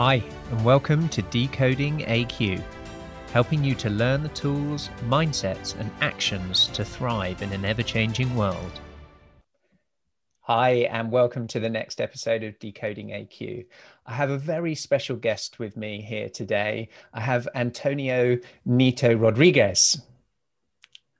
Hi, 0.00 0.22
and 0.52 0.64
welcome 0.64 1.08
to 1.08 1.22
Decoding 1.22 2.04
AQ, 2.06 2.62
helping 3.32 3.64
you 3.64 3.74
to 3.74 3.90
learn 3.90 4.22
the 4.22 4.28
tools, 4.28 4.90
mindsets, 5.08 5.76
and 5.76 5.90
actions 6.00 6.68
to 6.68 6.84
thrive 6.84 7.42
in 7.42 7.52
an 7.52 7.64
ever 7.64 7.82
changing 7.82 8.32
world. 8.36 8.80
Hi, 10.42 10.86
and 10.92 11.10
welcome 11.10 11.48
to 11.48 11.58
the 11.58 11.68
next 11.68 12.00
episode 12.00 12.44
of 12.44 12.56
Decoding 12.60 13.08
AQ. 13.08 13.66
I 14.06 14.12
have 14.12 14.30
a 14.30 14.38
very 14.38 14.76
special 14.76 15.16
guest 15.16 15.58
with 15.58 15.76
me 15.76 16.00
here 16.00 16.28
today. 16.28 16.90
I 17.12 17.20
have 17.20 17.48
Antonio 17.56 18.38
Nieto 18.68 19.20
Rodriguez. 19.20 20.00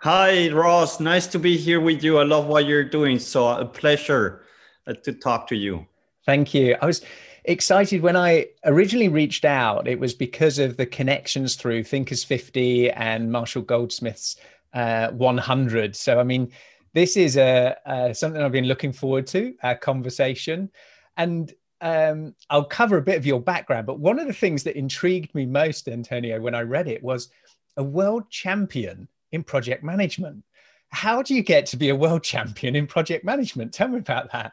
Hi, 0.03 0.51
Ross. 0.51 1.01
Nice 1.01 1.27
to 1.27 1.41
be 1.41 1.57
here 1.57 1.81
with 1.81 2.05
you. 2.05 2.19
I 2.19 2.23
love 2.23 2.47
what 2.47 2.67
you're 2.67 2.85
doing. 2.85 3.19
So, 3.19 3.49
a 3.49 3.65
pleasure 3.65 4.45
uh, 4.87 4.95
to 5.03 5.13
talk 5.15 5.49
to 5.49 5.57
you. 5.57 5.85
Thank 6.25 6.55
you. 6.55 6.77
I 6.81 6.87
was 6.87 7.03
excited 7.45 8.03
when 8.03 8.17
I 8.17 8.47
originally 8.65 9.09
reached 9.09 9.45
out. 9.45 9.89
It 9.89 9.99
was 9.99 10.15
because 10.15 10.59
of 10.59 10.77
the 10.77 10.87
connections 10.87 11.57
through 11.57 11.85
Thinkers 11.85 12.25
50 12.25 12.91
and 12.91 13.31
Marshall 13.31 13.63
Goldsmith's 13.63 14.37
uh, 14.75 15.09
100. 15.09 15.97
So, 15.97 16.21
I 16.21 16.25
mean, 16.25 16.53
this 16.95 17.17
is 17.17 17.37
a, 17.37 17.77
a, 17.87 18.15
something 18.15 18.43
I've 18.43 18.53
been 18.53 18.67
looking 18.67 18.93
forward 18.93 19.27
to, 19.29 19.55
a 19.63 19.75
conversation. 19.75 20.71
And 21.17 21.53
um, 21.81 22.35
I'll 22.51 22.65
cover 22.65 22.97
a 22.97 23.03
bit 23.03 23.17
of 23.17 23.27
your 23.27 23.41
background. 23.41 23.87
But 23.87 24.01
one 24.01 24.19
of 24.19 24.27
the 24.27 24.33
things 24.33 24.65
that 24.65 24.77
intrigued 24.77 25.35
me 25.35 25.47
most, 25.47 25.89
Antonio, 25.89 26.41
when 26.41 26.55
I 26.55 26.63
read 26.63 26.89
it 26.89 27.03
was 27.03 27.29
a 27.77 27.85
world 27.85 28.29
champion 28.31 29.09
in 29.33 29.45
project 29.45 29.85
management. 29.85 30.45
How 30.91 31.23
do 31.23 31.35
you 31.35 31.43
get 31.43 31.67
to 31.67 31.77
be 31.77 31.91
a 31.91 31.97
world 31.97 32.23
champion 32.25 32.77
in 32.77 32.87
project 32.87 33.25
management? 33.25 33.73
Tell 33.73 33.89
me 33.89 33.99
about 33.99 34.33
that. 34.33 34.53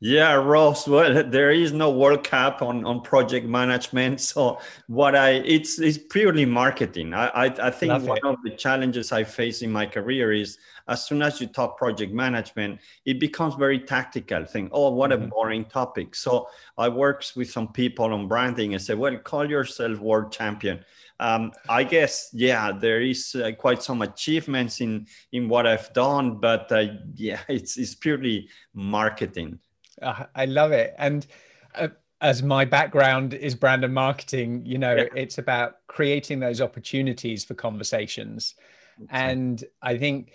Yeah, 0.00 0.34
Ross. 0.34 0.86
Well, 0.86 1.24
there 1.24 1.50
is 1.50 1.72
no 1.72 1.90
World 1.90 2.24
Cup 2.24 2.60
on, 2.60 2.84
on 2.84 3.00
project 3.00 3.46
management. 3.46 4.20
So 4.20 4.58
what 4.86 5.14
I 5.14 5.30
it's 5.30 5.78
it's 5.78 5.98
purely 5.98 6.44
marketing. 6.44 7.14
I 7.14 7.28
I, 7.28 7.44
I 7.68 7.70
think 7.70 7.90
Love 7.90 8.06
one 8.06 8.18
it. 8.18 8.24
of 8.24 8.36
the 8.44 8.50
challenges 8.50 9.12
I 9.12 9.24
face 9.24 9.62
in 9.62 9.72
my 9.72 9.86
career 9.86 10.32
is 10.32 10.58
as 10.88 11.06
soon 11.06 11.22
as 11.22 11.40
you 11.40 11.46
talk 11.46 11.78
project 11.78 12.12
management, 12.12 12.80
it 13.06 13.18
becomes 13.18 13.54
very 13.54 13.78
tactical. 13.78 14.44
Think, 14.44 14.70
oh, 14.72 14.90
what 14.90 15.10
mm-hmm. 15.10 15.24
a 15.24 15.28
boring 15.28 15.64
topic. 15.64 16.14
So 16.14 16.48
I 16.76 16.88
works 16.88 17.34
with 17.34 17.50
some 17.50 17.68
people 17.72 18.12
on 18.12 18.28
branding 18.28 18.74
and 18.74 18.82
say, 18.82 18.94
well, 18.94 19.16
call 19.16 19.48
yourself 19.48 19.98
world 20.00 20.32
champion. 20.32 20.84
Um, 21.20 21.52
I 21.68 21.84
guess, 21.84 22.28
yeah, 22.32 22.72
there 22.72 23.00
is 23.00 23.34
uh, 23.36 23.52
quite 23.52 23.82
some 23.82 24.02
achievements 24.02 24.80
in 24.80 25.06
in 25.32 25.48
what 25.48 25.66
I've 25.66 25.92
done, 25.94 26.40
but 26.40 26.70
uh, 26.72 26.86
yeah, 27.14 27.40
it's 27.48 27.78
it's 27.78 27.94
purely 27.94 28.48
marketing. 28.74 29.60
Uh, 30.00 30.24
I 30.34 30.46
love 30.46 30.72
it, 30.72 30.94
and 30.98 31.26
uh, 31.74 31.88
as 32.20 32.42
my 32.42 32.64
background 32.64 33.34
is 33.34 33.54
brand 33.54 33.84
and 33.84 33.94
marketing, 33.94 34.64
you 34.64 34.78
know, 34.78 34.94
yeah. 34.94 35.06
it's 35.14 35.38
about 35.38 35.76
creating 35.86 36.40
those 36.40 36.60
opportunities 36.60 37.44
for 37.44 37.54
conversations, 37.54 38.54
and 39.10 39.62
I 39.82 39.98
think 39.98 40.32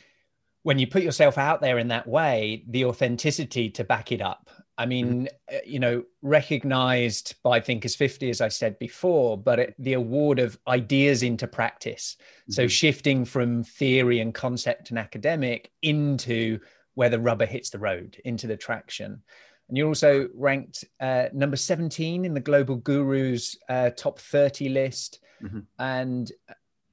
when 0.63 0.77
you 0.77 0.87
put 0.87 1.03
yourself 1.03 1.37
out 1.37 1.61
there 1.61 1.80
in 1.80 1.87
that 1.87 2.07
way, 2.07 2.63
the 2.67 2.85
authenticity 2.85 3.69
to 3.71 3.83
back 3.83 4.11
it 4.11 4.21
up. 4.21 4.49
I 4.77 4.85
mean. 4.85 5.27
Uh, 5.52 5.57
you 5.65 5.80
know, 5.80 6.03
recognized 6.21 7.35
by 7.43 7.59
Thinkers 7.59 7.95
50, 7.95 8.30
as 8.30 8.41
I 8.41 8.47
said 8.47 8.80
before, 8.80 9.37
but 9.37 9.59
it, 9.59 9.75
the 9.77 9.93
award 9.93 10.39
of 10.39 10.57
ideas 10.67 11.21
into 11.21 11.47
practice. 11.47 12.17
Mm-hmm. 12.19 12.53
So 12.53 12.67
shifting 12.67 13.25
from 13.25 13.63
theory 13.63 14.19
and 14.19 14.33
concept 14.33 14.89
and 14.89 14.97
academic 14.97 15.71
into 15.81 16.59
where 16.95 17.09
the 17.09 17.19
rubber 17.19 17.45
hits 17.45 17.69
the 17.69 17.80
road, 17.80 18.17
into 18.25 18.47
the 18.47 18.57
traction. 18.57 19.21
And 19.69 19.77
you're 19.77 19.87
also 19.87 20.27
ranked 20.33 20.83
uh, 20.99 21.25
number 21.31 21.55
17 21.55 22.25
in 22.25 22.33
the 22.33 22.39
Global 22.39 22.75
Gurus 22.77 23.55
uh, 23.69 23.91
top 23.91 24.19
30 24.19 24.69
list. 24.69 25.19
Mm-hmm. 25.41 25.59
And 25.77 26.31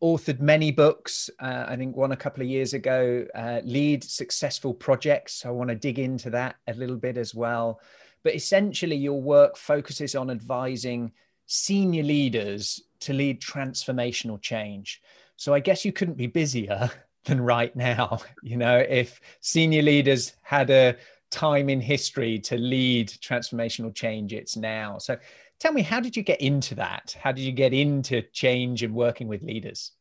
authored 0.03 0.41
many 0.41 0.71
books. 0.71 1.31
Uh, 1.41 1.65
I 1.69 1.77
think 1.77 1.97
one 1.97 2.13
a 2.13 2.17
couple 2.17 2.43
of 2.43 2.49
years 2.49 2.75
ago, 2.75 3.27
uh, 3.35 3.61
Lead 3.65 4.05
Successful 4.05 4.75
Projects. 4.75 5.35
So 5.35 5.49
I 5.49 5.53
want 5.53 5.71
to 5.71 5.75
dig 5.75 5.99
into 5.99 6.31
that 6.31 6.57
a 6.67 6.75
little 6.75 6.97
bit 6.97 7.17
as 7.17 7.35
well. 7.35 7.81
But 8.23 8.35
essentially, 8.35 8.97
your 8.97 9.21
work 9.21 9.57
focuses 9.57 10.15
on 10.15 10.31
advising 10.31 11.13
senior 11.47 12.03
leaders 12.03 12.83
to 13.01 13.13
lead 13.13 13.41
transformational 13.41 14.41
change. 14.41 15.01
So 15.37 15.55
I 15.55 15.61
guess 15.61 15.85
you 15.85 15.93
couldn't 15.93 16.17
be 16.17 16.27
busier 16.27 16.91
than 17.25 17.41
right 17.41 17.75
now. 17.75 18.21
You 18.43 18.57
know, 18.57 18.79
if 18.79 19.21
senior 19.41 19.83
leaders 19.83 20.33
had 20.43 20.71
a 20.71 20.97
time 21.37 21.69
in 21.69 21.81
history 21.81 22.39
to 22.39 22.57
lead 22.57 23.09
transformational 23.09 23.95
change, 23.95 24.33
it's 24.33 24.57
now. 24.57 24.99
So 24.99 25.17
Tell 25.59 25.73
me, 25.73 25.83
how 25.83 26.01
did 26.01 26.17
you 26.17 26.23
get 26.23 26.41
into 26.41 26.75
that? 26.75 27.17
How 27.19 27.33
did 27.33 27.43
you 27.43 27.53
get 27.53 27.73
into 27.73 28.23
change 28.33 28.83
and 28.83 28.95
working 28.95 29.27
with 29.27 29.43
leaders? 29.43 29.93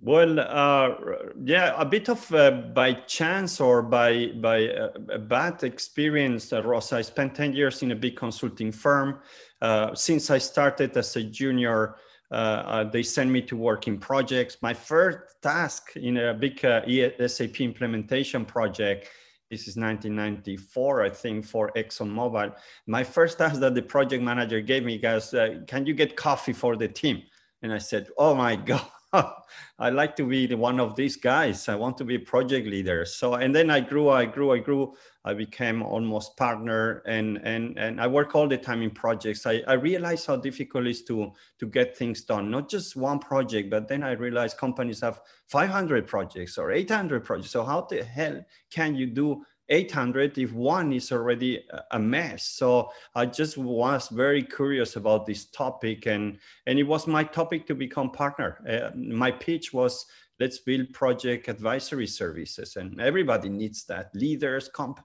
Well, 0.00 0.40
uh, 0.40 0.96
yeah, 1.44 1.74
a 1.76 1.84
bit 1.84 2.08
of 2.08 2.34
uh, 2.34 2.50
by 2.50 2.94
chance 3.06 3.60
or 3.60 3.82
by 3.82 4.32
by 4.40 4.68
uh, 4.68 4.88
a 5.12 5.18
bad 5.18 5.62
experience, 5.62 6.52
uh, 6.52 6.62
Ross. 6.64 6.92
I 6.92 7.02
spent 7.02 7.36
ten 7.36 7.52
years 7.52 7.82
in 7.84 7.92
a 7.92 7.94
big 7.94 8.16
consulting 8.16 8.72
firm. 8.72 9.20
Uh, 9.60 9.94
since 9.94 10.30
I 10.30 10.38
started 10.38 10.96
as 10.96 11.14
a 11.14 11.22
junior, 11.22 11.94
uh, 12.32 12.82
they 12.82 13.04
sent 13.04 13.30
me 13.30 13.42
to 13.42 13.56
work 13.56 13.86
in 13.86 13.98
projects. 13.98 14.56
My 14.60 14.74
first 14.74 15.40
task 15.40 15.94
in 15.94 16.16
a 16.16 16.34
big 16.34 16.58
SAP 16.58 17.60
implementation 17.60 18.44
project 18.44 19.08
this 19.52 19.68
is 19.68 19.76
1994, 19.76 21.02
I 21.02 21.10
think, 21.10 21.44
for 21.44 21.70
ExxonMobil. 21.76 22.54
My 22.86 23.04
first 23.04 23.36
task 23.36 23.60
that 23.60 23.74
the 23.74 23.82
project 23.82 24.24
manager 24.24 24.62
gave 24.62 24.82
me 24.82 24.98
was, 24.98 25.34
uh, 25.34 25.60
can 25.66 25.84
you 25.84 25.92
get 25.92 26.16
coffee 26.16 26.54
for 26.54 26.74
the 26.74 26.88
team? 26.88 27.22
And 27.60 27.70
I 27.70 27.76
said, 27.76 28.08
oh 28.16 28.34
my 28.34 28.56
God, 28.70 28.86
I 29.78 29.90
like 29.90 30.16
to 30.16 30.24
be 30.24 30.54
one 30.54 30.80
of 30.80 30.96
these 30.96 31.16
guys. 31.16 31.68
I 31.68 31.74
want 31.74 31.98
to 31.98 32.04
be 32.04 32.18
project 32.18 32.66
leader. 32.66 33.04
So, 33.04 33.34
and 33.34 33.54
then 33.54 33.70
I 33.70 33.80
grew, 33.80 34.08
I 34.08 34.24
grew, 34.24 34.52
I 34.52 34.58
grew. 34.58 34.94
I 35.24 35.34
became 35.34 35.82
almost 35.82 36.36
partner 36.36 37.02
and, 37.06 37.36
and, 37.44 37.78
and 37.78 38.00
I 38.00 38.08
work 38.08 38.34
all 38.34 38.48
the 38.48 38.56
time 38.56 38.82
in 38.82 38.90
projects. 38.90 39.46
I, 39.46 39.62
I 39.68 39.74
realized 39.74 40.26
how 40.26 40.36
difficult 40.36 40.86
it 40.86 40.90
is 40.90 41.04
to, 41.04 41.32
to 41.60 41.66
get 41.66 41.96
things 41.96 42.22
done, 42.22 42.50
not 42.50 42.68
just 42.68 42.96
one 42.96 43.20
project, 43.20 43.70
but 43.70 43.86
then 43.86 44.02
I 44.02 44.12
realized 44.12 44.56
companies 44.56 45.00
have 45.02 45.20
500 45.46 46.08
projects 46.08 46.58
or 46.58 46.72
800 46.72 47.24
projects. 47.24 47.52
So 47.52 47.64
how 47.64 47.82
the 47.82 48.02
hell 48.02 48.44
can 48.70 48.96
you 48.96 49.06
do 49.06 49.44
800 49.72 50.36
if 50.36 50.52
one 50.52 50.92
is 50.92 51.10
already 51.10 51.64
a 51.90 51.98
mess. 51.98 52.44
So 52.44 52.90
i 53.14 53.24
just 53.24 53.56
was 53.56 54.08
very 54.08 54.42
curious 54.42 54.96
about 54.96 55.26
this 55.26 55.46
topic 55.46 56.06
and 56.06 56.38
and 56.66 56.78
it 56.78 56.84
was 56.84 57.06
my 57.06 57.24
topic 57.24 57.66
to 57.66 57.74
become 57.74 58.12
partner. 58.12 58.58
Uh, 58.68 58.90
my 58.94 59.30
pitch 59.30 59.72
was 59.72 60.06
let's 60.38 60.58
build 60.58 60.92
project 60.92 61.48
advisory 61.48 62.06
services 62.06 62.76
and 62.76 63.00
everybody 63.00 63.48
needs 63.48 63.84
that 63.86 64.14
leaders 64.14 64.68
comp 64.68 65.00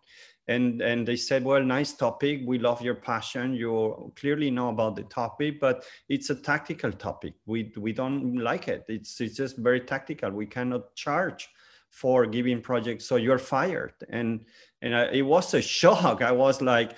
and 0.50 0.82
and 0.82 1.08
they 1.08 1.16
said 1.16 1.46
well 1.46 1.64
nice 1.64 1.94
topic. 1.94 2.42
We 2.46 2.60
love 2.60 2.82
your 2.82 2.96
passion. 2.96 3.54
You 3.54 4.12
clearly 4.18 4.52
know 4.52 4.70
about 4.70 4.98
the 4.98 5.04
topic 5.04 5.62
but 5.62 5.86
it's 6.10 6.30
a 6.30 6.36
tactical 6.36 6.92
topic. 6.92 7.36
We 7.46 7.72
we 7.78 7.94
don't 7.94 8.36
like 8.36 8.68
it. 8.68 8.84
It's 8.90 9.22
it's 9.22 9.38
just 9.38 9.58
very 9.58 9.80
tactical. 9.80 10.32
We 10.32 10.46
cannot 10.46 10.94
charge 10.96 11.48
for 11.98 12.28
giving 12.28 12.62
projects 12.62 13.06
so 13.06 13.16
you're 13.16 13.40
fired. 13.40 13.94
And 14.10 14.46
and 14.84 14.96
I, 14.96 15.04
it 15.20 15.24
was 15.24 15.54
a 15.56 15.62
shock. 15.62 16.22
I 16.22 16.32
was 16.32 16.62
like 16.62 16.92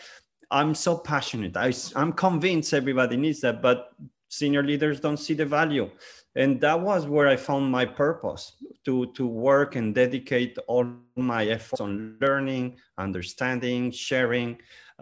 i'm 0.51 0.73
so 0.75 0.97
passionate. 0.97 1.55
I, 1.55 1.71
i'm 1.95 2.11
convinced 2.11 2.73
everybody 2.73 3.15
needs 3.15 3.39
that 3.41 3.61
but 3.61 3.91
senior 4.29 4.63
leaders 4.63 4.99
don't 4.99 5.17
see 5.25 5.35
the 5.35 5.45
value. 5.45 5.89
And 6.35 6.59
that 6.61 6.79
was 6.81 7.07
where 7.07 7.27
i 7.27 7.37
found 7.37 7.71
my 7.71 7.85
purpose 7.85 8.43
to 8.85 8.93
to 9.17 9.25
work 9.25 9.77
and 9.77 9.95
dedicate 9.95 10.57
all 10.67 10.85
my 11.15 11.45
efforts 11.45 11.81
on 11.81 12.17
learning 12.19 12.65
understanding 12.97 13.91
sharing 13.91 14.57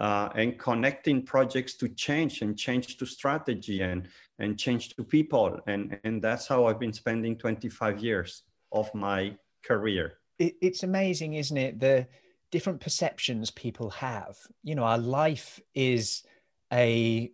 uh, 0.05 0.29
and 0.35 0.59
connecting 0.59 1.23
projects 1.23 1.73
to 1.73 1.89
change 1.89 2.43
and 2.43 2.55
change 2.55 2.97
to 2.97 3.05
strategy 3.05 3.81
and 3.81 4.07
and 4.37 4.59
change 4.59 4.83
to 4.95 5.03
people. 5.03 5.59
And 5.65 5.99
and 6.03 6.21
that's 6.21 6.45
how 6.51 6.59
i've 6.67 6.79
been 6.85 6.97
spending 7.03 7.33
25 7.35 7.99
years 8.07 8.43
of 8.71 8.93
my 8.93 9.35
career. 9.67 10.13
It, 10.39 10.55
it's 10.61 10.83
amazing, 10.83 11.33
isn't 11.33 11.57
it? 11.57 11.79
The 11.79 12.07
different 12.51 12.79
perceptions 12.79 13.51
people 13.51 13.89
have. 13.91 14.37
You 14.63 14.75
know, 14.75 14.83
our 14.83 14.97
life 14.97 15.59
is 15.73 16.23
a 16.71 17.31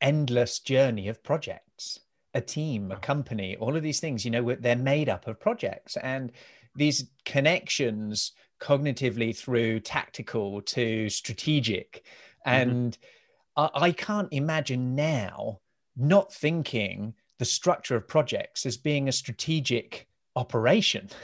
endless 0.00 0.60
journey 0.60 1.08
of 1.08 1.22
projects, 1.22 2.00
a 2.34 2.40
team, 2.40 2.92
a 2.92 2.96
company, 2.96 3.56
all 3.56 3.76
of 3.76 3.82
these 3.82 4.00
things. 4.00 4.24
You 4.24 4.30
know, 4.30 4.54
they're 4.54 4.76
made 4.76 5.08
up 5.08 5.26
of 5.26 5.40
projects, 5.40 5.96
and 5.96 6.32
these 6.74 7.08
connections 7.24 8.32
cognitively 8.60 9.36
through 9.36 9.80
tactical 9.80 10.60
to 10.62 11.08
strategic, 11.08 12.04
mm-hmm. 12.46 12.50
and 12.50 12.92
mm-hmm. 13.56 13.76
I, 13.76 13.86
I 13.86 13.92
can't 13.92 14.28
imagine 14.32 14.94
now 14.94 15.60
not 15.96 16.32
thinking 16.32 17.14
the 17.38 17.44
structure 17.44 17.96
of 17.96 18.08
projects 18.08 18.66
as 18.66 18.76
being 18.76 19.08
a 19.08 19.12
strategic 19.12 20.07
operation. 20.38 21.10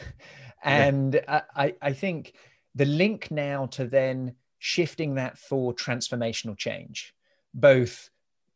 And 0.67 1.13
yeah. 1.13 1.43
I, 1.55 1.75
I 1.83 1.93
think 1.93 2.33
the 2.75 2.87
link 2.87 3.31
now 3.31 3.67
to 3.73 3.85
then 3.85 4.35
shifting 4.59 5.17
that 5.17 5.37
for 5.37 5.75
transformational 5.75 6.57
change, 6.57 7.15
both 7.53 8.09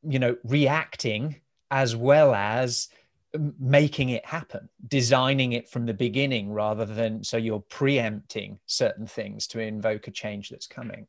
you 0.03 0.19
know, 0.19 0.37
reacting 0.45 1.37
as 1.71 1.95
well 1.97 2.35
as 2.35 2.89
making 3.59 4.09
it 4.09 4.25
happen, 4.25 4.69
designing 4.87 5.53
it 5.53 5.69
from 5.69 5.87
the 5.87 5.95
beginning 5.95 6.51
rather 6.51 6.87
than 6.87 7.23
so 7.23 7.37
you're 7.37 7.61
preempting 7.61 8.59
certain 8.67 9.07
things 9.07 9.47
to 9.49 9.61
invoke 9.61 10.09
a 10.09 10.11
change 10.11 10.49
that's 10.49 10.67
coming. 10.67 11.07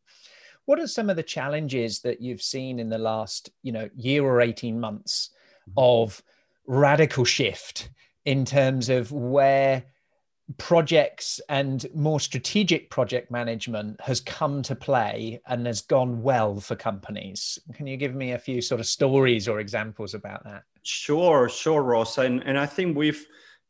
What 0.66 0.80
are 0.80 0.88
some 0.88 1.10
of 1.10 1.16
the 1.16 1.24
challenges 1.24 2.01
that 2.01 2.22
you've 2.22 2.42
seen 2.42 2.80
in 2.80 2.90
the 2.90 2.98
last, 2.98 3.50
you 3.63 3.72
know, 3.72 3.90
year 3.96 4.24
or 4.24 4.42
18 4.42 4.80
months 4.80 5.30
mm-hmm. 5.69 5.74
of 5.78 6.22
radical 6.68 7.25
shift 7.25 7.90
in 8.29 8.45
terms 8.45 8.89
of 8.89 9.11
where 9.11 9.83
projects 10.57 11.41
and 11.49 11.87
more 11.95 12.19
strategic 12.19 12.91
project 12.91 13.31
management 13.31 13.99
has 14.01 14.21
come 14.21 14.61
to 14.61 14.75
play 14.75 15.41
and 15.47 15.65
has 15.65 15.81
gone 15.81 16.21
well 16.21 16.59
for 16.59 16.75
companies. 16.75 17.57
Can 17.73 17.87
you 17.87 17.97
give 17.97 18.13
me 18.13 18.33
a 18.33 18.37
few 18.37 18.61
sort 18.61 18.79
of 18.79 18.85
stories 18.85 19.47
or 19.47 19.59
examples 19.59 20.13
about 20.13 20.43
that? 20.43 20.61
Sure, 20.83 21.49
sure, 21.49 21.81
Ross. 21.81 22.19
And, 22.19 22.43
and 22.45 22.55
I 22.55 22.67
think 22.67 22.95
we've, 22.95 23.25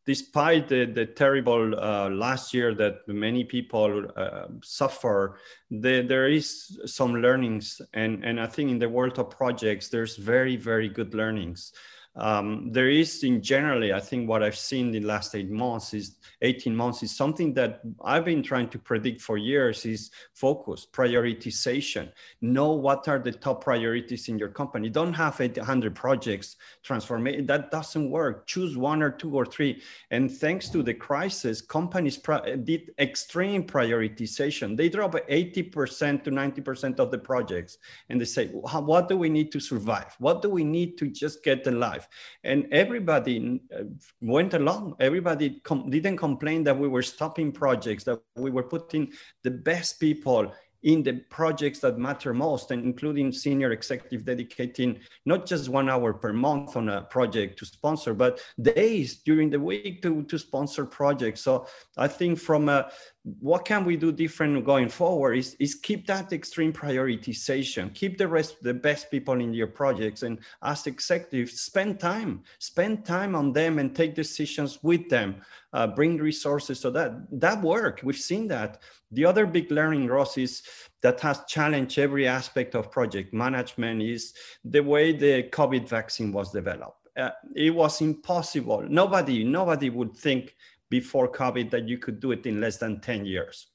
despite 0.05 0.67
the, 0.67 0.83
the 0.83 1.05
terrible 1.05 1.79
uh, 1.79 2.09
last 2.09 2.53
year 2.53 2.75
that 2.75 3.07
many 3.07 3.45
people 3.45 4.11
uh, 4.17 4.47
suffer, 4.61 5.37
the, 5.71 6.01
there 6.01 6.27
is 6.27 6.81
some 6.85 7.13
learnings. 7.21 7.81
And, 7.93 8.25
and 8.25 8.41
I 8.41 8.47
think 8.47 8.71
in 8.71 8.79
the 8.79 8.89
world 8.89 9.19
of 9.19 9.29
projects, 9.29 9.87
there's 9.87 10.17
very, 10.17 10.57
very 10.57 10.89
good 10.89 11.13
learnings. 11.13 11.71
Um, 12.15 12.71
there 12.71 12.89
is 12.89 13.23
in 13.23 13.41
generally, 13.41 13.93
I 13.93 13.99
think 13.99 14.27
what 14.27 14.43
I've 14.43 14.57
seen 14.57 14.87
in 14.87 14.91
the 14.91 15.07
last 15.07 15.35
eight 15.35 15.49
months 15.49 15.93
is 15.93 16.17
18 16.41 16.75
months 16.75 17.03
is 17.03 17.15
something 17.15 17.53
that 17.53 17.81
I've 18.03 18.25
been 18.25 18.43
trying 18.43 18.69
to 18.69 18.79
predict 18.79 19.21
for 19.21 19.37
years 19.37 19.85
is 19.85 20.11
focus, 20.33 20.87
prioritization. 20.91 22.11
Know 22.41 22.73
what 22.73 23.07
are 23.07 23.19
the 23.19 23.31
top 23.31 23.63
priorities 23.63 24.29
in 24.29 24.39
your 24.39 24.49
company. 24.49 24.89
Don't 24.89 25.13
have 25.13 25.39
800 25.39 25.95
projects 25.95 26.55
transformation. 26.83 27.45
That 27.45 27.71
doesn't 27.71 28.09
work. 28.09 28.47
Choose 28.47 28.77
one 28.77 29.01
or 29.01 29.11
two 29.11 29.35
or 29.35 29.45
three. 29.45 29.81
And 30.11 30.31
thanks 30.31 30.69
to 30.69 30.81
the 30.81 30.93
crisis, 30.93 31.61
companies 31.61 32.17
did 32.63 32.91
extreme 32.99 33.63
prioritization. 33.63 34.77
They 34.77 34.89
drop 34.89 35.13
80% 35.13 36.23
to 36.23 36.31
90% 36.31 36.99
of 36.99 37.11
the 37.11 37.17
projects. 37.17 37.77
And 38.09 38.19
they 38.19 38.25
say, 38.25 38.47
what 38.47 39.09
do 39.09 39.17
we 39.17 39.29
need 39.29 39.51
to 39.51 39.59
survive? 39.59 40.15
What 40.19 40.41
do 40.41 40.49
we 40.49 40.63
need 40.63 40.97
to 40.99 41.07
just 41.07 41.43
get 41.43 41.67
alive? 41.67 41.98
And 42.43 42.67
everybody 42.71 43.61
uh, 43.75 43.83
went 44.21 44.53
along. 44.53 44.95
Everybody 44.99 45.61
com- 45.63 45.89
didn't 45.89 46.17
complain 46.17 46.63
that 46.63 46.77
we 46.77 46.87
were 46.87 47.01
stopping 47.01 47.51
projects, 47.51 48.03
that 48.05 48.21
we 48.35 48.51
were 48.51 48.63
putting 48.63 49.11
the 49.43 49.51
best 49.51 49.99
people 49.99 50.53
in 50.83 51.03
the 51.03 51.13
projects 51.29 51.79
that 51.79 51.97
matter 51.97 52.33
most 52.33 52.71
and 52.71 52.85
including 52.85 53.31
senior 53.31 53.71
executive 53.71 54.23
dedicating 54.23 54.97
not 55.25 55.45
just 55.45 55.67
one 55.67 55.89
hour 55.89 56.13
per 56.13 56.31
month 56.31 56.77
on 56.77 56.87
a 56.87 57.01
project 57.01 57.59
to 57.59 57.65
sponsor 57.65 58.13
but 58.13 58.41
days 58.61 59.17
during 59.23 59.49
the 59.49 59.59
week 59.59 60.01
to, 60.01 60.23
to 60.23 60.39
sponsor 60.39 60.85
projects 60.85 61.41
so 61.41 61.67
i 61.97 62.07
think 62.07 62.39
from 62.39 62.69
a 62.69 62.89
what 63.23 63.65
can 63.65 63.83
we 63.83 63.97
do 63.97 64.11
different 64.11 64.63
going 64.63 64.87
forward 64.87 65.33
is, 65.33 65.55
is 65.59 65.75
keep 65.75 66.07
that 66.07 66.31
extreme 66.31 66.71
prioritization. 66.71 67.93
Keep 67.93 68.17
the 68.17 68.27
rest 68.27 68.63
the 68.63 68.73
best 68.73 69.11
people 69.11 69.33
in 69.35 69.53
your 69.53 69.67
projects 69.67 70.23
and 70.23 70.39
as 70.63 70.87
executives 70.87 71.59
spend 71.61 71.99
time 71.99 72.43
spend 72.59 73.05
time 73.05 73.35
on 73.35 73.51
them 73.51 73.77
and 73.77 73.93
take 73.95 74.15
decisions 74.15 74.79
with 74.83 75.09
them. 75.09 75.35
Uh, 75.73 75.85
bring 75.85 76.17
resources 76.17 76.79
so 76.79 76.89
that 76.89 77.11
that 77.31 77.61
work 77.61 77.99
we've 78.03 78.15
seen 78.17 78.47
that. 78.47 78.81
The 79.11 79.25
other 79.25 79.45
big 79.45 79.69
learning 79.69 80.07
ross 80.07 80.37
is 80.37 80.63
that 81.01 81.19
has 81.19 81.41
challenged 81.47 81.99
every 81.99 82.25
aspect 82.27 82.73
of 82.73 82.91
project 82.91 83.33
management 83.33 84.01
is 84.01 84.33
the 84.63 84.81
way 84.81 85.11
the 85.11 85.43
covid 85.43 85.89
vaccine 85.89 86.31
was 86.31 86.51
developed. 86.51 87.07
Uh, 87.17 87.31
it 87.53 87.71
was 87.71 87.99
impossible. 88.01 88.85
Nobody 88.87 89.43
nobody 89.43 89.89
would 89.89 90.15
think 90.15 90.55
before 90.89 91.31
COVID 91.31 91.69
that 91.71 91.87
you 91.87 91.97
could 91.97 92.19
do 92.19 92.31
it 92.31 92.45
in 92.45 92.61
less 92.61 92.77
than 92.77 92.99
10 92.99 93.25
years. 93.25 93.67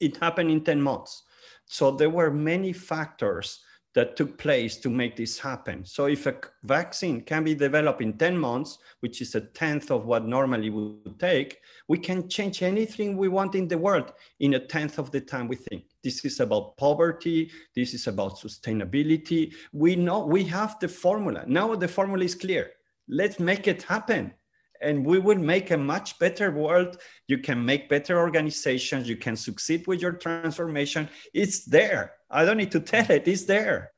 It 0.00 0.16
happened 0.16 0.50
in 0.50 0.64
10 0.64 0.80
months. 0.80 1.22
So 1.66 1.90
there 1.90 2.10
were 2.10 2.30
many 2.30 2.72
factors 2.72 3.60
that 3.96 4.14
took 4.14 4.36
place 4.36 4.76
to 4.76 4.90
make 4.90 5.16
this 5.16 5.38
happen. 5.38 5.82
So 5.82 6.04
if 6.04 6.26
a 6.26 6.36
vaccine 6.64 7.22
can 7.22 7.44
be 7.44 7.54
developed 7.54 8.02
in 8.02 8.18
10 8.18 8.36
months, 8.36 8.76
which 9.00 9.22
is 9.22 9.34
a 9.34 9.40
tenth 9.40 9.90
of 9.90 10.04
what 10.04 10.26
normally 10.26 10.68
would 10.68 11.18
take, 11.18 11.60
we 11.88 11.96
can 11.96 12.28
change 12.28 12.62
anything 12.62 13.16
we 13.16 13.28
want 13.28 13.54
in 13.54 13.66
the 13.66 13.78
world 13.78 14.12
in 14.40 14.52
a 14.52 14.60
tenth 14.60 14.98
of 14.98 15.10
the 15.12 15.20
time 15.22 15.48
we 15.48 15.56
think. 15.56 15.84
This 16.04 16.26
is 16.26 16.40
about 16.40 16.76
poverty. 16.76 17.50
This 17.74 17.94
is 17.94 18.06
about 18.06 18.38
sustainability. 18.38 19.54
We 19.72 19.96
know 19.96 20.26
we 20.26 20.44
have 20.44 20.78
the 20.78 20.88
formula. 20.88 21.44
Now 21.46 21.74
the 21.74 21.88
formula 21.88 22.26
is 22.26 22.34
clear. 22.34 22.72
Let's 23.08 23.40
make 23.40 23.66
it 23.66 23.82
happen 23.82 24.34
and 24.80 25.04
we 25.04 25.18
will 25.18 25.38
make 25.38 25.70
a 25.70 25.76
much 25.76 26.18
better 26.18 26.50
world. 26.50 26.98
You 27.28 27.38
can 27.38 27.64
make 27.64 27.88
better 27.88 28.18
organizations. 28.18 29.08
You 29.08 29.16
can 29.16 29.36
succeed 29.36 29.86
with 29.86 30.00
your 30.00 30.12
transformation. 30.12 31.08
It's 31.34 31.64
there. 31.64 32.14
I 32.30 32.44
don't 32.44 32.56
need 32.56 32.72
to 32.72 32.80
tell 32.80 33.10
it. 33.10 33.26
It's 33.28 33.44
there. 33.44 33.92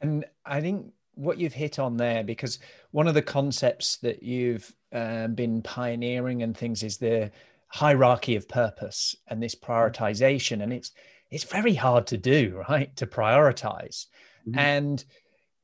And 0.00 0.24
i 0.44 0.60
think 0.60 0.92
what 1.14 1.38
you've 1.38 1.54
hit 1.54 1.78
on 1.78 1.96
there 1.96 2.22
because 2.22 2.58
one 2.90 3.08
of 3.08 3.14
the 3.14 3.22
concepts 3.22 3.96
that 3.98 4.22
you've 4.22 4.70
uh, 4.92 5.28
been 5.28 5.62
pioneering 5.62 6.42
and 6.42 6.54
things 6.54 6.82
is 6.82 6.98
the 6.98 7.30
hierarchy 7.68 8.36
of 8.36 8.46
purpose 8.46 9.16
and 9.28 9.42
this 9.42 9.54
prioritization. 9.54 10.62
And 10.62 10.72
it's 10.72 10.92
it's 11.30 11.44
very 11.44 11.74
hard 11.74 12.06
to 12.08 12.18
do 12.18 12.62
right? 12.68 12.94
To 12.96 13.06
prioritize. 13.06 14.06
Mm-hmm. 14.46 14.58
and 14.60 15.04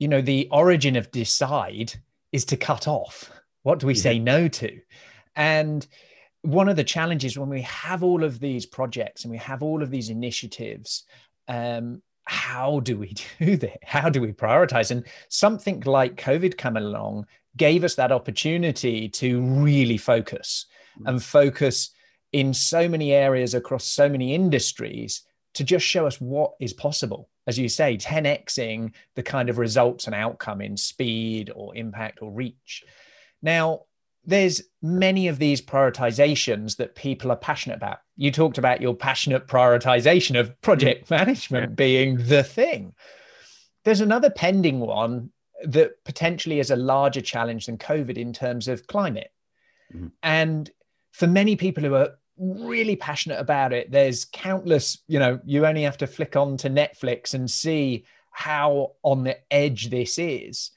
you 0.01 0.09
know 0.09 0.21
the 0.21 0.49
origin 0.51 0.97
of 0.97 1.13
decide 1.13 1.95
is 2.33 2.45
to 2.47 2.57
cut 2.57 2.89
off 2.89 3.31
what 3.63 3.79
do 3.79 3.87
we 3.87 3.95
yeah. 3.95 4.03
say 4.03 4.19
no 4.19 4.49
to? 4.49 4.81
And 5.37 5.87
one 6.43 6.69
of 6.69 6.77
the 6.77 6.85
challenges 6.85 7.39
when 7.39 7.49
we 7.49 7.63
have 7.63 8.03
all 8.03 8.25
of 8.25 8.41
these 8.41 8.67
projects 8.67 9.25
and 9.25 9.31
we 9.31 9.39
have 9.39 9.63
all 9.63 9.83
of 9.83 9.91
these 9.91 10.11
initiatives, 10.11 11.05
um, 11.49 12.03
how 12.25 12.81
do 12.81 12.99
we 12.99 13.15
do 13.39 13.57
that? 13.57 13.79
How 13.85 14.09
do 14.09 14.21
we 14.21 14.33
prioritize? 14.33 14.91
And 14.91 15.07
something 15.29 15.81
like 15.81 16.17
COVID 16.17 16.57
coming 16.59 16.83
along 16.83 17.27
gave 17.57 17.85
us 17.85 17.95
that 17.97 18.13
opportunity 18.13 19.09
to 19.09 19.41
really 19.41 19.99
focus 19.99 20.67
mm-hmm. 20.99 21.09
and 21.09 21.23
focus 21.23 21.91
in 22.33 22.55
so 22.55 22.89
many 22.89 23.13
areas 23.13 23.55
across 23.55 23.85
so 23.85 24.09
many 24.09 24.35
industries 24.35 25.23
to 25.55 25.65
just 25.65 25.85
show 25.85 26.07
us 26.07 26.21
what 26.21 26.53
is 26.61 26.73
possible. 26.73 27.29
As 27.47 27.59
you 27.59 27.69
say, 27.69 27.97
10xing 27.97 28.93
the 29.17 29.23
kind 29.23 29.51
of 29.51 29.59
results 29.59 30.07
and 30.07 30.15
outcome 30.15 30.61
in 30.61 30.77
speed 30.77 31.51
or 31.55 31.77
impact 31.77 32.23
or 32.23 32.31
reach. 32.31 32.85
Now, 33.43 33.83
there's 34.25 34.63
many 34.83 35.29
of 35.29 35.39
these 35.39 35.61
prioritizations 35.61 36.77
that 36.77 36.95
people 36.95 37.33
are 37.33 37.37
passionate 37.37 37.77
about. 37.77 37.99
You 38.17 38.31
talked 38.31 38.59
about 38.59 38.81
your 38.81 38.95
passionate 38.95 39.49
prioritization 39.49 40.39
of 40.39 40.59
project 40.61 41.11
management 41.11 41.75
being 41.77 42.19
the 42.27 42.45
thing. 42.45 42.95
There's 43.85 44.01
another 44.01 44.31
pending 44.31 44.79
one 44.79 45.31
that 45.65 46.05
potentially 46.05 46.61
is 46.61 46.71
a 46.71 46.77
larger 46.77 47.21
challenge 47.21 47.67
than 47.67 47.79
COVID 47.79 48.17
in 48.17 48.33
terms 48.33 48.69
of 48.69 48.87
climate. 48.87 49.33
Mm-hmm. 49.93 50.09
And 50.23 50.71
for 51.11 51.27
many 51.27 51.57
people 51.57 51.83
who 51.83 51.95
are 51.95 52.11
really 52.39 52.97
passionate 52.97 53.41
about 53.41 53.73
it, 53.73 53.91
there's 53.91 54.25
countless, 54.25 54.99
you 55.09 55.19
know, 55.19 55.41
you 55.45 55.67
only 55.67 55.83
have 55.83 55.99
to 55.99 56.07
flick 56.07 56.37
on 56.37 56.57
to 56.59 56.71
Netflix 56.71 57.35
and 57.35 57.51
see 57.51 58.05
how 58.31 58.93
on 59.03 59.25
the 59.25 59.37
edge 59.53 59.91
this 59.91 60.19
is 60.19 60.71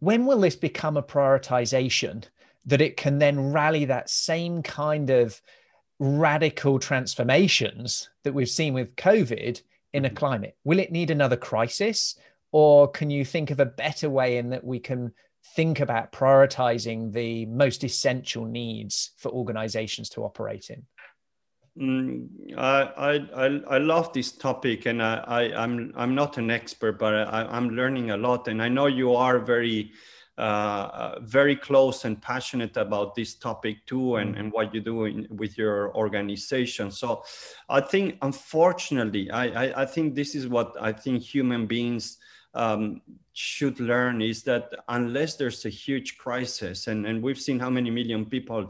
when 0.00 0.26
will 0.26 0.40
this 0.40 0.56
become 0.56 0.96
a 0.96 1.02
prioritization 1.02 2.24
that 2.66 2.80
it 2.80 2.96
can 2.96 3.18
then 3.18 3.52
rally 3.52 3.86
that 3.86 4.10
same 4.10 4.62
kind 4.62 5.10
of 5.10 5.40
radical 5.98 6.78
transformations 6.78 8.10
that 8.22 8.34
we've 8.34 8.48
seen 8.48 8.74
with 8.74 8.94
COVID 8.96 9.62
in 9.92 10.04
a 10.04 10.08
mm-hmm. 10.08 10.16
climate? 10.16 10.56
Will 10.64 10.78
it 10.78 10.92
need 10.92 11.10
another 11.10 11.36
crisis? 11.36 12.16
Or 12.52 12.88
can 12.88 13.10
you 13.10 13.24
think 13.24 13.50
of 13.50 13.60
a 13.60 13.66
better 13.66 14.08
way 14.08 14.38
in 14.38 14.50
that 14.50 14.64
we 14.64 14.78
can 14.78 15.12
think 15.56 15.80
about 15.80 16.12
prioritizing 16.12 17.12
the 17.12 17.46
most 17.46 17.84
essential 17.84 18.44
needs 18.44 19.10
for 19.16 19.30
organizations 19.30 20.08
to 20.10 20.24
operate 20.24 20.70
in? 20.70 20.84
Mm, 21.78 22.28
I, 22.56 23.20
I, 23.36 23.74
I 23.74 23.78
love 23.78 24.12
this 24.12 24.32
topic, 24.32 24.86
and 24.86 25.02
I, 25.02 25.22
I, 25.26 25.42
am 25.44 25.54
I'm, 25.56 25.92
I'm 25.96 26.14
not 26.14 26.36
an 26.36 26.50
expert, 26.50 26.98
but 26.98 27.14
I, 27.14 27.56
am 27.56 27.70
learning 27.70 28.10
a 28.10 28.16
lot. 28.16 28.48
And 28.48 28.60
I 28.60 28.68
know 28.68 28.86
you 28.86 29.14
are 29.14 29.38
very, 29.38 29.92
uh, 30.38 30.40
uh, 30.40 31.18
very 31.22 31.54
close 31.54 32.04
and 32.04 32.20
passionate 32.20 32.76
about 32.76 33.14
this 33.14 33.36
topic 33.36 33.86
too, 33.86 34.16
and, 34.16 34.34
mm. 34.34 34.40
and 34.40 34.52
what 34.52 34.74
you 34.74 34.80
do 34.80 35.04
in, 35.04 35.28
with 35.30 35.56
your 35.56 35.94
organization. 35.94 36.90
So, 36.90 37.22
I 37.68 37.80
think, 37.80 38.16
unfortunately, 38.22 39.30
I, 39.30 39.66
I, 39.66 39.82
I 39.82 39.86
think 39.86 40.16
this 40.16 40.34
is 40.34 40.48
what 40.48 40.74
I 40.80 40.92
think 40.92 41.22
human 41.22 41.66
beings 41.66 42.18
um, 42.54 43.02
should 43.34 43.78
learn 43.78 44.20
is 44.20 44.42
that 44.42 44.72
unless 44.88 45.36
there's 45.36 45.64
a 45.64 45.68
huge 45.70 46.18
crisis, 46.18 46.88
and, 46.88 47.06
and 47.06 47.22
we've 47.22 47.40
seen 47.40 47.60
how 47.60 47.70
many 47.70 47.90
million 47.90 48.26
people 48.26 48.68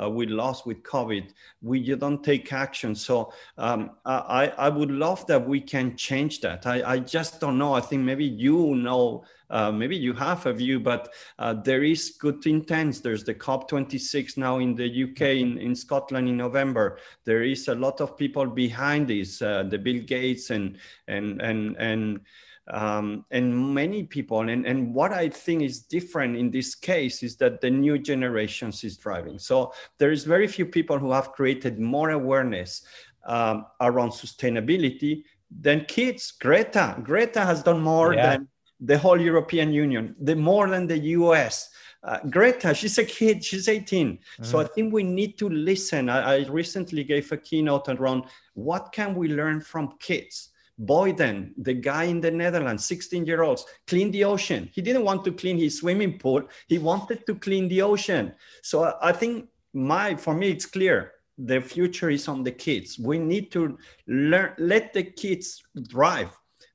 uh, 0.00 0.10
we 0.10 0.26
lost 0.26 0.66
with 0.66 0.82
COVID. 0.82 1.30
We 1.62 1.94
don't 1.94 2.22
take 2.22 2.52
action. 2.52 2.94
So 2.94 3.32
um, 3.58 3.92
I, 4.04 4.52
I 4.58 4.68
would 4.68 4.90
love 4.90 5.26
that 5.26 5.46
we 5.46 5.60
can 5.60 5.96
change 5.96 6.40
that. 6.40 6.66
I, 6.66 6.94
I 6.94 6.98
just 6.98 7.40
don't 7.40 7.58
know. 7.58 7.74
I 7.74 7.80
think 7.80 8.02
maybe 8.02 8.24
you 8.24 8.74
know, 8.74 9.24
uh, 9.50 9.70
maybe 9.70 9.96
you 9.96 10.12
have 10.14 10.46
a 10.46 10.52
view, 10.52 10.80
but 10.80 11.12
uh, 11.38 11.54
there 11.54 11.84
is 11.84 12.16
good 12.18 12.44
intent. 12.46 13.02
There's 13.02 13.24
the 13.24 13.34
COP26 13.34 14.36
now 14.36 14.58
in 14.58 14.74
the 14.74 15.04
UK, 15.04 15.20
in, 15.20 15.58
in 15.58 15.74
Scotland 15.74 16.28
in 16.28 16.36
November. 16.36 16.98
There 17.24 17.42
is 17.42 17.68
a 17.68 17.74
lot 17.74 18.00
of 18.00 18.16
people 18.16 18.46
behind 18.46 19.08
this, 19.08 19.42
uh, 19.42 19.64
the 19.64 19.78
Bill 19.78 20.02
Gates 20.02 20.50
and 20.50 20.78
and 21.06 21.40
and 21.40 21.76
and 21.76 22.20
um, 22.68 23.24
and 23.30 23.74
many 23.74 24.04
people 24.04 24.40
and, 24.40 24.66
and 24.66 24.94
what 24.94 25.12
i 25.12 25.28
think 25.28 25.62
is 25.62 25.80
different 25.80 26.36
in 26.36 26.50
this 26.50 26.74
case 26.74 27.22
is 27.22 27.36
that 27.36 27.60
the 27.60 27.70
new 27.70 27.98
generations 27.98 28.84
is 28.84 28.96
driving 28.96 29.38
so 29.38 29.72
there 29.98 30.12
is 30.12 30.24
very 30.24 30.46
few 30.46 30.64
people 30.64 30.98
who 30.98 31.12
have 31.12 31.32
created 31.32 31.78
more 31.78 32.10
awareness 32.10 32.82
um, 33.26 33.66
around 33.80 34.10
sustainability 34.10 35.24
than 35.60 35.84
kids 35.84 36.30
greta 36.30 36.98
greta 37.02 37.40
has 37.40 37.62
done 37.62 37.80
more 37.80 38.14
yeah. 38.14 38.30
than 38.30 38.48
the 38.80 38.96
whole 38.96 39.20
european 39.20 39.72
union 39.72 40.14
the 40.20 40.34
more 40.34 40.68
than 40.68 40.86
the 40.86 40.96
us 40.96 41.68
uh, 42.04 42.18
Greta, 42.28 42.74
she's 42.74 42.98
a 42.98 43.04
kid, 43.04 43.42
she's 43.42 43.66
18. 43.66 44.08
Mm-hmm. 44.18 44.44
So 44.44 44.60
I 44.60 44.64
think 44.64 44.92
we 44.92 45.02
need 45.02 45.38
to 45.38 45.48
listen. 45.48 46.10
I, 46.10 46.34
I 46.34 46.46
recently 46.48 47.02
gave 47.02 47.32
a 47.32 47.38
keynote 47.38 47.88
around 47.88 48.24
what 48.52 48.92
can 48.92 49.14
we 49.14 49.28
learn 49.28 49.62
from 49.62 49.96
kids 49.98 50.50
Boyan, 50.80 51.52
the 51.56 51.74
guy 51.74 52.04
in 52.04 52.20
the 52.20 52.30
Netherlands, 52.30 52.84
16 52.84 53.26
year 53.26 53.42
olds, 53.42 53.64
clean 53.86 54.10
the 54.10 54.24
ocean. 54.24 54.68
He 54.72 54.82
didn't 54.82 55.04
want 55.04 55.24
to 55.24 55.32
clean 55.32 55.58
his 55.58 55.78
swimming 55.78 56.18
pool. 56.18 56.42
He 56.66 56.78
wanted 56.78 57.26
to 57.26 57.34
clean 57.36 57.68
the 57.68 57.82
ocean. 57.82 58.34
So 58.62 58.96
I 59.00 59.12
think 59.12 59.48
my, 59.72 60.16
for 60.16 60.34
me, 60.34 60.50
it's 60.50 60.66
clear. 60.66 61.12
The 61.38 61.60
future 61.60 62.10
is 62.10 62.28
on 62.28 62.42
the 62.42 62.52
kids. 62.52 62.98
We 62.98 63.18
need 63.18 63.50
to 63.52 63.78
learn, 64.06 64.54
let 64.58 64.92
the 64.92 65.02
kids 65.02 65.62
drive. 65.88 66.30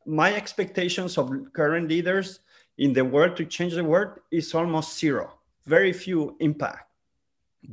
My 0.05 0.33
expectations 0.33 1.17
of 1.17 1.31
current 1.53 1.87
leaders 1.87 2.39
in 2.77 2.93
the 2.93 3.05
world 3.05 3.35
to 3.37 3.45
change 3.45 3.75
the 3.75 3.83
world 3.83 4.19
is 4.31 4.53
almost 4.53 4.97
zero. 4.97 5.33
Very 5.65 5.93
few 5.93 6.35
impact 6.39 6.89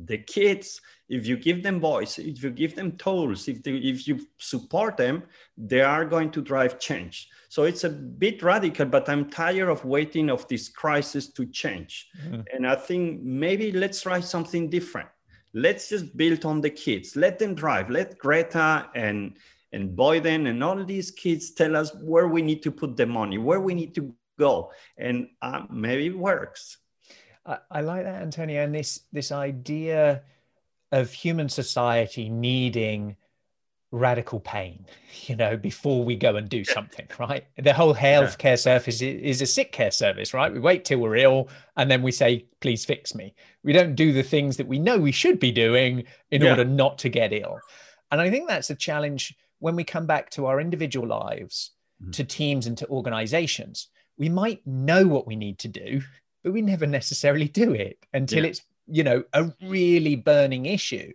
the 0.04 0.18
kids 0.18 0.80
if 1.08 1.26
you 1.26 1.36
give 1.36 1.62
them 1.62 1.78
voice 1.80 2.18
if 2.18 2.42
you 2.42 2.50
give 2.50 2.74
them 2.74 2.92
tools 2.92 3.48
if, 3.48 3.62
they, 3.62 3.72
if 3.72 4.08
you 4.08 4.26
support 4.38 4.96
them 4.96 5.22
they 5.56 5.80
are 5.80 6.04
going 6.04 6.30
to 6.30 6.40
drive 6.42 6.78
change. 6.78 7.28
So 7.48 7.62
it's 7.62 7.84
a 7.84 7.90
bit 7.90 8.42
radical 8.42 8.86
but 8.86 9.08
i'm 9.08 9.30
tired 9.30 9.68
of 9.68 9.84
waiting 9.84 10.30
of 10.30 10.46
this 10.48 10.68
crisis 10.68 11.28
to 11.32 11.46
change. 11.46 12.08
Mm-hmm. 12.22 12.40
and 12.52 12.66
i 12.66 12.74
think 12.74 13.22
maybe 13.22 13.72
let's 13.72 14.02
try 14.02 14.20
something 14.20 14.68
different. 14.68 15.08
Let's 15.54 15.88
just 15.88 16.14
build 16.18 16.44
on 16.44 16.60
the 16.60 16.68
kids. 16.68 17.16
Let 17.16 17.38
them 17.38 17.54
drive. 17.54 17.88
Let 17.88 18.18
greta 18.18 18.90
and 18.94 19.38
and 19.72 19.96
Boyan 19.96 20.48
and 20.48 20.62
all 20.62 20.84
these 20.84 21.10
kids 21.10 21.50
tell 21.50 21.76
us 21.76 21.94
where 21.94 22.28
we 22.28 22.42
need 22.42 22.62
to 22.62 22.70
put 22.70 22.96
the 22.96 23.06
money 23.06 23.38
where 23.38 23.60
we 23.60 23.74
need 23.74 23.94
to 23.94 24.14
go. 24.38 24.72
And 24.96 25.28
uh, 25.42 25.62
maybe 25.70 26.06
it 26.06 26.18
works. 26.18 26.78
I, 27.44 27.58
I 27.70 27.80
like 27.80 28.04
that, 28.04 28.22
Antonio, 28.22 28.64
and 28.64 28.74
this 28.74 29.00
this 29.12 29.32
idea 29.32 30.22
of 30.96 31.12
human 31.12 31.48
society 31.48 32.28
needing 32.28 33.16
radical 33.92 34.40
pain, 34.40 34.84
you 35.26 35.36
know, 35.36 35.56
before 35.56 36.04
we 36.04 36.16
go 36.16 36.36
and 36.36 36.48
do 36.48 36.64
something, 36.64 37.06
right? 37.18 37.46
The 37.56 37.72
whole 37.72 37.94
healthcare 37.94 38.44
yeah. 38.44 38.56
service 38.56 39.00
is 39.00 39.40
a 39.42 39.46
sick 39.46 39.72
care 39.72 39.90
service, 39.90 40.34
right? 40.34 40.52
We 40.52 40.58
wait 40.58 40.84
till 40.84 40.98
we're 40.98 41.16
ill 41.16 41.48
and 41.76 41.90
then 41.90 42.02
we 42.02 42.12
say, 42.12 42.46
please 42.60 42.84
fix 42.84 43.14
me. 43.14 43.34
We 43.62 43.72
don't 43.72 43.94
do 43.94 44.12
the 44.12 44.22
things 44.22 44.56
that 44.56 44.66
we 44.66 44.78
know 44.78 44.98
we 44.98 45.12
should 45.12 45.38
be 45.38 45.52
doing 45.52 46.04
in 46.30 46.42
yeah. 46.42 46.50
order 46.50 46.64
not 46.64 46.98
to 46.98 47.08
get 47.08 47.32
ill. 47.32 47.58
And 48.10 48.20
I 48.20 48.30
think 48.30 48.48
that's 48.48 48.70
a 48.70 48.74
challenge 48.74 49.34
when 49.58 49.76
we 49.76 49.84
come 49.84 50.06
back 50.06 50.30
to 50.30 50.46
our 50.46 50.60
individual 50.60 51.08
lives, 51.08 51.72
mm-hmm. 52.02 52.10
to 52.12 52.24
teams 52.24 52.66
and 52.66 52.76
to 52.78 52.88
organizations. 52.88 53.88
We 54.18 54.28
might 54.28 54.66
know 54.66 55.06
what 55.06 55.26
we 55.26 55.36
need 55.36 55.58
to 55.60 55.68
do, 55.68 56.02
but 56.42 56.52
we 56.52 56.62
never 56.62 56.86
necessarily 56.86 57.48
do 57.48 57.72
it 57.72 57.98
until 58.12 58.44
yeah. 58.44 58.50
it's 58.50 58.62
you 58.86 59.02
know 59.02 59.22
a 59.32 59.44
hmm. 59.44 59.68
really 59.68 60.16
burning 60.16 60.66
issue 60.66 61.12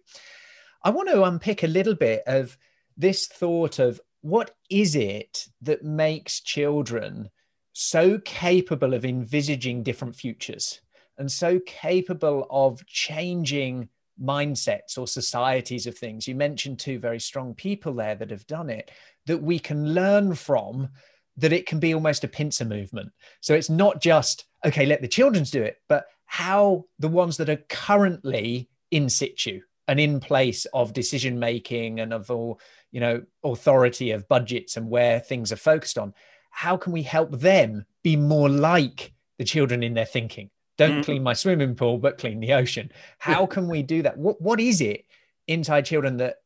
i 0.83 0.89
want 0.89 1.09
to 1.09 1.23
unpick 1.23 1.63
a 1.63 1.67
little 1.67 1.95
bit 1.95 2.23
of 2.27 2.57
this 2.97 3.27
thought 3.27 3.79
of 3.79 3.99
what 4.21 4.55
is 4.69 4.95
it 4.95 5.47
that 5.61 5.83
makes 5.83 6.41
children 6.41 7.29
so 7.73 8.19
capable 8.19 8.93
of 8.93 9.05
envisaging 9.05 9.83
different 9.83 10.15
futures 10.15 10.81
and 11.17 11.31
so 11.31 11.59
capable 11.65 12.47
of 12.49 12.85
changing 12.85 13.89
mindsets 14.21 14.97
or 14.97 15.07
societies 15.07 15.87
of 15.87 15.97
things. 15.97 16.27
You 16.27 16.35
mentioned 16.35 16.79
two 16.79 16.99
very 16.99 17.19
strong 17.19 17.53
people 17.53 17.93
there 17.93 18.15
that 18.15 18.31
have 18.31 18.47
done 18.47 18.69
it 18.69 18.91
that 19.25 19.41
we 19.41 19.59
can 19.59 19.93
learn 19.93 20.35
from 20.35 20.89
that 21.37 21.53
it 21.53 21.65
can 21.65 21.79
be 21.79 21.93
almost 21.93 22.23
a 22.23 22.27
pincer 22.27 22.65
movement. 22.65 23.11
So 23.39 23.53
it's 23.53 23.69
not 23.69 24.01
just, 24.01 24.45
okay, 24.65 24.85
let 24.85 25.01
the 25.01 25.07
children's 25.07 25.51
do 25.51 25.63
it, 25.63 25.77
but 25.87 26.05
how 26.31 26.85
the 26.97 27.09
ones 27.09 27.35
that 27.35 27.49
are 27.49 27.61
currently 27.67 28.69
in 28.89 29.09
situ 29.09 29.59
and 29.89 29.99
in 29.99 30.21
place 30.21 30.65
of 30.73 30.93
decision 30.93 31.37
making 31.39 31.99
and 31.99 32.13
of 32.13 32.31
all, 32.31 32.57
you 32.89 33.01
know, 33.01 33.21
authority 33.43 34.11
of 34.11 34.29
budgets 34.29 34.77
and 34.77 34.89
where 34.89 35.19
things 35.19 35.51
are 35.51 35.57
focused 35.57 35.97
on, 35.97 36.13
how 36.49 36.77
can 36.77 36.93
we 36.93 37.03
help 37.03 37.31
them 37.31 37.85
be 38.01 38.15
more 38.15 38.47
like 38.47 39.11
the 39.39 39.43
children 39.43 39.83
in 39.83 39.93
their 39.93 40.05
thinking? 40.05 40.49
Don't 40.77 40.91
mm-hmm. 40.91 41.01
clean 41.01 41.21
my 41.21 41.33
swimming 41.33 41.75
pool, 41.75 41.97
but 41.97 42.17
clean 42.17 42.39
the 42.39 42.53
ocean. 42.53 42.93
How 43.19 43.45
can 43.45 43.67
we 43.67 43.83
do 43.83 44.01
that? 44.03 44.17
What, 44.17 44.41
what 44.41 44.61
is 44.61 44.79
it 44.79 45.03
inside 45.49 45.81
children 45.81 46.15
that 46.17 46.37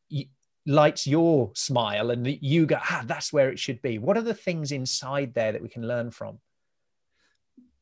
lights 0.66 1.06
your 1.06 1.52
smile 1.54 2.10
and 2.10 2.26
that 2.26 2.42
you 2.42 2.66
go, 2.66 2.78
ah, 2.90 3.04
that's 3.06 3.32
where 3.32 3.50
it 3.50 3.60
should 3.60 3.80
be? 3.82 3.98
What 3.98 4.16
are 4.16 4.22
the 4.22 4.34
things 4.34 4.72
inside 4.72 5.32
there 5.32 5.52
that 5.52 5.62
we 5.62 5.68
can 5.68 5.86
learn 5.86 6.10
from? 6.10 6.40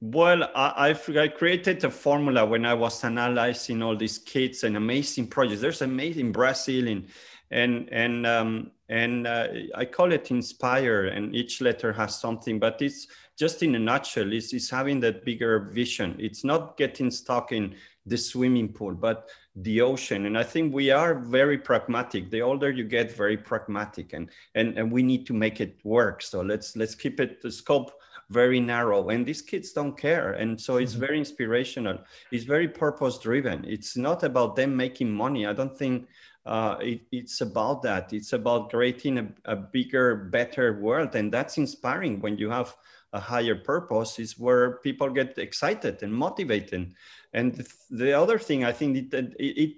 Well, 0.06 0.50
I, 0.54 0.94
I, 1.16 1.28
created 1.28 1.82
a 1.82 1.90
formula 1.90 2.44
when 2.44 2.66
I 2.66 2.75
was 2.75 3.02
analyzing 3.02 3.80
all 3.80 3.96
these 3.96 4.18
kids 4.18 4.62
and 4.62 4.76
amazing 4.76 5.28
projects. 5.28 5.62
There's 5.62 5.80
amazing 5.80 6.30
Brazil 6.30 6.88
and 6.88 7.08
and 7.50 7.88
and 7.90 8.26
um, 8.26 8.70
and 8.90 9.26
uh, 9.26 9.49
I 9.75 9.87
call 9.87 10.12
it 10.12 10.30
inspire, 10.30 11.06
and 11.06 11.34
each 11.34 11.62
letter 11.62 11.90
has 11.94 12.20
something, 12.20 12.58
but 12.58 12.82
it's 12.82 13.06
just 13.38 13.62
in 13.62 13.76
a 13.76 13.78
nutshell, 13.78 14.30
it's, 14.30 14.52
it's 14.52 14.68
having 14.68 15.00
that 15.00 15.25
bigger 15.25 15.70
vision. 15.73 16.16
It's 16.18 16.44
not 16.44 16.76
getting 16.76 17.11
stuck 17.11 17.52
in 17.52 17.75
the 18.04 18.18
swimming 18.18 18.75
pool, 18.75 18.92
but 18.92 19.30
the 19.56 19.80
ocean 19.80 20.26
and 20.26 20.37
i 20.37 20.42
think 20.42 20.75
we 20.75 20.90
are 20.90 21.14
very 21.14 21.56
pragmatic 21.56 22.28
the 22.30 22.42
older 22.42 22.73
you 22.73 22.82
get 22.82 23.16
very 23.16 23.37
pragmatic 23.37 24.12
and 24.12 24.28
and, 24.56 24.76
and 24.76 24.90
we 24.90 25.00
need 25.00 25.25
to 25.25 25.32
make 25.32 25.61
it 25.61 25.78
work 25.84 26.20
so 26.20 26.40
let's 26.40 26.75
let's 26.75 26.96
keep 26.96 27.20
it 27.20 27.40
the 27.40 27.52
scope 27.52 27.92
very 28.31 28.61
narrow 28.61 29.09
and 29.09 29.26
these 29.26 29.43
kids 29.43 29.73
don't 29.73 29.97
care. 29.97 30.33
And 30.33 30.61
so 30.61 30.76
it's 30.76 30.93
mm-hmm. 30.93 31.00
very 31.00 31.19
inspirational. 31.19 31.99
It's 32.31 32.45
very 32.45 32.69
purpose 32.69 33.19
driven 33.19 33.64
it's 33.64 33.97
not 33.97 34.23
about 34.23 34.57
them 34.57 34.76
making 34.76 35.11
money. 35.11 35.47
I 35.47 35.52
don't 35.52 35.76
think 35.76 36.09
uh, 36.47 36.76
it, 36.81 37.00
it's 37.11 37.40
about 37.40 37.83
that. 37.83 38.12
It's 38.12 38.33
about 38.33 38.71
creating 38.71 39.19
a, 39.19 39.28
a 39.45 39.57
bigger 39.57 40.16
better 40.16 40.81
world 40.81 41.14
and 41.14 41.33
that's 41.33 41.59
inspiring 41.59 42.21
when 42.21 42.37
you 42.38 42.50
have 42.50 42.76
a 43.12 43.21
higher 43.21 43.54
purpose. 43.54 44.19
Is 44.19 44.38
where 44.38 44.78
people 44.78 45.11
get 45.11 45.38
excited 45.38 46.02
and 46.02 46.12
motivated. 46.12 46.95
And 47.33 47.66
the 47.90 48.12
other 48.12 48.38
thing 48.38 48.64
I 48.64 48.73
think 48.73 49.11
that 49.11 49.35
it, 49.38 49.59
it, 49.62 49.76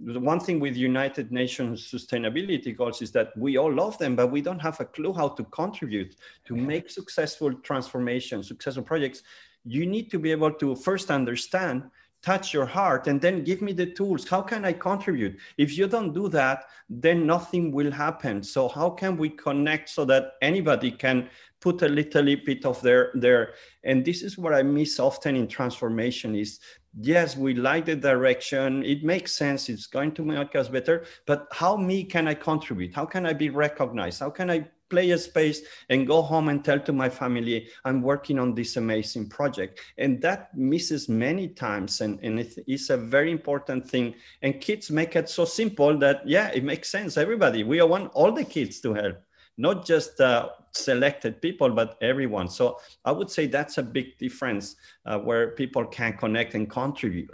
the 0.00 0.20
one 0.20 0.38
thing 0.38 0.60
with 0.60 0.76
United 0.76 1.32
Nations 1.32 1.90
sustainability 1.90 2.76
goals 2.76 3.02
is 3.02 3.10
that 3.12 3.36
we 3.36 3.56
all 3.56 3.72
love 3.72 3.98
them, 3.98 4.14
but 4.14 4.30
we 4.30 4.40
don't 4.40 4.60
have 4.60 4.78
a 4.80 4.84
clue 4.84 5.12
how 5.12 5.28
to 5.28 5.44
contribute 5.44 6.14
to 6.44 6.54
make 6.54 6.88
successful 6.88 7.52
transformation, 7.52 8.42
successful 8.42 8.84
projects. 8.84 9.22
You 9.64 9.86
need 9.86 10.10
to 10.12 10.18
be 10.18 10.30
able 10.30 10.52
to 10.52 10.76
first 10.76 11.10
understand 11.10 11.90
touch 12.22 12.52
your 12.52 12.66
heart 12.66 13.06
and 13.06 13.20
then 13.20 13.44
give 13.44 13.62
me 13.62 13.72
the 13.72 13.86
tools. 13.86 14.28
How 14.28 14.42
can 14.42 14.64
i 14.64 14.72
contribute? 14.72 15.38
If 15.56 15.78
you 15.78 15.86
don't 15.86 16.12
do 16.12 16.28
that 16.30 16.64
then 16.90 17.26
nothing 17.26 17.70
will 17.70 17.92
happen. 17.92 18.42
So 18.42 18.68
how 18.68 18.90
can 18.90 19.16
we 19.16 19.28
connect 19.28 19.88
so 19.88 20.04
that 20.06 20.32
anybody 20.42 20.90
can 20.90 21.28
put 21.60 21.82
a 21.82 21.88
little 21.88 22.22
bit 22.22 22.64
of 22.64 22.80
their 22.82 23.10
their 23.14 23.54
and 23.84 24.04
this 24.04 24.22
is 24.22 24.38
what 24.38 24.54
i 24.54 24.62
miss 24.62 25.00
often 25.00 25.34
in 25.34 25.48
transformation 25.48 26.36
is 26.36 26.60
yes 27.00 27.36
we 27.36 27.54
like 27.54 27.86
the 27.86 27.96
direction. 27.96 28.84
It 28.84 29.04
makes 29.04 29.32
sense. 29.34 29.68
It's 29.68 29.86
going 29.86 30.12
to 30.12 30.24
make 30.24 30.54
us 30.56 30.68
better. 30.68 31.04
But 31.26 31.48
how 31.52 31.76
me 31.76 32.04
can 32.04 32.28
i 32.28 32.34
contribute? 32.34 32.94
How 32.94 33.04
can 33.06 33.26
i 33.26 33.32
be 33.32 33.50
recognized? 33.50 34.20
How 34.20 34.30
can 34.30 34.50
i 34.50 34.68
play 34.90 35.10
a 35.10 35.18
space 35.18 35.62
and 35.90 36.06
go 36.06 36.22
home 36.22 36.48
and 36.48 36.64
tell 36.64 36.80
to 36.80 36.92
my 36.92 37.10
family 37.10 37.68
i'm 37.84 38.00
working 38.00 38.38
on 38.38 38.54
this 38.54 38.76
amazing 38.76 39.28
project. 39.28 39.80
And 39.98 40.20
that 40.22 40.56
misses 40.56 41.08
many 41.08 41.48
times 41.48 42.00
and, 42.00 42.18
and 42.22 42.40
it 42.40 42.58
is 42.66 42.90
a 42.90 42.96
very 42.96 43.30
important 43.30 43.86
thing. 43.86 44.14
And 44.42 44.60
kids 44.60 44.90
make 44.90 45.14
it 45.14 45.28
so 45.28 45.44
simple 45.44 45.98
that 45.98 46.26
yeah 46.26 46.48
it 46.54 46.64
makes 46.64 46.88
sense. 46.90 47.16
Everybody 47.16 47.64
we 47.64 47.82
want 47.82 48.12
all 48.14 48.32
the 48.32 48.44
kids 48.44 48.80
to 48.80 48.94
help 48.94 49.18
not 49.58 49.84
just 49.84 50.20
uh, 50.20 50.48
selected 50.78 51.42
people, 51.42 51.70
but 51.70 51.96
everyone. 52.00 52.48
So 52.48 52.78
I 53.04 53.12
would 53.12 53.30
say 53.30 53.46
that's 53.46 53.78
a 53.78 53.82
big 53.82 54.18
difference 54.18 54.76
uh, 55.06 55.18
where 55.18 55.50
people 55.52 55.84
can 55.86 56.16
connect 56.16 56.54
and 56.54 56.68
contribute. 56.70 57.30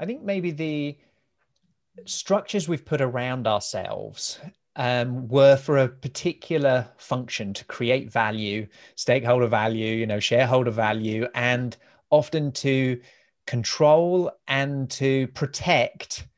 I 0.00 0.06
think 0.06 0.22
maybe 0.22 0.50
the 0.50 0.98
structures 2.04 2.68
we've 2.68 2.84
put 2.84 3.00
around 3.00 3.46
ourselves 3.46 4.38
um, 4.76 5.26
were 5.26 5.56
for 5.56 5.78
a 5.78 5.88
particular 5.88 6.88
function 6.96 7.52
to 7.54 7.64
create 7.64 8.12
value, 8.12 8.66
stakeholder 8.94 9.48
value, 9.48 9.94
you 9.96 10.06
know, 10.06 10.20
shareholder 10.20 10.70
value, 10.70 11.26
and 11.34 11.76
often 12.10 12.52
to 12.52 13.00
control 13.46 14.30
and 14.46 14.88
to 14.90 15.26
protect 15.28 16.28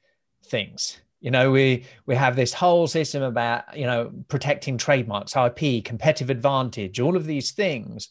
things. 0.45 1.00
You 1.21 1.31
know, 1.31 1.50
we 1.50 1.85
we 2.07 2.15
have 2.15 2.35
this 2.35 2.53
whole 2.53 2.87
system 2.87 3.23
about 3.23 3.77
you 3.77 3.87
know 3.87 4.11
protecting 4.29 4.79
trademarks, 4.79 5.37
IP, 5.37 5.85
competitive 5.85 6.31
advantage, 6.31 6.99
all 6.99 7.17
of 7.17 7.27
these 7.27 7.53
things 7.53 8.09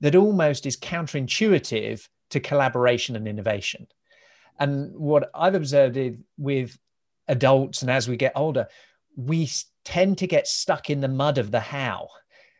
that 0.00 0.14
almost 0.14 0.66
is 0.66 0.76
counterintuitive 0.76 2.06
to 2.30 2.40
collaboration 2.40 3.16
and 3.16 3.26
innovation. 3.26 3.86
And 4.58 4.94
what 4.94 5.30
I've 5.34 5.54
observed 5.54 5.96
is 5.96 6.16
with 6.38 6.78
adults 7.28 7.82
and 7.82 7.90
as 7.90 8.08
we 8.08 8.16
get 8.16 8.32
older, 8.36 8.68
we 9.16 9.48
tend 9.84 10.18
to 10.18 10.26
get 10.26 10.46
stuck 10.46 10.90
in 10.90 11.00
the 11.00 11.08
mud 11.08 11.38
of 11.38 11.50
the 11.50 11.60
how. 11.60 12.08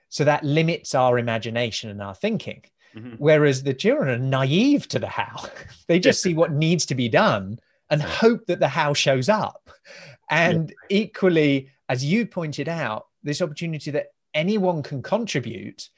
So 0.08 0.24
that 0.24 0.44
limits 0.44 0.94
our 0.94 1.18
imagination 1.18 1.90
and 1.90 2.02
our 2.02 2.14
thinking. 2.14 2.62
Mm-hmm. 2.96 3.16
Whereas 3.18 3.62
the 3.62 3.74
children 3.74 4.08
are 4.08 4.18
naive 4.18 4.88
to 4.88 4.98
the 4.98 5.06
how. 5.06 5.44
they 5.86 6.00
just 6.00 6.22
see 6.22 6.34
what 6.34 6.52
needs 6.52 6.86
to 6.86 6.94
be 6.94 7.08
done 7.08 7.60
and 7.90 8.00
hope 8.00 8.46
that 8.46 8.60
the 8.60 8.68
how 8.68 8.94
shows 8.94 9.28
up. 9.28 9.70
And 10.30 10.70
yeah. 10.88 10.98
equally, 10.98 11.70
as 11.88 12.04
you 12.04 12.26
pointed 12.26 12.68
out, 12.68 13.06
this 13.22 13.42
opportunity 13.42 13.90
that 13.90 14.12
anyone 14.32 14.82
can 14.82 15.02
contribute, 15.02 15.90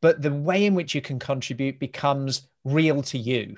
but 0.00 0.22
the 0.22 0.32
way 0.32 0.64
in 0.64 0.74
which 0.74 0.94
you 0.94 1.00
can 1.00 1.18
contribute 1.18 1.78
becomes 1.78 2.48
real 2.64 3.02
to 3.02 3.18
you 3.18 3.56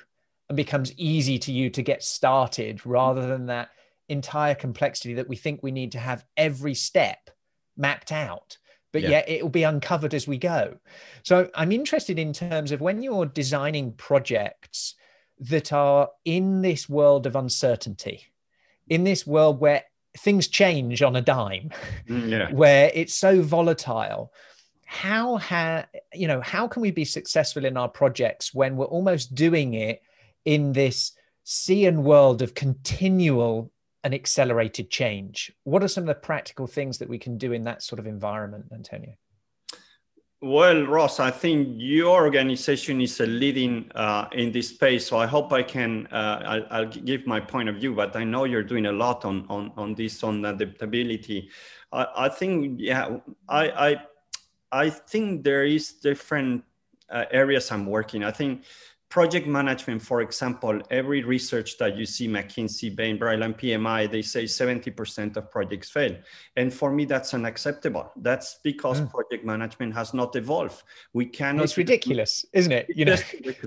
and 0.48 0.56
becomes 0.56 0.92
easy 0.96 1.38
to 1.38 1.52
you 1.52 1.70
to 1.70 1.82
get 1.82 2.02
started 2.02 2.84
rather 2.84 3.26
than 3.26 3.46
that 3.46 3.70
entire 4.08 4.54
complexity 4.54 5.14
that 5.14 5.28
we 5.28 5.36
think 5.36 5.62
we 5.62 5.70
need 5.70 5.92
to 5.92 5.98
have 5.98 6.24
every 6.36 6.74
step 6.74 7.30
mapped 7.76 8.12
out 8.12 8.58
but 8.92 9.02
yeah. 9.02 9.08
yet 9.08 9.28
it 9.28 9.42
will 9.42 9.48
be 9.48 9.62
uncovered 9.62 10.12
as 10.12 10.28
we 10.28 10.36
go 10.36 10.76
so 11.22 11.48
i'm 11.54 11.72
interested 11.72 12.18
in 12.18 12.32
terms 12.32 12.72
of 12.72 12.80
when 12.80 13.02
you're 13.02 13.24
designing 13.24 13.92
projects 13.92 14.94
that 15.42 15.72
are 15.72 16.08
in 16.24 16.62
this 16.62 16.88
world 16.88 17.26
of 17.26 17.34
uncertainty 17.34 18.32
in 18.88 19.04
this 19.04 19.26
world 19.26 19.60
where 19.60 19.84
things 20.18 20.46
change 20.46 21.02
on 21.02 21.16
a 21.16 21.20
dime 21.20 21.70
mm, 22.08 22.30
yeah. 22.30 22.50
where 22.52 22.90
it's 22.94 23.14
so 23.14 23.42
volatile 23.42 24.32
how 24.84 25.38
ha- 25.38 25.86
you 26.12 26.28
know 26.28 26.40
how 26.40 26.68
can 26.68 26.82
we 26.82 26.90
be 26.90 27.04
successful 27.04 27.64
in 27.64 27.76
our 27.76 27.88
projects 27.88 28.54
when 28.54 28.76
we're 28.76 28.84
almost 28.86 29.34
doing 29.34 29.74
it 29.74 30.02
in 30.44 30.72
this 30.72 31.12
sea 31.44 31.86
and 31.86 32.04
world 32.04 32.40
of 32.40 32.54
continual 32.54 33.72
and 34.04 34.14
accelerated 34.14 34.90
change 34.90 35.52
what 35.64 35.82
are 35.82 35.88
some 35.88 36.02
of 36.02 36.08
the 36.08 36.14
practical 36.14 36.68
things 36.68 36.98
that 36.98 37.08
we 37.08 37.18
can 37.18 37.36
do 37.36 37.52
in 37.52 37.64
that 37.64 37.82
sort 37.82 37.98
of 37.98 38.06
environment 38.06 38.66
antonio 38.72 39.14
well 40.42 40.82
ross 40.86 41.20
i 41.20 41.30
think 41.30 41.68
your 41.78 42.22
organization 42.22 43.00
is 43.00 43.20
a 43.20 43.26
leading 43.26 43.90
uh, 43.94 44.26
in 44.32 44.50
this 44.50 44.70
space 44.70 45.06
so 45.06 45.16
i 45.16 45.26
hope 45.26 45.52
i 45.52 45.62
can 45.62 46.06
uh, 46.08 46.42
I'll, 46.44 46.66
I'll, 46.70 46.86
give 46.86 47.26
my 47.26 47.38
point 47.38 47.68
of 47.68 47.76
view 47.76 47.94
but 47.94 48.16
i 48.16 48.24
know 48.24 48.44
you're 48.44 48.64
doing 48.64 48.86
a 48.86 48.92
lot 48.92 49.24
on 49.24 49.46
on, 49.48 49.72
on 49.76 49.94
this 49.94 50.24
on 50.24 50.44
adaptability 50.44 51.48
I, 51.92 52.06
I 52.16 52.28
think 52.28 52.80
yeah 52.80 53.18
i 53.48 53.70
i 53.70 54.02
I 54.72 54.88
think 54.88 55.44
there 55.44 55.64
is 55.64 55.92
different 55.92 56.64
uh, 57.10 57.26
areas 57.30 57.70
I'm 57.70 57.84
working. 57.84 58.24
I 58.24 58.30
think 58.30 58.64
project 59.12 59.46
management, 59.46 60.00
for 60.00 60.22
example, 60.22 60.80
every 60.90 61.22
research 61.22 61.76
that 61.76 61.98
you 61.98 62.06
see, 62.06 62.26
McKinsey, 62.26 62.96
Bain, 62.96 63.18
Braille, 63.18 63.40
PMI, 63.40 64.10
they 64.10 64.22
say 64.22 64.44
70% 64.44 65.36
of 65.36 65.50
projects 65.50 65.90
fail. 65.90 66.16
And 66.56 66.72
for 66.72 66.90
me, 66.90 67.04
that's 67.04 67.34
unacceptable. 67.34 68.10
That's 68.16 68.60
because 68.64 69.02
mm. 69.02 69.10
project 69.10 69.44
management 69.44 69.94
has 69.94 70.14
not 70.14 70.34
evolved. 70.34 70.82
We 71.12 71.26
cannot. 71.26 71.64
It's 71.64 71.76
ridiculous, 71.76 72.46
isn't 72.54 72.72
it? 72.72 72.86
You 72.88 73.04
know, 73.04 73.16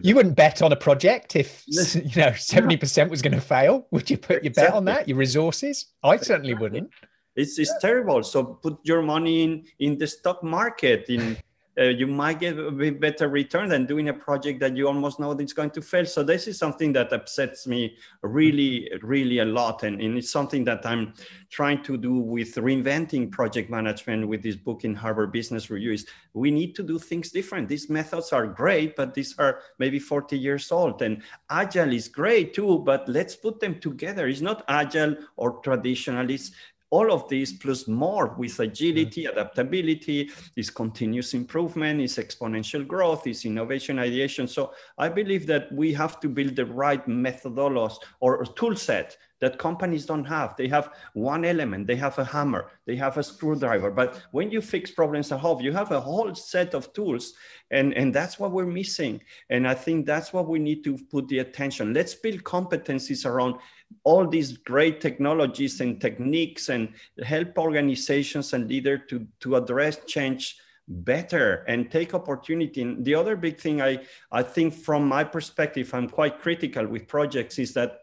you 0.01 0.15
wouldn't 0.15 0.35
bet 0.35 0.63
on 0.63 0.71
a 0.71 0.75
project 0.75 1.35
if, 1.35 1.63
you 1.67 2.21
know, 2.21 2.31
70% 2.31 3.11
was 3.11 3.21
going 3.21 3.35
to 3.35 3.39
fail. 3.39 3.85
Would 3.91 4.09
you 4.09 4.17
put 4.17 4.43
your 4.43 4.51
bet 4.51 4.73
on 4.73 4.85
that, 4.85 5.07
your 5.07 5.19
resources? 5.19 5.93
I 6.01 6.17
certainly 6.17 6.55
wouldn't. 6.55 6.89
It's, 7.35 7.59
it's 7.59 7.77
terrible. 7.79 8.23
So 8.23 8.43
put 8.43 8.79
your 8.83 9.03
money 9.03 9.43
in 9.43 9.65
in 9.77 9.97
the 9.99 10.07
stock 10.07 10.41
market. 10.41 11.05
In 11.09 11.37
uh, 11.79 11.83
you 11.83 12.07
might 12.07 12.39
get 12.39 12.57
a 12.57 12.71
bit 12.71 12.99
better 12.99 13.27
return 13.27 13.69
than 13.69 13.85
doing 13.85 14.09
a 14.09 14.13
project 14.13 14.59
that 14.61 14.77
you 14.77 14.87
almost 14.87 15.19
know 15.19 15.33
that 15.33 15.43
it's 15.43 15.53
going 15.53 15.69
to 15.71 15.81
fail. 15.81 16.05
So 16.05 16.23
this 16.23 16.47
is 16.47 16.57
something 16.57 16.93
that 16.93 17.11
upsets 17.11 17.67
me 17.67 17.97
really, 18.21 18.89
really 19.01 19.39
a 19.39 19.45
lot, 19.45 19.83
and, 19.83 19.99
and 20.01 20.17
it's 20.17 20.31
something 20.31 20.63
that 20.65 20.85
I'm 20.85 21.13
trying 21.49 21.83
to 21.83 21.97
do 21.97 22.15
with 22.15 22.55
reinventing 22.55 23.31
project 23.31 23.69
management 23.69 24.27
with 24.27 24.41
this 24.41 24.55
book 24.55 24.83
in 24.83 24.95
Harvard 24.95 25.31
Business 25.31 25.69
Review. 25.69 25.91
Is 25.91 26.05
we 26.33 26.51
need 26.51 26.75
to 26.75 26.83
do 26.83 26.97
things 26.97 27.31
different. 27.31 27.67
These 27.67 27.89
methods 27.89 28.31
are 28.31 28.47
great, 28.47 28.95
but 28.95 29.13
these 29.13 29.37
are 29.37 29.59
maybe 29.79 29.99
40 29.99 30.37
years 30.37 30.71
old, 30.71 31.01
and 31.01 31.21
agile 31.49 31.93
is 31.93 32.07
great 32.07 32.53
too. 32.53 32.79
But 32.79 33.07
let's 33.09 33.35
put 33.35 33.59
them 33.59 33.79
together. 33.79 34.27
It's 34.27 34.41
not 34.41 34.63
agile 34.67 35.15
or 35.35 35.59
traditional. 35.59 36.29
It's 36.29 36.51
all 36.95 37.11
of 37.11 37.27
this 37.27 37.51
plus 37.63 37.81
more 37.87 38.27
with 38.41 38.59
agility, 38.59 39.23
mm-hmm. 39.23 39.37
adaptability, 39.37 40.29
is 40.55 40.69
continuous 40.69 41.33
improvement, 41.33 41.99
is 41.99 42.15
exponential 42.25 42.83
growth, 42.93 43.27
is 43.27 43.45
innovation 43.45 43.99
ideation. 43.99 44.47
So 44.47 44.61
I 44.97 45.09
believe 45.09 45.45
that 45.47 45.71
we 45.71 45.87
have 46.01 46.19
to 46.21 46.27
build 46.37 46.55
the 46.55 46.67
right 46.83 47.05
methodologies 47.07 47.97
or 48.19 48.31
tool 48.59 48.75
set 48.75 49.17
that 49.41 49.59
companies 49.59 50.05
don't 50.05 50.25
have. 50.25 50.55
They 50.55 50.69
have 50.69 50.89
one 51.13 51.43
element, 51.43 51.87
they 51.87 51.97
have 51.97 52.17
a 52.19 52.25
hammer, 52.25 52.71
they 52.87 52.95
have 52.95 53.17
a 53.17 53.23
screwdriver. 53.23 53.91
But 53.91 54.21
when 54.31 54.49
you 54.49 54.61
fix 54.61 54.91
problems 54.91 55.31
at 55.31 55.39
home, 55.39 55.59
you 55.61 55.73
have 55.73 55.91
a 55.91 55.99
whole 55.99 56.33
set 56.33 56.73
of 56.73 56.93
tools. 56.93 57.33
And, 57.71 57.93
and 57.93 58.13
that's 58.13 58.39
what 58.39 58.51
we're 58.51 58.65
missing. 58.81 59.21
And 59.49 59.67
I 59.67 59.73
think 59.73 60.05
that's 60.05 60.31
what 60.31 60.47
we 60.47 60.59
need 60.59 60.83
to 60.85 60.97
put 61.11 61.27
the 61.27 61.39
attention. 61.39 61.93
Let's 61.93 62.15
build 62.15 62.43
competencies 62.43 63.25
around 63.25 63.55
all 64.03 64.27
these 64.27 64.57
great 64.57 65.01
technologies 65.01 65.81
and 65.81 65.99
techniques 65.99 66.69
and 66.69 66.93
help 67.23 67.57
organizations 67.57 68.53
and 68.53 68.67
leaders 68.67 69.01
to, 69.09 69.27
to 69.39 69.55
address 69.55 69.97
change 70.05 70.57
better 70.87 71.65
and 71.67 71.89
take 71.89 72.13
opportunity. 72.13 72.81
And 72.81 73.03
the 73.03 73.15
other 73.15 73.35
big 73.35 73.59
thing 73.59 73.81
I, 73.81 74.01
I 74.31 74.43
think 74.43 74.73
from 74.73 75.07
my 75.07 75.23
perspective, 75.23 75.93
I'm 75.93 76.09
quite 76.09 76.39
critical 76.39 76.85
with 76.85 77.07
projects 77.07 77.57
is 77.57 77.73
that 77.73 78.01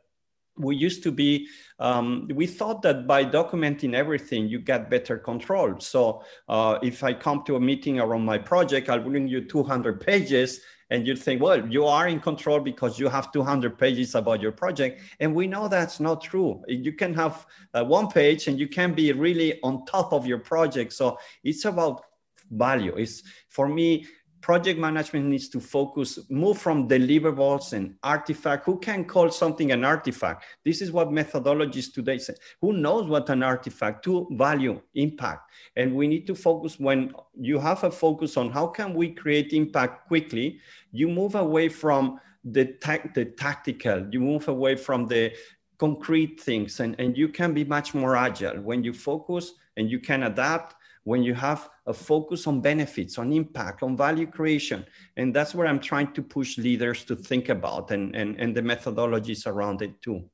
we 0.59 0.77
used 0.77 1.03
to 1.03 1.11
be 1.11 1.49
um, 1.79 2.29
we 2.35 2.47
thought 2.47 2.83
that 2.83 3.07
by 3.07 3.25
documenting 3.25 3.95
everything 3.95 4.47
you 4.47 4.59
get 4.59 4.91
better 4.91 5.17
control 5.17 5.81
so 5.81 6.23
uh, 6.49 6.79
if 6.83 7.03
i 7.03 7.13
come 7.13 7.43
to 7.45 7.57
a 7.57 7.61
meeting 7.61 8.01
around 8.01 8.25
my 8.25 8.37
project 8.37 8.91
i'll 8.91 9.01
bring 9.01 9.27
you 9.27 9.43
200 9.43 10.01
pages 10.01 10.61
and 10.93 11.07
you 11.07 11.17
think 11.17 11.41
well 11.41 11.67
you 11.69 11.87
are 11.87 12.07
in 12.07 12.21
control 12.21 12.61
because 12.61 12.99
you 12.99 13.09
have 13.09 13.33
200 13.33 13.79
pages 13.79 14.15
about 14.15 14.41
your 14.43 14.53
project. 14.53 15.01
And 15.21 15.35
we 15.35 15.47
know 15.47 15.67
that's 15.67 15.99
not 15.99 16.21
true. 16.21 16.63
You 16.69 16.93
can 16.93 17.15
have 17.15 17.47
uh, 17.75 17.85
one 17.85 18.09
page 18.09 18.47
and 18.47 18.59
you 18.61 18.69
can 18.69 18.93
be 18.93 19.11
really 19.13 19.59
on 19.63 19.87
top 19.87 20.13
of 20.13 20.27
your 20.27 20.39
project. 20.39 20.93
So 20.93 21.19
it's 21.43 21.65
about 21.65 22.05
value. 22.51 22.95
It's 22.97 23.23
for 23.49 23.69
me 23.69 24.07
project 24.43 24.79
management 24.79 25.27
needs 25.27 25.49
to 25.49 25.61
focus, 25.61 26.19
move 26.29 26.59
from 26.59 26.89
deliverables 26.89 27.73
and 27.73 27.95
artifact. 28.03 28.67
Who 28.67 28.79
can 28.79 29.05
call 29.05 29.31
something 29.31 29.71
an 29.71 29.85
artifact? 29.85 30.45
This 30.65 30.83
is 30.83 30.91
what 30.91 31.09
methodologies 31.09 31.95
today 31.95 32.19
say. 32.19 32.35
Who 32.61 32.73
knows 32.73 33.07
what 33.07 33.31
an 33.31 33.43
artifact 33.43 34.05
to 34.05 34.27
value, 34.33 34.83
impact. 34.95 35.51
And 35.77 35.95
we 35.95 36.09
need 36.09 36.27
to 36.27 36.35
focus 36.35 36.79
when 36.79 37.15
you 37.39 37.59
have 37.61 37.85
a 37.85 37.91
focus 37.91 38.37
on 38.37 38.51
how 38.51 38.67
can 38.67 38.93
we 38.95 39.11
create 39.11 39.53
impact 39.53 40.09
quickly, 40.09 40.59
you 40.91 41.09
move 41.09 41.37
away 41.37 41.69
from 41.69 42.21
the, 42.45 42.65
ta- 42.81 43.09
the 43.15 43.25
tactical, 43.25 44.07
you 44.11 44.21
move 44.21 44.49
away 44.49 44.75
from 44.75 45.07
the 45.07 45.33
concrete 45.79 46.41
things 46.41 46.81
and, 46.81 46.97
and 46.99 47.17
you 47.17 47.29
can 47.29 47.55
be 47.55 47.65
much 47.65 47.95
more 47.95 48.17
agile 48.17 48.61
when 48.61 48.83
you 48.83 48.93
focus 48.93 49.55
and 49.77 49.91
you 49.91 50.01
can 50.01 50.25
adapt 50.25 50.77
when 51.05 51.23
you 51.23 51.35
have 51.35 51.69
a 51.87 51.93
focus 51.93 52.47
on 52.47 52.61
benefits, 52.61 53.19
on 53.19 53.33
impact, 53.33 53.83
on 53.83 53.97
value 53.97 54.27
creation. 54.27 54.85
And 55.17 55.35
that's 55.35 55.55
where 55.55 55.67
I'm 55.67 55.81
trying 55.81 56.13
to 56.13 56.23
push 56.23 56.59
leaders 56.59 57.05
to 57.05 57.17
think 57.17 57.49
about 57.49 57.91
and, 57.91 58.15
and, 58.15 58.39
and 58.39 58.55
the 58.55 58.63
methodologies 58.63 59.47
around 59.47 59.83
it 59.83 60.01
too. 60.01 60.25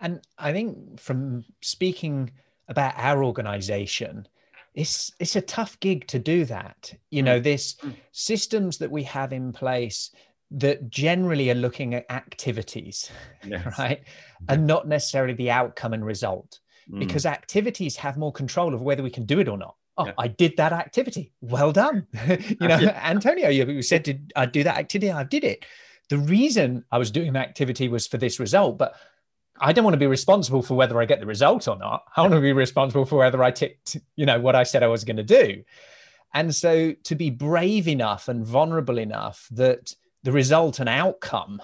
And 0.00 0.20
I 0.38 0.52
think 0.52 0.98
from 0.98 1.44
speaking 1.60 2.30
about 2.68 2.94
our 2.96 3.22
organization, 3.22 4.26
it's 4.74 5.12
it's 5.20 5.36
a 5.36 5.42
tough 5.42 5.78
gig 5.80 6.06
to 6.08 6.18
do 6.18 6.46
that. 6.46 6.92
You 7.10 7.22
know, 7.22 7.38
mm. 7.38 7.42
this 7.42 7.74
mm. 7.74 7.94
systems 8.10 8.78
that 8.78 8.90
we 8.90 9.02
have 9.04 9.32
in 9.32 9.52
place 9.52 10.10
that 10.50 10.90
generally 10.90 11.50
are 11.50 11.54
looking 11.54 11.94
at 11.94 12.10
activities, 12.10 13.10
yes. 13.44 13.66
right? 13.78 14.02
And 14.48 14.66
not 14.66 14.88
necessarily 14.88 15.34
the 15.34 15.50
outcome 15.50 15.92
and 15.92 16.04
result. 16.04 16.60
Mm. 16.90 16.98
Because 16.98 17.26
activities 17.26 17.96
have 17.96 18.16
more 18.16 18.32
control 18.32 18.74
of 18.74 18.82
whether 18.82 19.02
we 19.02 19.10
can 19.10 19.24
do 19.24 19.38
it 19.38 19.48
or 19.48 19.56
not. 19.56 19.76
Oh, 19.98 20.06
yeah. 20.06 20.12
I 20.18 20.28
did 20.28 20.56
that 20.56 20.72
activity. 20.72 21.32
Well 21.40 21.72
done. 21.72 22.06
you 22.28 22.68
know, 22.68 22.76
Antonio, 22.76 23.48
you 23.48 23.82
said, 23.82 24.02
Did 24.04 24.32
I 24.34 24.46
do 24.46 24.64
that 24.64 24.78
activity? 24.78 25.12
I 25.12 25.24
did 25.24 25.44
it. 25.44 25.64
The 26.08 26.18
reason 26.18 26.84
I 26.90 26.98
was 26.98 27.10
doing 27.10 27.34
the 27.34 27.38
activity 27.38 27.88
was 27.88 28.06
for 28.06 28.16
this 28.16 28.40
result, 28.40 28.78
but 28.78 28.94
I 29.60 29.72
don't 29.72 29.84
want 29.84 29.94
to 29.94 29.98
be 29.98 30.06
responsible 30.06 30.62
for 30.62 30.74
whether 30.74 31.00
I 31.00 31.04
get 31.04 31.20
the 31.20 31.26
result 31.26 31.68
or 31.68 31.76
not. 31.76 32.04
I 32.16 32.22
want 32.22 32.32
to 32.34 32.40
be 32.40 32.52
responsible 32.52 33.04
for 33.04 33.16
whether 33.16 33.42
I 33.42 33.50
ticked, 33.50 33.98
you 34.16 34.26
know, 34.26 34.40
what 34.40 34.56
I 34.56 34.62
said 34.62 34.82
I 34.82 34.88
was 34.88 35.04
going 35.04 35.18
to 35.18 35.22
do. 35.22 35.62
And 36.34 36.54
so 36.54 36.92
to 37.04 37.14
be 37.14 37.30
brave 37.30 37.86
enough 37.86 38.28
and 38.28 38.46
vulnerable 38.46 38.98
enough 38.98 39.46
that 39.52 39.94
the 40.22 40.32
result 40.32 40.80
and 40.80 40.88
outcome 40.88 41.60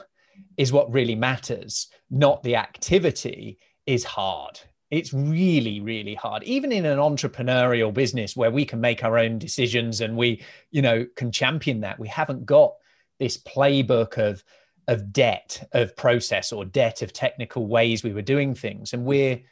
is 0.57 0.73
what 0.73 0.93
really 0.93 1.15
matters, 1.15 1.89
not 2.11 2.43
the 2.43 2.57
activity, 2.57 3.59
is 3.87 4.05
hard. 4.05 4.61
It's 4.91 5.13
really, 5.13 5.81
really 5.81 6.15
hard. 6.15 6.43
Even 6.45 6.73
in 6.73 6.87
an 6.87 6.99
entrepreneurial 6.99 7.93
business 7.93 8.35
where 8.35 8.51
we 8.51 8.65
can 8.65 8.81
make 8.81 9.05
our 9.05 9.19
own 9.19 9.39
decisions 9.39 10.01
and 10.01 10.17
we, 10.17 10.43
you 10.71 10.81
know, 10.81 11.07
can 11.15 11.31
champion 11.31 11.81
that, 11.81 11.99
we 11.99 12.09
haven't 12.09 12.47
got 12.47 12.75
this 13.19 13.37
playbook 13.37 14.17
of 14.19 14.43
of 14.87 15.13
debt 15.13 15.69
of 15.73 15.95
process 15.97 16.51
or 16.51 16.65
debt 16.65 17.03
of 17.03 17.13
technical 17.13 17.67
ways 17.67 18.03
we 18.03 18.15
were 18.15 18.23
doing 18.23 18.55
things. 18.55 18.95
And 18.95 19.05
we're 19.05 19.43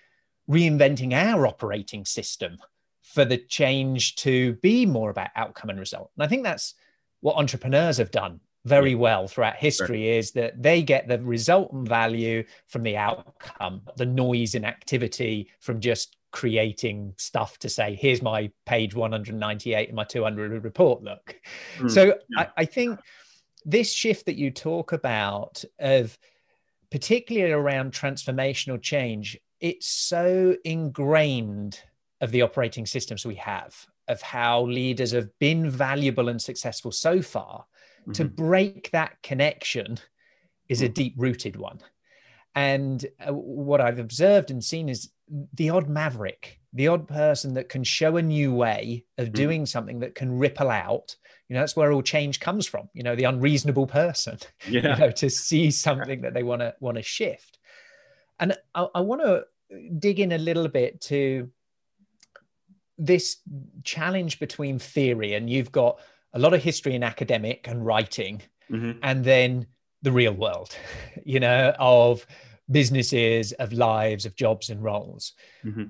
reinventing 0.48 1.12
our 1.12 1.46
operating 1.46 2.06
system 2.06 2.56
for 3.02 3.24
the 3.24 3.36
change 3.36 4.16
to 4.16 4.54
be 4.54 4.86
more 4.86 5.10
about 5.10 5.28
outcome 5.36 5.68
and 5.68 5.78
result. 5.78 6.10
And 6.16 6.24
I 6.24 6.28
think 6.28 6.42
that's 6.42 6.74
what 7.20 7.36
entrepreneurs 7.36 7.98
have 7.98 8.10
done 8.10 8.40
very 8.66 8.96
well 8.96 9.28
throughout 9.28 9.56
history 9.56 10.08
is 10.08 10.32
that 10.32 10.60
they 10.60 10.82
get 10.82 11.06
the 11.06 11.20
result 11.20 11.72
and 11.72 11.88
value 11.88 12.42
from 12.66 12.82
the 12.82 12.96
outcome, 12.96 13.80
the 13.96 14.04
noise 14.04 14.56
and 14.56 14.66
activity 14.66 15.48
from 15.60 15.80
just 15.80 16.16
creating 16.32 17.14
stuff 17.16 17.58
to 17.58 17.68
say, 17.68 17.94
here's 17.94 18.20
my 18.20 18.50
page 18.66 18.94
198 18.94 19.88
in 19.88 19.94
my 19.94 20.02
200 20.02 20.64
report 20.64 21.00
look. 21.02 21.36
Mm, 21.78 21.90
so 21.90 22.04
yeah. 22.06 22.14
I, 22.36 22.48
I 22.56 22.64
think 22.64 22.98
this 23.64 23.92
shift 23.92 24.26
that 24.26 24.36
you 24.36 24.50
talk 24.50 24.92
about 24.92 25.64
of 25.78 26.18
particularly 26.90 27.52
around 27.52 27.92
transformational 27.92 28.82
change, 28.82 29.38
it's 29.60 29.86
so 29.86 30.56
ingrained 30.64 31.80
of 32.20 32.32
the 32.32 32.42
operating 32.42 32.84
systems 32.84 33.24
we 33.24 33.36
have, 33.36 33.86
of 34.08 34.20
how 34.22 34.64
leaders 34.64 35.12
have 35.12 35.28
been 35.38 35.70
valuable 35.70 36.28
and 36.28 36.42
successful 36.42 36.90
so 36.90 37.22
far. 37.22 37.64
Mm-hmm. 38.06 38.12
To 38.12 38.24
break 38.24 38.90
that 38.92 39.22
connection 39.22 39.98
is 40.68 40.82
a 40.82 40.88
mm. 40.88 40.94
deep 40.94 41.14
rooted 41.16 41.56
one. 41.56 41.80
And 42.54 43.04
uh, 43.20 43.32
what 43.32 43.80
I've 43.80 43.98
observed 43.98 44.50
and 44.50 44.62
seen 44.62 44.88
is 44.88 45.10
the 45.54 45.70
odd 45.70 45.88
maverick, 45.88 46.60
the 46.72 46.88
odd 46.88 47.08
person 47.08 47.54
that 47.54 47.68
can 47.68 47.84
show 47.84 48.16
a 48.16 48.22
new 48.22 48.54
way 48.54 49.04
of 49.18 49.28
mm. 49.28 49.32
doing 49.32 49.66
something 49.66 50.00
that 50.00 50.14
can 50.14 50.38
ripple 50.38 50.70
out 50.70 51.16
you 51.48 51.54
know 51.54 51.60
that's 51.60 51.76
where 51.76 51.92
all 51.92 52.02
change 52.02 52.40
comes 52.40 52.66
from 52.66 52.88
you 52.92 53.02
know 53.02 53.14
the 53.14 53.24
unreasonable 53.24 53.86
person 53.86 54.38
yeah. 54.68 54.94
you 54.94 55.00
know 55.00 55.10
to 55.10 55.30
see 55.30 55.70
something 55.86 56.22
that 56.22 56.34
they 56.34 56.42
want 56.42 56.60
to 56.60 56.74
want 56.80 56.96
to 56.96 57.02
shift 57.02 57.58
and 58.40 58.56
i, 58.74 58.86
I 58.94 59.00
want 59.00 59.22
to 59.22 59.44
dig 59.98 60.20
in 60.20 60.32
a 60.32 60.38
little 60.38 60.68
bit 60.68 61.00
to 61.02 61.50
this 62.98 63.38
challenge 63.84 64.38
between 64.38 64.78
theory 64.78 65.34
and 65.34 65.50
you've 65.50 65.72
got 65.72 65.98
a 66.36 66.38
lot 66.38 66.52
of 66.52 66.62
history 66.62 66.94
and 66.94 67.02
academic 67.02 67.66
and 67.66 67.84
writing 67.84 68.42
mm-hmm. 68.70 68.92
and 69.02 69.24
then 69.24 69.66
the 70.02 70.12
real 70.12 70.34
world 70.34 70.76
you 71.24 71.40
know 71.40 71.74
of 71.78 72.26
businesses 72.70 73.52
of 73.52 73.72
lives 73.72 74.26
of 74.26 74.36
jobs 74.36 74.70
and 74.70 74.84
roles 74.84 75.32
mm-hmm. 75.64 75.84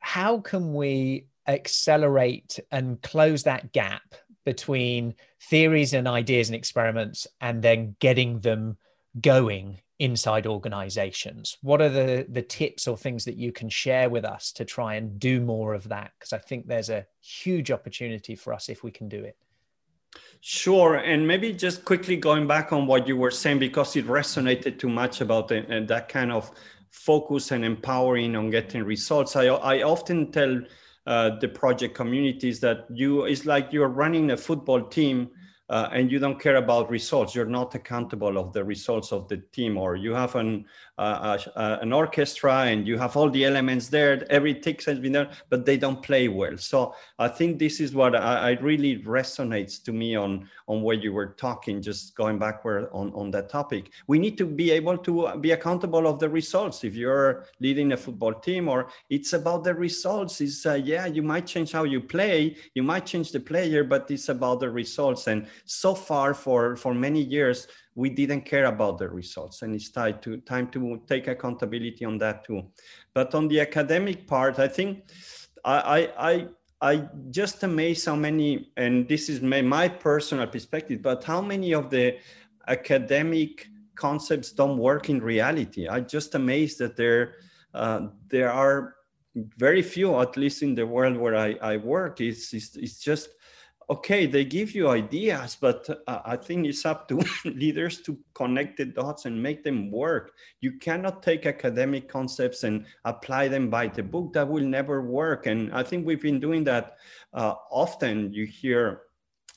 how 0.00 0.38
can 0.40 0.74
we 0.74 1.26
accelerate 1.46 2.58
and 2.70 3.00
close 3.02 3.44
that 3.44 3.72
gap 3.72 4.02
between 4.44 5.14
theories 5.40 5.92
and 5.92 6.08
ideas 6.08 6.48
and 6.48 6.56
experiments 6.56 7.28
and 7.40 7.62
then 7.62 7.94
getting 8.00 8.40
them 8.40 8.76
going 9.20 9.78
inside 10.00 10.48
organizations 10.48 11.58
what 11.62 11.80
are 11.80 11.90
the 11.90 12.26
the 12.28 12.42
tips 12.42 12.88
or 12.88 12.96
things 12.96 13.24
that 13.24 13.36
you 13.36 13.52
can 13.52 13.68
share 13.68 14.10
with 14.10 14.24
us 14.24 14.50
to 14.50 14.64
try 14.64 14.96
and 14.96 15.20
do 15.20 15.40
more 15.40 15.74
of 15.74 15.88
that 15.88 16.10
because 16.18 16.32
i 16.32 16.38
think 16.38 16.66
there's 16.66 16.90
a 16.90 17.06
huge 17.20 17.70
opportunity 17.70 18.34
for 18.34 18.52
us 18.52 18.68
if 18.68 18.82
we 18.82 18.90
can 18.90 19.08
do 19.08 19.22
it 19.22 19.36
Sure. 20.44 20.96
And 20.96 21.28
maybe 21.28 21.52
just 21.52 21.84
quickly 21.84 22.16
going 22.16 22.48
back 22.48 22.72
on 22.72 22.88
what 22.88 23.06
you 23.06 23.16
were 23.16 23.30
saying, 23.30 23.60
because 23.60 23.94
it 23.94 24.08
resonated 24.08 24.76
too 24.76 24.88
much 24.88 25.20
about 25.20 25.46
the, 25.46 25.84
that 25.86 26.08
kind 26.08 26.32
of 26.32 26.50
focus 26.90 27.52
and 27.52 27.64
empowering 27.64 28.34
on 28.34 28.50
getting 28.50 28.82
results. 28.82 29.36
I, 29.36 29.46
I 29.46 29.82
often 29.84 30.32
tell 30.32 30.60
uh, 31.06 31.38
the 31.38 31.46
project 31.46 31.94
communities 31.94 32.58
that 32.58 32.86
you 32.90 33.24
it's 33.24 33.46
like 33.46 33.72
you're 33.72 33.86
running 33.86 34.32
a 34.32 34.36
football 34.36 34.82
team 34.82 35.30
uh, 35.72 35.88
and 35.90 36.12
you 36.12 36.18
don't 36.18 36.38
care 36.38 36.56
about 36.56 36.90
results. 36.90 37.34
You're 37.34 37.46
not 37.46 37.74
accountable 37.74 38.36
of 38.36 38.52
the 38.52 38.62
results 38.62 39.10
of 39.10 39.26
the 39.28 39.38
team 39.38 39.78
or 39.78 39.96
you 39.96 40.12
have 40.12 40.34
an 40.34 40.66
uh, 40.98 41.38
uh, 41.56 41.78
an 41.80 41.92
orchestra 41.94 42.64
and 42.64 42.86
you 42.86 42.98
have 42.98 43.16
all 43.16 43.30
the 43.30 43.46
elements 43.46 43.88
there. 43.88 44.26
Every 44.30 44.54
tick 44.54 44.84
has 44.84 44.98
been 44.98 45.12
there 45.12 45.30
but 45.48 45.64
they 45.64 45.78
don't 45.78 46.02
play 46.02 46.28
well. 46.28 46.58
So 46.58 46.94
i 47.18 47.26
think 47.26 47.58
this 47.58 47.80
is 47.80 47.94
what 47.94 48.14
I, 48.14 48.50
I 48.50 48.50
really 48.60 48.98
resonates 48.98 49.82
to 49.84 49.92
me 49.92 50.14
on 50.14 50.46
on 50.68 50.82
what 50.82 51.02
you 51.02 51.12
were 51.14 51.30
talking 51.46 51.80
just 51.80 52.14
going 52.16 52.38
backward 52.38 52.90
on 52.92 53.10
on 53.14 53.30
that 53.30 53.48
topic. 53.48 53.92
We 54.06 54.18
need 54.18 54.36
to 54.38 54.46
be 54.46 54.70
able 54.72 54.98
to 54.98 55.38
be 55.40 55.52
accountable 55.52 56.06
of 56.06 56.18
the 56.18 56.28
results. 56.28 56.84
If 56.84 56.94
you're 56.94 57.46
leading 57.60 57.92
a 57.92 57.96
football 57.96 58.34
team 58.34 58.68
or 58.68 58.88
it's 59.08 59.32
about 59.32 59.64
the 59.64 59.74
results 59.74 60.42
is 60.42 60.66
uh, 60.66 60.74
yeah 60.74 61.06
you 61.06 61.22
might 61.22 61.46
change 61.46 61.72
how 61.72 61.84
you 61.84 62.02
play. 62.02 62.56
You 62.74 62.82
might 62.82 63.06
change 63.06 63.32
the 63.32 63.40
player 63.40 63.84
but 63.84 64.10
it's 64.10 64.28
about 64.28 64.60
the 64.60 64.70
results. 64.70 65.28
And 65.28 65.46
so 65.64 65.94
far 65.94 66.34
for 66.34 66.76
for 66.76 66.94
many 66.94 67.20
years 67.20 67.68
we 67.94 68.08
didn't 68.08 68.42
care 68.42 68.66
about 68.66 68.98
the 68.98 69.08
results 69.08 69.62
and 69.62 69.74
it's 69.74 69.90
time 69.90 70.18
to 70.22 70.38
time 70.38 70.68
to 70.68 71.00
take 71.06 71.28
accountability 71.28 72.04
on 72.04 72.18
that 72.18 72.44
too. 72.44 72.62
But 73.14 73.34
on 73.34 73.48
the 73.48 73.60
academic 73.60 74.26
part 74.26 74.58
i 74.58 74.68
think 74.68 75.04
i 75.64 76.10
i 76.18 76.46
i 76.80 77.08
just 77.30 77.62
amazed 77.62 78.06
how 78.06 78.16
many 78.16 78.72
and 78.76 79.08
this 79.08 79.28
is 79.28 79.40
my, 79.40 79.62
my 79.62 79.88
personal 79.88 80.46
perspective 80.46 81.02
but 81.02 81.22
how 81.24 81.40
many 81.40 81.72
of 81.74 81.90
the 81.90 82.16
academic 82.68 83.68
concepts 83.94 84.52
don't 84.52 84.78
work 84.78 85.10
in 85.10 85.20
reality. 85.20 85.88
I 85.88 86.00
just 86.00 86.34
amazed 86.34 86.78
that 86.78 86.96
there 86.96 87.34
uh, 87.74 88.08
there 88.28 88.50
are 88.50 88.96
very 89.56 89.82
few 89.82 90.20
at 90.20 90.36
least 90.36 90.62
in 90.62 90.74
the 90.74 90.86
world 90.86 91.16
where 91.16 91.36
i, 91.36 91.56
I 91.62 91.78
work 91.78 92.20
it's, 92.20 92.52
it's, 92.52 92.76
it's 92.76 92.98
just 92.98 93.30
okay, 93.92 94.24
they 94.24 94.42
give 94.42 94.74
you 94.74 94.88
ideas, 94.88 95.56
but 95.60 95.86
uh, 96.06 96.20
I 96.24 96.36
think 96.36 96.66
it's 96.66 96.86
up 96.86 97.08
to 97.08 97.20
leaders 97.44 98.00
to 98.02 98.18
connect 98.32 98.78
the 98.78 98.86
dots 98.86 99.26
and 99.26 99.42
make 99.42 99.62
them 99.62 99.90
work. 99.90 100.32
You 100.60 100.78
cannot 100.78 101.22
take 101.22 101.44
academic 101.44 102.08
concepts 102.08 102.64
and 102.64 102.86
apply 103.04 103.48
them 103.48 103.68
by 103.68 103.88
the 103.88 104.02
book. 104.02 104.32
That 104.32 104.48
will 104.48 104.64
never 104.64 105.02
work. 105.02 105.44
And 105.46 105.70
I 105.74 105.82
think 105.82 106.06
we've 106.06 106.22
been 106.22 106.40
doing 106.40 106.64
that 106.64 106.96
uh, 107.34 107.54
often. 107.70 108.32
You 108.32 108.46
hear 108.46 109.02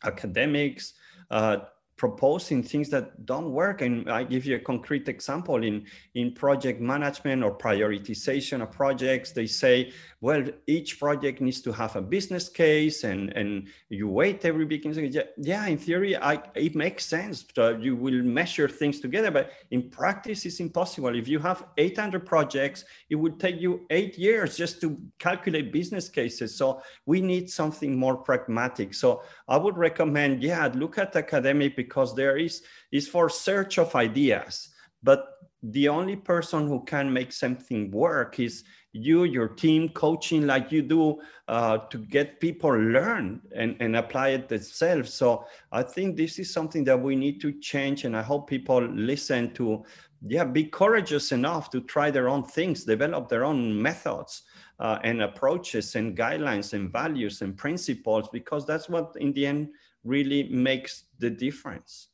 academics 0.04 0.94
uh, 1.32 1.58
proposing 1.98 2.62
things 2.62 2.90
that 2.90 3.26
don't 3.26 3.52
work. 3.52 3.82
And 3.82 4.10
i 4.12 4.24
give 4.24 4.46
you 4.46 4.56
a 4.58 4.60
concrete 4.60 5.08
example. 5.08 5.64
In 5.64 5.86
in 6.14 6.34
project 6.34 6.82
management 6.82 7.44
or 7.44 7.58
prioritization 7.58 8.62
of 8.62 8.72
projects 8.72 9.32
they 9.32 9.48
say 9.48 9.94
well 10.20 10.44
each 10.68 11.00
project 11.00 11.40
needs 11.42 11.62
to 11.62 11.72
have 11.72 11.96
a 11.96 12.02
business 12.02 12.50
case 12.50 13.04
and 13.06 13.32
and 13.34 13.68
you 13.90 14.10
wait 14.10 14.44
every 14.44 14.66
beginning. 14.66 15.12
Yeah, 15.12 15.24
yeah 15.38 15.66
in 15.68 15.78
theory 15.78 16.18
I, 16.18 16.42
it 16.56 16.76
makes 16.76 17.06
sense 17.06 17.46
you 17.80 17.96
will 17.96 18.24
measure 18.24 18.68
things 18.68 19.00
together 19.00 19.32
but 19.32 19.52
in 19.72 19.90
practice 19.90 20.46
it's 20.46 20.60
impossible. 20.60 21.16
If 21.16 21.28
you 21.28 21.40
have 21.40 21.66
800 21.78 22.26
projects 22.26 22.84
it 23.10 23.16
would 23.16 23.40
take 23.40 23.62
you 23.62 23.86
eight 23.90 24.18
years 24.18 24.58
just 24.58 24.82
to 24.82 24.98
calculate 25.20 25.72
business 25.72 26.10
cases. 26.10 26.58
So 26.58 26.82
we 27.06 27.22
need 27.22 27.50
something 27.50 27.98
more 27.98 28.18
pragmatic. 28.18 28.94
So 28.94 29.22
i 29.48 29.56
would 29.56 29.78
recommend 29.78 30.44
yeah 30.44 30.70
look 30.74 30.98
at 30.98 31.16
academic 31.16 31.85
because 31.86 32.16
there 32.16 32.38
is 32.38 32.64
is 32.92 33.08
for 33.08 33.30
search 33.30 33.78
of 33.78 33.96
ideas. 33.96 34.70
But 35.04 35.28
the 35.62 35.88
only 35.88 36.16
person 36.16 36.68
who 36.68 36.84
can 36.84 37.12
make 37.12 37.32
something 37.32 37.92
work 37.92 38.40
is 38.40 38.64
you 38.96 39.26
your 39.26 39.50
team 39.50 39.90
coaching 39.90 40.48
like 40.48 40.72
you 40.72 40.82
do 40.82 41.20
uh, 41.48 41.78
to 41.90 41.98
get 41.98 42.40
people 42.40 42.70
learn 42.70 43.42
and, 43.54 43.76
and 43.82 43.98
apply 43.98 44.30
it 44.30 44.48
themselves. 44.48 45.14
So 45.14 45.46
i 45.72 45.84
think 45.84 46.16
this 46.16 46.40
is 46.40 46.54
something 46.54 46.84
that 46.86 47.00
we 47.00 47.16
need 47.16 47.42
to 47.42 47.52
change 47.60 48.06
and 48.06 48.16
i 48.16 48.22
hope 48.22 48.50
people 48.50 48.82
listen 48.82 49.54
to 49.54 49.84
yeah 50.28 50.44
be 50.44 50.64
courageous 50.64 51.32
enough 51.32 51.70
to 51.70 51.82
try 51.82 52.10
their 52.10 52.30
own 52.30 52.44
things 52.44 52.84
develop 52.84 53.28
their 53.28 53.44
own 53.44 53.82
methods 53.82 54.44
uh, 54.80 54.98
and 55.04 55.22
approaches 55.22 55.96
and 55.96 56.18
guidelines 56.18 56.74
and 56.74 56.92
values 56.92 57.42
and 57.42 57.58
principles 57.58 58.28
because 58.32 58.66
that's 58.66 58.90
what 58.90 59.16
in 59.20 59.34
the 59.34 59.46
end 59.46 59.70
really 60.06 60.44
makes 60.44 61.04
the 61.20 61.30
difference. 61.30 62.10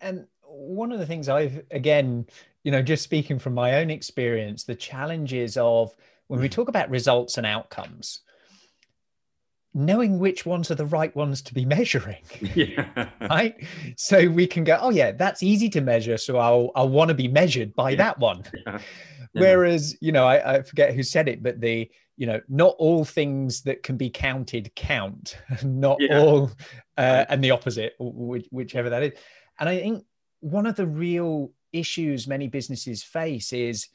And 0.00 0.26
one 0.42 0.92
of 0.92 0.98
the 0.98 1.06
things 1.06 1.28
I've, 1.28 1.62
again, 1.70 2.26
you 2.64 2.72
know, 2.72 2.82
just 2.82 3.02
speaking 3.02 3.38
from 3.38 3.54
my 3.54 3.76
own 3.76 3.90
experience, 3.90 4.64
the 4.64 4.74
challenges 4.74 5.56
of 5.56 5.94
when 6.28 6.40
we 6.40 6.48
mm. 6.48 6.52
talk 6.52 6.68
about 6.68 6.90
results 6.90 7.38
and 7.38 7.46
outcomes, 7.46 8.20
knowing 9.74 10.18
which 10.18 10.46
ones 10.46 10.70
are 10.70 10.76
the 10.76 10.86
right 10.86 11.14
ones 11.14 11.42
to 11.42 11.54
be 11.54 11.64
measuring 11.76 12.22
yeah. 12.54 13.10
right 13.28 13.54
so 13.96 14.26
we 14.28 14.46
can 14.46 14.64
go 14.64 14.78
oh 14.80 14.90
yeah 14.90 15.12
that's 15.12 15.42
easy 15.42 15.68
to 15.68 15.82
measure 15.82 16.16
so 16.16 16.38
i'll 16.38 16.72
i'll 16.74 16.88
want 16.88 17.08
to 17.08 17.14
be 17.14 17.28
measured 17.28 17.72
by 17.76 17.90
yeah. 17.90 17.96
that 17.96 18.18
one 18.18 18.42
yeah. 19.34 19.40
Whereas, 19.40 19.96
you 20.00 20.12
know, 20.12 20.26
I, 20.26 20.54
I 20.54 20.62
forget 20.62 20.94
who 20.94 21.02
said 21.02 21.28
it, 21.28 21.42
but 21.42 21.60
the 21.60 21.90
you 22.18 22.26
know 22.26 22.40
not 22.48 22.74
all 22.78 23.04
things 23.04 23.62
that 23.62 23.82
can 23.82 23.96
be 23.96 24.10
counted 24.10 24.74
count 24.74 25.38
not 25.64 25.96
yeah. 26.00 26.18
all 26.18 26.50
uh, 26.98 27.24
and 27.30 27.42
the 27.42 27.52
opposite 27.52 27.94
whichever 27.98 28.90
that 28.90 29.02
is. 29.02 29.12
And 29.58 29.68
i 29.68 29.78
think 29.78 30.04
one 30.40 30.66
of 30.66 30.76
the 30.76 30.86
real 30.86 31.52
issues 31.72 32.26
many 32.26 32.48
businesses 32.48 33.02
face 33.02 33.52
is 33.52 33.88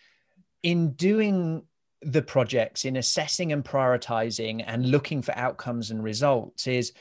in 0.64 0.94
doing 0.94 1.64
the 2.02 2.22
projects 2.22 2.86
in 2.86 2.96
assessing 2.98 3.52
and 3.52 3.64
prioritizing 3.64 4.64
and 4.66 4.90
looking 4.90 5.22
for 5.22 5.38
outcomes 5.38 5.92
and 5.92 6.04
results 6.04 6.68
is 6.68 6.94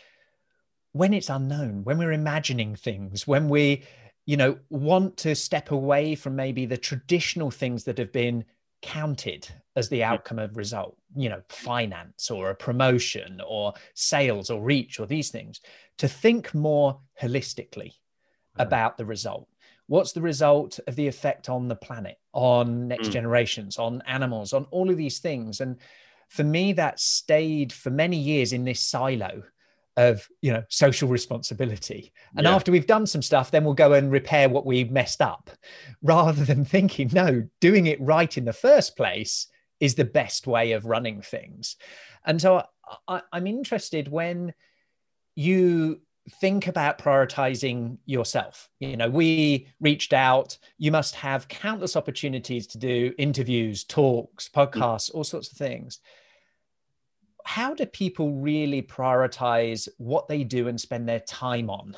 when 0.93 1.15
it's 1.15 1.31
unknown 1.31 1.85
when 1.85 1.99
we're 1.99 2.13
imagining 2.13 2.75
things 2.75 3.27
when 3.27 3.49
we 3.49 3.83
you 4.27 4.37
know 4.37 4.57
want 4.71 5.17
to 5.17 5.35
step 5.35 5.71
away 5.71 6.15
from 6.15 6.37
maybe 6.37 6.67
the 6.67 6.77
traditional 6.77 7.51
things 7.51 7.85
that 7.85 7.99
have 7.99 8.13
been 8.13 8.45
counted 8.81 9.49
as 9.77 9.89
the 9.89 10.05
outcome 10.05 10.39
of 10.39 10.57
result 10.57 10.97
you 11.17 11.29
know 11.29 11.43
finance 11.49 12.31
or 12.31 12.51
a 12.51 12.55
promotion 12.55 13.41
or 13.47 13.73
sales 13.95 14.51
or 14.51 14.63
reach 14.63 14.99
or 14.99 15.07
these 15.07 15.31
things 15.31 15.61
to 15.99 16.09
think 16.09 16.55
more 16.55 16.99
holistically 17.21 17.93
about 18.59 18.97
the 18.97 19.05
result. 19.05 19.49
What's 19.87 20.13
the 20.13 20.21
result 20.21 20.79
of 20.87 20.97
the 20.97 21.07
effect 21.07 21.49
on 21.49 21.69
the 21.69 21.77
planet 21.77 22.19
on 22.33 22.89
next 22.89 23.09
mm. 23.09 23.13
generations 23.13 23.79
on 23.79 24.03
animals 24.07 24.53
on 24.53 24.67
all 24.71 24.91
of 24.91 24.97
these 24.97 25.19
things? 25.19 25.61
And 25.61 25.77
for 26.29 26.45
me 26.45 26.73
that 26.75 26.99
stayed 27.01 27.73
for 27.73 27.91
many 27.91 28.17
years 28.17 28.53
in 28.53 28.65
this 28.65 28.81
silo 28.81 29.43
of 29.99 30.27
you 30.41 30.53
know 30.53 30.65
social 30.69 31.09
responsibility. 31.09 32.13
And 32.37 32.47
yeah. 32.47 32.55
after 32.55 32.73
we've 32.73 32.87
done 32.87 33.07
some 33.07 33.21
stuff 33.21 33.51
then 33.51 33.65
we'll 33.65 33.75
go 33.75 33.93
and 33.93 34.11
repair 34.11 34.49
what 34.49 34.65
we 34.65 34.85
messed 34.85 35.21
up 35.21 35.51
rather 36.03 36.45
than 36.45 36.65
thinking 36.65 37.11
no 37.13 37.47
doing 37.61 37.87
it 37.87 38.01
right 38.01 38.39
in 38.39 38.47
the 38.47 38.53
first 38.55 38.97
place 38.97 39.49
is 39.83 39.97
the 39.97 40.05
best 40.05 40.47
way 40.47 40.73
of 40.73 40.87
running 40.87 41.21
things. 41.21 41.77
And 42.25 42.41
so 42.41 42.65
I, 43.09 43.21
i'm 43.33 43.49
interested 43.49 44.07
when 44.07 44.55
you 45.35 46.01
think 46.41 46.69
about 46.69 46.99
prioritizing 46.99 47.99
yourself. 48.07 48.71
You 48.79 48.97
know 48.97 49.11
we 49.11 49.67
reached 49.81 50.13
out. 50.13 50.57
You 50.79 50.93
must 50.93 51.17
have 51.17 51.49
countless 51.49 51.97
opportunities 51.97 52.69
to 52.69 52.79
do 52.79 53.13
interviews 53.19 53.83
talks 53.83 54.49
mm. 54.49 54.55
podcasts 54.55 55.11
all 55.13 55.25
sorts 55.25 55.51
of 55.51 55.59
things. 55.59 55.99
How 57.45 57.75
do 57.75 57.85
people 57.87 58.35
really 58.35 58.83
prioritize 58.83 59.89
what 59.99 60.29
they 60.29 60.45
do 60.45 60.69
and 60.69 60.81
spend 60.81 61.09
their 61.09 61.19
time 61.19 61.69
on 61.71 61.97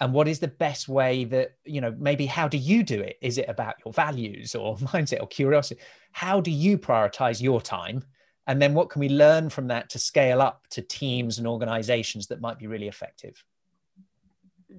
and 0.00 0.12
what 0.12 0.28
is 0.28 0.38
the 0.38 0.48
best 0.48 0.88
way 0.88 1.24
that 1.24 1.56
you 1.64 1.80
know 1.80 1.94
maybe 1.98 2.26
how 2.26 2.48
do 2.48 2.56
you 2.56 2.82
do 2.82 3.00
it? 3.00 3.18
Is 3.20 3.38
it 3.38 3.46
about 3.48 3.76
your 3.84 3.92
values 3.92 4.54
or 4.54 4.76
mindset 4.78 5.20
or 5.20 5.26
curiosity? 5.26 5.80
How 6.12 6.40
do 6.40 6.50
you 6.50 6.78
prioritize 6.78 7.40
your 7.40 7.60
time? 7.60 8.04
And 8.46 8.62
then 8.62 8.72
what 8.72 8.88
can 8.88 9.00
we 9.00 9.10
learn 9.10 9.50
from 9.50 9.68
that 9.68 9.90
to 9.90 9.98
scale 9.98 10.40
up 10.40 10.66
to 10.70 10.80
teams 10.80 11.36
and 11.36 11.46
organizations 11.46 12.28
that 12.28 12.40
might 12.40 12.58
be 12.58 12.66
really 12.66 12.88
effective? 12.88 13.44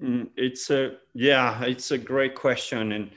Mm, 0.02 0.28
it's 0.36 0.70
a 0.70 0.96
yeah 1.14 1.62
it's 1.64 1.90
a 1.90 1.98
great 1.98 2.34
question. 2.34 2.92
And 2.92 3.10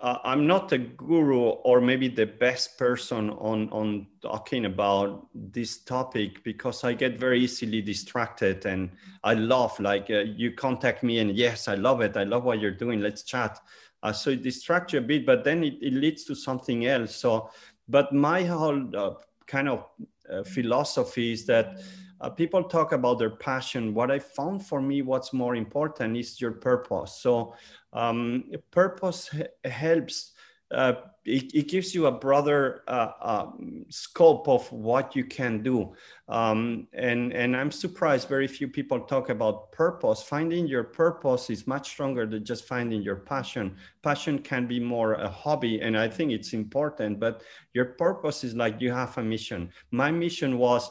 uh, 0.00 0.18
I'm 0.24 0.46
not 0.46 0.72
a 0.72 0.78
guru 0.78 1.38
or 1.38 1.80
maybe 1.80 2.08
the 2.08 2.26
best 2.26 2.78
person 2.78 3.30
on, 3.30 3.68
on 3.70 4.06
talking 4.22 4.66
about 4.66 5.28
this 5.34 5.78
topic 5.78 6.42
because 6.44 6.84
I 6.84 6.92
get 6.92 7.18
very 7.18 7.40
easily 7.40 7.80
distracted 7.80 8.66
and 8.66 8.90
I 9.24 9.34
love 9.34 9.78
like 9.80 10.10
uh, 10.10 10.20
you 10.20 10.52
contact 10.52 11.02
me 11.02 11.18
and 11.18 11.34
yes, 11.34 11.68
I 11.68 11.74
love 11.74 12.00
it. 12.00 12.16
I 12.16 12.24
love 12.24 12.44
what 12.44 12.60
you're 12.60 12.70
doing. 12.70 13.00
Let's 13.00 13.22
chat. 13.22 13.58
Uh, 14.02 14.12
so 14.12 14.30
it 14.30 14.42
distracts 14.42 14.92
you 14.92 14.98
a 14.98 15.02
bit, 15.02 15.24
but 15.24 15.44
then 15.44 15.64
it, 15.64 15.74
it 15.80 15.94
leads 15.94 16.24
to 16.24 16.34
something 16.34 16.86
else. 16.86 17.16
So, 17.16 17.50
but 17.88 18.12
my 18.12 18.44
whole 18.44 18.96
uh, 18.96 19.14
kind 19.46 19.68
of 19.68 19.86
uh, 20.30 20.42
philosophy 20.44 21.32
is 21.32 21.46
that 21.46 21.80
uh, 22.20 22.30
people 22.30 22.64
talk 22.64 22.92
about 22.92 23.18
their 23.18 23.30
passion. 23.30 23.94
What 23.94 24.10
I 24.10 24.18
found 24.18 24.64
for 24.66 24.80
me, 24.80 25.02
what's 25.02 25.32
more 25.32 25.54
important 25.54 26.16
is 26.16 26.40
your 26.40 26.52
purpose. 26.52 27.18
So 27.20 27.54
um, 27.96 28.44
purpose 28.70 29.30
helps 29.64 30.32
uh, 30.72 30.94
it, 31.24 31.54
it, 31.54 31.68
gives 31.68 31.94
you 31.94 32.06
a 32.06 32.12
broader 32.12 32.82
uh, 32.88 33.12
uh, 33.20 33.46
scope 33.88 34.48
of 34.48 34.70
what 34.72 35.14
you 35.14 35.24
can 35.24 35.62
do. 35.62 35.94
Um, 36.28 36.88
and 36.92 37.32
and 37.32 37.56
i'm 37.56 37.70
surprised 37.70 38.28
very 38.28 38.48
few 38.48 38.66
people 38.66 38.98
talk 39.00 39.30
about 39.30 39.70
purpose. 39.70 40.22
Finding 40.22 40.66
your 40.66 40.82
purpose 40.82 41.50
is 41.50 41.68
much 41.68 41.90
stronger 41.90 42.26
than 42.26 42.44
just 42.44 42.66
finding 42.66 43.00
your 43.00 43.16
passion. 43.16 43.76
Passion 44.02 44.40
can 44.40 44.66
be 44.66 44.80
more 44.80 45.14
a 45.14 45.28
hobby 45.28 45.80
and 45.80 45.96
i 45.96 46.08
think 46.08 46.32
it's 46.32 46.52
important 46.52 47.20
but 47.20 47.42
your 47.72 47.84
purpose 47.84 48.42
is 48.42 48.56
like 48.56 48.80
you 48.80 48.90
have 48.90 49.16
a 49.18 49.22
mission. 49.22 49.70
My 49.92 50.10
mission 50.10 50.58
was 50.58 50.90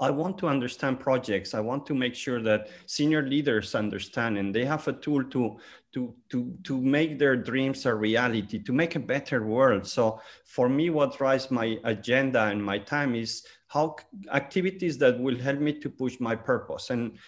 I 0.00 0.10
want 0.10 0.38
to 0.38 0.48
understand 0.48 1.00
projects. 1.00 1.54
I 1.54 1.60
want 1.60 1.84
to 1.86 1.94
make 1.94 2.14
sure 2.14 2.40
that 2.42 2.68
senior 2.86 3.22
leaders 3.22 3.74
understand 3.74 4.38
and 4.38 4.54
they 4.54 4.64
have 4.64 4.86
a 4.86 4.92
tool 4.92 5.24
to 5.24 5.58
to 5.92 6.14
to 6.28 6.56
to 6.64 6.80
make 6.80 7.18
their 7.18 7.36
dreams 7.36 7.84
a 7.86 7.94
reality, 7.94 8.62
to 8.62 8.72
make 8.72 8.94
a 8.94 9.00
better 9.00 9.44
world. 9.44 9.86
So 9.86 10.20
for 10.44 10.68
me, 10.68 10.90
what 10.90 11.18
drives 11.18 11.50
my 11.50 11.78
agenda 11.84 12.44
and 12.44 12.62
my 12.62 12.78
time 12.78 13.14
is 13.14 13.44
how 13.66 13.96
activities 14.32 14.98
that 14.98 15.18
will 15.18 15.38
help 15.38 15.58
me 15.58 15.72
to 15.80 15.90
push 15.90 16.20
my 16.20 16.36
purpose. 16.36 16.90
And 16.90 17.18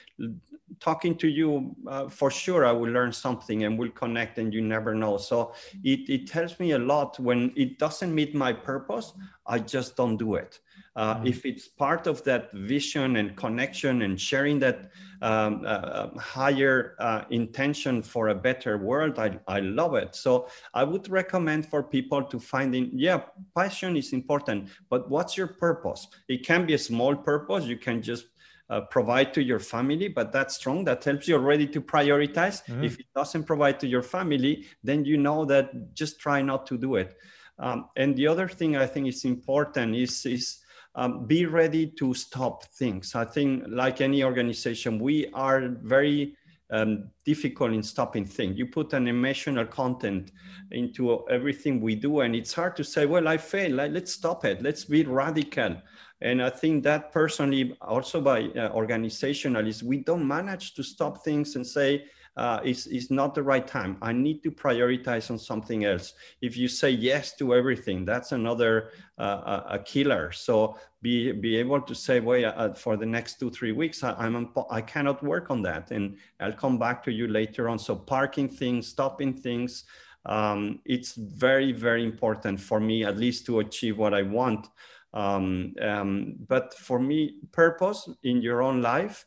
talking 0.79 1.17
to 1.17 1.29
you, 1.29 1.75
uh, 1.89 2.09
for 2.09 2.31
sure, 2.31 2.65
I 2.65 2.73
will 2.73 2.91
learn 2.91 3.13
something 3.13 3.65
and 3.65 3.79
we'll 3.79 3.91
connect, 3.91 4.39
and 4.39 4.55
you 4.55 4.61
never 4.61 4.95
know. 4.95 5.17
So 5.17 5.55
it 5.83 6.09
it 6.09 6.31
helps 6.31 6.61
me 6.61 6.73
a 6.73 6.79
lot 6.79 7.19
when 7.19 7.53
it 7.57 7.79
doesn't 7.79 8.15
meet 8.15 8.35
my 8.35 8.53
purpose. 8.53 9.13
I 9.47 9.59
just 9.59 9.97
don't 9.97 10.17
do 10.17 10.35
it 10.37 10.61
uh, 10.97 11.15
mm-hmm. 11.15 11.27
if 11.27 11.47
it's 11.47 11.69
part 11.69 12.07
of 12.07 12.23
that 12.25 12.53
vision 12.53 13.17
and 13.17 13.37
connection 13.37 14.03
and 14.03 14.21
sharing 14.21 14.59
that 14.59 14.91
um, 15.23 15.63
uh, 15.65 15.69
uh, 15.69 16.19
higher 16.19 16.97
uh, 16.99 17.25
intention 17.31 18.03
for 18.03 18.29
a 18.29 18.35
better 18.35 18.79
world 18.79 19.19
I, 19.19 19.39
I 19.47 19.61
love 19.61 19.95
it 19.95 20.15
so 20.17 20.49
i 20.75 20.83
would 20.83 21.09
recommend 21.09 21.67
for 21.67 21.83
people 21.83 22.23
to 22.25 22.39
finding 22.39 22.91
yeah 22.93 23.23
passion 23.57 23.97
is 23.97 24.13
important 24.13 24.69
but 24.89 25.09
what's 25.11 25.37
your 25.37 25.47
purpose 25.47 26.09
it 26.29 26.45
can 26.45 26.67
be 26.67 26.75
a 26.75 26.79
small 26.79 27.15
purpose 27.15 27.67
you 27.67 27.77
can 27.77 28.03
just 28.03 28.27
uh, 28.71 28.81
provide 28.83 29.35
to 29.35 29.43
your 29.43 29.59
family, 29.59 30.07
but 30.07 30.31
that's 30.31 30.55
strong. 30.55 30.85
That 30.85 31.03
helps 31.03 31.27
you 31.27 31.35
already 31.35 31.67
to 31.67 31.81
prioritize. 31.81 32.65
Mm-hmm. 32.67 32.85
If 32.85 33.01
it 33.01 33.07
doesn't 33.17 33.43
provide 33.43 33.81
to 33.81 33.89
your 33.89 34.03
family, 34.03 34.67
then 34.85 35.05
you 35.05 35.17
know 35.17 35.45
that 35.47 35.93
just 35.93 36.21
try 36.21 36.41
not 36.41 36.67
to 36.69 36.79
do 36.79 36.95
it. 36.95 37.17
Um, 37.59 37.89
and 37.97 38.17
the 38.17 38.29
other 38.29 38.49
thing 38.49 38.77
I 38.77 38.87
think 38.87 39.09
is 39.09 39.25
important 39.25 39.97
is 39.97 40.25
is 40.25 40.61
um, 40.95 41.27
be 41.27 41.47
ready 41.47 41.87
to 41.99 42.15
stop 42.15 42.65
things. 42.65 43.15
I 43.15 43.25
think, 43.25 43.65
like 43.69 44.01
any 44.01 44.25
organization, 44.25 44.99
we 44.99 45.29
are 45.33 45.69
very 45.83 46.37
um, 46.71 47.11
difficult 47.25 47.73
in 47.73 47.83
stopping 47.83 48.25
things. 48.25 48.59
You 48.59 48.67
put 48.67 48.93
an 48.93 49.09
emotional 49.09 49.67
content 49.67 50.33
into 50.71 51.29
everything 51.29 51.81
we 51.81 51.95
do, 51.95 52.21
and 52.21 52.35
it's 52.35 52.53
hard 52.53 52.77
to 52.77 52.85
say, 52.85 53.07
"Well, 53.07 53.29
I 53.29 53.37
failed. 53.37 53.93
Let's 53.93 54.13
stop 54.13 54.45
it. 54.45 54.63
Let's 54.63 54.85
be 54.85 55.05
radical." 55.05 55.77
And 56.23 56.43
I 56.43 56.51
think 56.51 56.85
that 56.85 57.13
personally, 57.13 57.77
also 57.81 58.21
by 58.21 58.43
uh, 58.49 58.71
organizational, 58.73 59.67
is 59.67 59.83
we 59.83 59.99
don't 59.99 60.27
manage 60.27 60.75
to 60.75 60.83
stop 60.83 61.25
things 61.25 61.57
and 61.57 61.67
say, 61.67 62.05
uh, 62.41 62.59
is 62.65 63.11
not 63.11 63.35
the 63.35 63.43
right 63.43 63.67
time. 63.67 63.99
I 64.01 64.13
need 64.13 64.43
to 64.45 64.51
prioritize 64.51 65.31
on 65.31 65.39
something 65.39 65.85
else. 65.85 66.15
If 66.41 66.57
you 66.57 66.69
say 66.69 66.89
yes 66.89 67.37
to 67.37 67.55
everything, 67.55 68.07
that's 68.07 68.33
another 68.33 68.93
uh, 69.19 69.61
a 69.69 69.79
killer. 69.79 70.33
So 70.33 70.79
be 71.03 71.33
be 71.33 71.59
able 71.59 71.83
to 71.83 71.95
say, 71.95 72.19
well, 72.19 72.51
uh, 72.57 72.73
for 72.73 72.97
the 72.97 73.05
next 73.05 73.41
two 73.41 73.51
three 73.51 73.73
weeks, 73.73 74.03
I, 74.03 74.13
I'm 74.15 74.49
I 74.71 74.81
cannot 74.81 75.23
work 75.23 75.51
on 75.51 75.61
that, 75.63 75.91
and 75.91 76.17
I'll 76.41 76.55
come 76.65 76.79
back 76.79 77.05
to 77.05 77.13
you 77.13 77.29
later 77.29 77.69
on. 77.69 77.79
So 77.79 77.95
parking 77.95 78.49
things, 78.49 78.89
stopping 78.89 79.35
things. 79.35 79.85
Um, 80.25 80.81
it's 80.87 81.13
very 81.13 81.73
very 81.73 82.05
important 82.05 82.59
for 82.59 82.81
me, 82.81 83.05
at 83.05 83.19
least 83.19 83.45
to 83.47 83.61
achieve 83.61 83.99
what 83.99 84.15
I 84.15 84.23
want. 84.23 84.67
Um, 85.13 85.75
um, 85.83 86.37
but 86.49 86.73
for 86.73 86.99
me, 86.99 87.35
purpose 87.53 88.09
in 88.23 88.41
your 88.41 88.63
own 88.63 88.81
life 88.81 89.27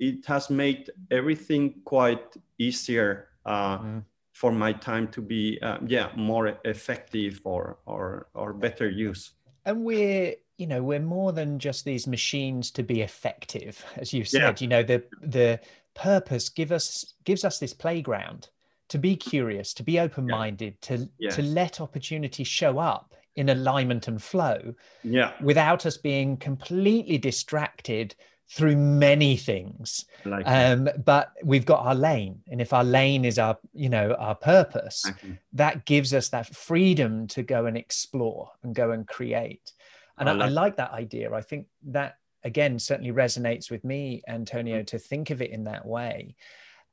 it 0.00 0.26
has 0.26 0.50
made 0.50 0.90
everything 1.10 1.74
quite 1.84 2.36
easier 2.58 3.28
uh, 3.44 3.78
mm. 3.78 4.04
for 4.32 4.50
my 4.50 4.72
time 4.72 5.06
to 5.08 5.20
be 5.20 5.58
uh, 5.62 5.78
yeah 5.86 6.08
more 6.16 6.58
effective 6.64 7.40
or 7.44 7.78
or 7.86 8.26
or 8.34 8.52
better 8.52 8.88
use 8.88 9.32
and 9.66 9.84
we're 9.84 10.34
you 10.56 10.66
know 10.66 10.82
we're 10.82 11.00
more 11.00 11.32
than 11.32 11.58
just 11.58 11.84
these 11.84 12.06
machines 12.06 12.70
to 12.70 12.82
be 12.82 13.02
effective 13.02 13.84
as 13.96 14.12
you 14.12 14.24
said 14.24 14.60
yeah. 14.60 14.64
you 14.64 14.66
know 14.66 14.82
the 14.82 15.02
the 15.22 15.60
purpose 15.94 16.48
give 16.48 16.72
us 16.72 17.14
gives 17.24 17.44
us 17.44 17.58
this 17.58 17.74
playground 17.74 18.48
to 18.88 18.98
be 18.98 19.14
curious 19.14 19.72
to 19.74 19.82
be 19.82 20.00
open-minded 20.00 20.76
yeah. 20.88 20.96
to 21.30 21.36
to 21.36 21.42
let 21.42 21.80
opportunity 21.80 22.42
show 22.42 22.78
up 22.78 23.14
in 23.36 23.48
alignment 23.48 24.08
and 24.08 24.22
flow 24.22 24.74
yeah 25.04 25.32
without 25.40 25.86
us 25.86 25.96
being 25.96 26.36
completely 26.36 27.18
distracted 27.18 28.14
through 28.50 28.76
many 28.76 29.36
things. 29.36 30.06
Like 30.24 30.46
um, 30.46 30.88
but 31.04 31.32
we've 31.44 31.64
got 31.64 31.86
our 31.86 31.94
lane 31.94 32.40
and 32.50 32.60
if 32.60 32.72
our 32.72 32.84
lane 32.84 33.24
is 33.24 33.38
our 33.38 33.58
you 33.72 33.88
know 33.88 34.14
our 34.14 34.34
purpose 34.34 35.04
okay. 35.06 35.38
that 35.52 35.84
gives 35.84 36.12
us 36.12 36.28
that 36.30 36.54
freedom 36.54 37.26
to 37.28 37.42
go 37.42 37.66
and 37.66 37.76
explore 37.76 38.50
and 38.62 38.74
go 38.74 38.90
and 38.90 39.06
create. 39.06 39.72
And 40.18 40.28
I, 40.28 40.32
I, 40.32 40.34
like, 40.34 40.46
I 40.46 40.48
like 40.50 40.76
that 40.76 40.92
idea. 40.92 41.32
I 41.32 41.42
think 41.42 41.66
that 41.88 42.16
again 42.44 42.78
certainly 42.78 43.12
resonates 43.12 43.70
with 43.70 43.84
me 43.84 44.22
antonio 44.26 44.80
mm. 44.80 44.86
to 44.88 44.98
think 44.98 45.30
of 45.30 45.42
it 45.42 45.50
in 45.50 45.64
that 45.64 45.86
way. 45.86 46.34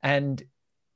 And 0.02 0.42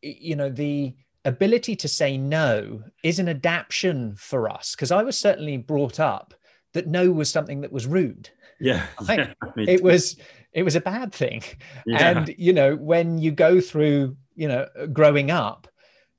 you 0.01 0.37
know 0.37 0.49
the 0.49 0.95
ability 1.25 1.77
to 1.77 1.89
say 1.89 2.17
no 2.17 2.83
is 3.05 3.21
an 3.21 3.29
adaptation 3.29 4.13
for 4.17 4.51
us 4.51 4.75
because 4.75 4.91
i 4.91 5.05
was 5.05 5.17
certainly 5.17 5.57
brought 5.57 6.01
up 6.01 6.35
that 6.73 6.87
no 6.87 7.11
was 7.11 7.31
something 7.31 7.61
that 7.61 7.73
was 7.73 7.87
rude. 7.87 8.31
Yeah, 8.61 8.87
yeah 9.09 9.33
it 9.57 9.83
was 9.83 10.17
it 10.53 10.63
was 10.63 10.77
a 10.77 10.81
bad 10.81 11.13
thing 11.13 11.43
yeah. 11.87 12.11
and 12.11 12.35
you 12.39 12.53
know 12.53 12.77
when 12.77 13.19
you 13.19 13.31
go 13.31 13.61
through 13.61 14.17
you 14.35 14.49
know 14.49 14.67
growing 14.93 15.31
up 15.31 15.69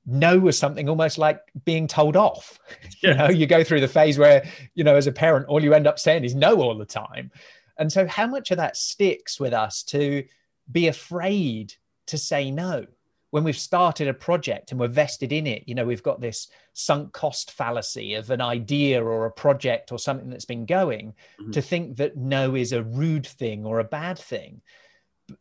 no 0.06 0.38
was 0.38 0.58
something 0.58 0.90
almost 0.90 1.18
like 1.18 1.40
being 1.66 1.88
told 1.88 2.16
off 2.16 2.60
yeah. 3.04 3.10
you 3.10 3.18
know 3.18 3.30
you 3.30 3.46
go 3.46 3.64
through 3.64 3.80
the 3.80 3.88
phase 3.88 4.18
where 4.18 4.46
you 4.76 4.84
know 4.84 4.96
as 4.96 5.08
a 5.08 5.12
parent 5.12 5.46
all 5.48 5.64
you 5.64 5.74
end 5.74 5.88
up 5.88 6.00
saying 6.00 6.24
is 6.24 6.36
no 6.36 6.62
all 6.62 6.78
the 6.78 6.86
time 6.86 7.32
and 7.78 7.92
so 7.92 8.06
how 8.08 8.28
much 8.28 8.52
of 8.52 8.58
that 8.58 8.78
sticks 8.78 9.40
with 9.40 9.54
us 9.54 9.84
to 9.84 10.24
be 10.72 10.88
afraid 10.88 11.74
to 12.08 12.18
say 12.18 12.52
no 12.52 12.86
when 13.34 13.44
we've 13.44 13.58
started 13.58 14.08
a 14.08 14.14
project 14.14 14.70
and 14.70 14.80
we're 14.80 14.88
vested 14.88 15.32
in 15.32 15.48
it, 15.48 15.64
you 15.66 15.74
know, 15.74 15.86
we've 15.86 16.04
got 16.04 16.22
this 16.22 16.50
sunk 16.74 17.12
cost 17.14 17.50
fallacy 17.50 18.14
of 18.14 18.30
an 18.30 18.42
idea 18.42 19.04
or 19.04 19.26
a 19.26 19.32
project 19.32 19.92
or 19.92 19.98
something 19.98 20.30
that's 20.30 20.46
been 20.46 20.68
going 20.68 21.16
mm-hmm. 21.42 21.50
to 21.50 21.60
think 21.60 21.98
that 21.98 22.16
no 22.16 22.54
is 22.54 22.74
a 22.74 22.84
rude 22.84 23.26
thing 23.26 23.66
or 23.66 23.80
a 23.80 23.84
bad 23.84 24.20
thing. 24.20 24.62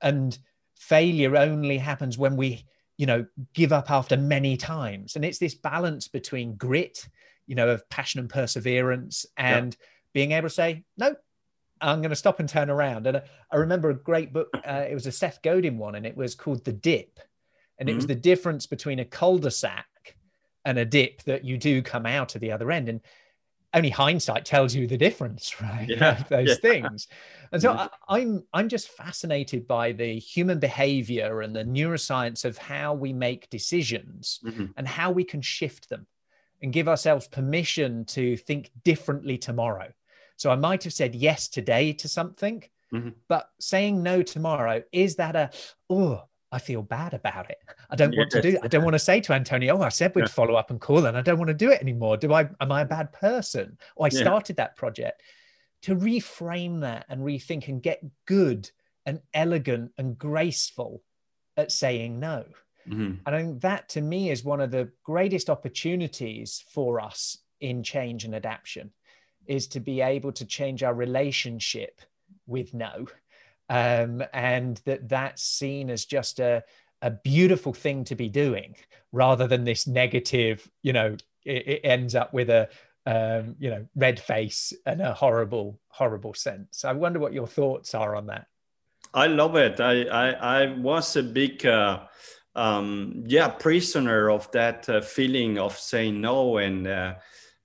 And 0.00 0.38
failure 0.74 1.36
only 1.36 1.76
happens 1.76 2.16
when 2.16 2.34
we, 2.34 2.64
you 2.96 3.04
know, 3.04 3.26
give 3.52 3.74
up 3.74 3.90
after 3.90 4.16
many 4.16 4.56
times. 4.56 5.14
And 5.14 5.22
it's 5.22 5.38
this 5.38 5.54
balance 5.54 6.08
between 6.08 6.56
grit, 6.56 7.06
you 7.46 7.56
know, 7.56 7.68
of 7.68 7.86
passion 7.90 8.20
and 8.20 8.30
perseverance 8.30 9.26
and 9.36 9.76
being 10.14 10.32
able 10.32 10.48
to 10.48 10.54
say, 10.54 10.84
no, 10.96 11.14
I'm 11.78 12.00
going 12.00 12.08
to 12.08 12.16
stop 12.16 12.40
and 12.40 12.48
turn 12.48 12.70
around. 12.70 13.06
And 13.06 13.20
I 13.50 13.56
remember 13.56 13.90
a 13.90 13.94
great 13.94 14.32
book. 14.32 14.48
Uh, 14.66 14.86
it 14.88 14.94
was 14.94 15.06
a 15.06 15.12
Seth 15.12 15.42
Godin 15.42 15.76
one, 15.76 15.94
and 15.94 16.06
it 16.06 16.16
was 16.16 16.34
called 16.34 16.64
The 16.64 16.72
Dip 16.72 17.20
and 17.78 17.88
mm-hmm. 17.88 17.92
it 17.92 17.96
was 17.96 18.04
mm-hmm. 18.04 18.14
the 18.14 18.20
difference 18.20 18.66
between 18.66 18.98
a 18.98 19.04
cul-de-sac 19.04 19.86
and 20.64 20.78
a 20.78 20.84
dip 20.84 21.22
that 21.24 21.44
you 21.44 21.56
do 21.56 21.82
come 21.82 22.06
out 22.06 22.34
of 22.34 22.40
the 22.40 22.52
other 22.52 22.70
end 22.70 22.88
and 22.88 23.00
only 23.74 23.90
hindsight 23.90 24.44
tells 24.44 24.74
you 24.74 24.86
the 24.86 24.96
difference 24.96 25.60
right 25.60 25.88
yeah, 25.88 26.22
those 26.28 26.48
yeah. 26.48 26.54
things 26.56 27.08
and 27.52 27.62
so 27.62 27.72
I, 27.72 27.88
i'm 28.08 28.44
i'm 28.52 28.68
just 28.68 28.88
fascinated 28.88 29.66
by 29.66 29.92
the 29.92 30.18
human 30.18 30.58
behavior 30.58 31.40
and 31.40 31.54
the 31.54 31.64
neuroscience 31.64 32.44
of 32.44 32.58
how 32.58 32.94
we 32.94 33.12
make 33.12 33.50
decisions 33.50 34.40
mm-hmm. 34.44 34.66
and 34.76 34.86
how 34.86 35.10
we 35.10 35.24
can 35.24 35.40
shift 35.40 35.88
them 35.88 36.06
and 36.60 36.72
give 36.72 36.88
ourselves 36.88 37.26
permission 37.26 38.04
to 38.04 38.36
think 38.36 38.70
differently 38.84 39.38
tomorrow 39.38 39.90
so 40.36 40.50
i 40.50 40.56
might 40.56 40.84
have 40.84 40.92
said 40.92 41.14
yes 41.14 41.48
today 41.48 41.92
to 41.94 42.08
something 42.08 42.62
mm-hmm. 42.92 43.10
but 43.28 43.48
saying 43.58 44.02
no 44.02 44.22
tomorrow 44.22 44.82
is 44.92 45.16
that 45.16 45.34
a 45.34 45.50
oh 45.88 46.22
I 46.52 46.58
feel 46.58 46.82
bad 46.82 47.14
about 47.14 47.50
it. 47.50 47.58
I 47.90 47.96
don't 47.96 48.14
want 48.16 48.30
to 48.30 48.42
do. 48.42 48.58
I 48.62 48.68
don't 48.68 48.84
want 48.84 48.94
to 48.94 48.98
say 48.98 49.20
to 49.22 49.32
Antonio, 49.32 49.78
"Oh, 49.78 49.82
I 49.82 49.88
said 49.88 50.14
we'd 50.14 50.22
yeah. 50.22 50.28
follow 50.28 50.54
up 50.54 50.70
and 50.70 50.80
call, 50.80 51.06
and 51.06 51.16
I 51.16 51.22
don't 51.22 51.38
want 51.38 51.48
to 51.48 51.54
do 51.54 51.70
it 51.70 51.80
anymore." 51.80 52.16
Do 52.18 52.32
I? 52.32 52.48
Am 52.60 52.70
I 52.70 52.82
a 52.82 52.86
bad 52.86 53.12
person? 53.12 53.78
Or 53.96 54.06
I 54.06 54.10
yeah. 54.12 54.20
started 54.20 54.56
that 54.56 54.76
project 54.76 55.22
to 55.82 55.96
reframe 55.96 56.82
that 56.82 57.06
and 57.08 57.22
rethink 57.22 57.68
and 57.68 57.82
get 57.82 58.04
good 58.26 58.70
and 59.06 59.20
elegant 59.34 59.92
and 59.98 60.16
graceful 60.16 61.02
at 61.56 61.72
saying 61.72 62.20
no. 62.20 62.44
Mm-hmm. 62.88 63.14
And 63.26 63.36
I 63.36 63.42
think 63.42 63.60
that 63.62 63.88
to 63.90 64.00
me 64.00 64.30
is 64.30 64.44
one 64.44 64.60
of 64.60 64.70
the 64.70 64.90
greatest 65.02 65.48
opportunities 65.48 66.64
for 66.72 67.00
us 67.00 67.38
in 67.60 67.82
change 67.82 68.24
and 68.24 68.34
adaptation 68.34 68.92
is 69.46 69.68
to 69.68 69.80
be 69.80 70.00
able 70.00 70.32
to 70.32 70.44
change 70.44 70.82
our 70.82 70.94
relationship 70.94 72.00
with 72.46 72.74
no 72.74 73.06
um, 73.68 74.22
and 74.32 74.80
that 74.84 75.08
that's 75.08 75.42
seen 75.42 75.90
as 75.90 76.04
just 76.04 76.40
a, 76.40 76.62
a 77.00 77.10
beautiful 77.10 77.72
thing 77.72 78.04
to 78.04 78.14
be 78.14 78.28
doing 78.28 78.74
rather 79.12 79.46
than 79.46 79.64
this 79.64 79.86
negative 79.86 80.70
you 80.82 80.92
know 80.92 81.16
it, 81.44 81.68
it 81.68 81.80
ends 81.84 82.14
up 82.14 82.32
with 82.32 82.50
a 82.50 82.68
um, 83.06 83.56
you 83.58 83.70
know 83.70 83.86
red 83.96 84.20
face 84.20 84.72
and 84.86 85.00
a 85.00 85.12
horrible 85.12 85.80
horrible 85.88 86.34
sense. 86.34 86.84
I 86.84 86.92
wonder 86.92 87.18
what 87.18 87.32
your 87.32 87.46
thoughts 87.46 87.94
are 87.94 88.14
on 88.14 88.26
that. 88.26 88.46
I 89.12 89.26
love 89.26 89.56
it. 89.56 89.80
I 89.80 90.02
i, 90.04 90.30
I 90.30 90.74
was 90.74 91.16
a 91.16 91.22
big 91.22 91.66
uh, 91.66 92.04
um, 92.54 93.24
yeah 93.26 93.48
prisoner 93.48 94.30
of 94.30 94.50
that 94.52 94.88
uh, 94.88 95.00
feeling 95.00 95.58
of 95.58 95.76
saying 95.76 96.20
no 96.20 96.58
and 96.58 96.86
uh, 96.86 97.14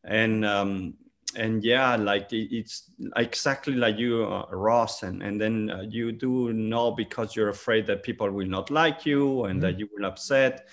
and 0.04 0.44
um, 0.44 0.96
and 1.38 1.64
yeah 1.64 1.96
like 1.96 2.28
it's 2.32 2.90
exactly 3.16 3.76
like 3.76 3.98
you 3.98 4.26
uh, 4.26 4.46
ross 4.52 5.04
and 5.04 5.22
and 5.22 5.40
then 5.40 5.70
uh, 5.70 5.82
you 5.88 6.12
do 6.12 6.52
know 6.52 6.92
because 6.92 7.36
you're 7.36 7.50
afraid 7.50 7.86
that 7.86 8.04
people 8.04 8.30
will 8.30 8.48
not 8.48 8.70
like 8.72 9.06
you 9.06 9.46
and 9.46 9.54
mm-hmm. 9.54 9.60
that 9.62 9.80
you 9.80 9.88
will 9.96 10.06
upset 10.06 10.68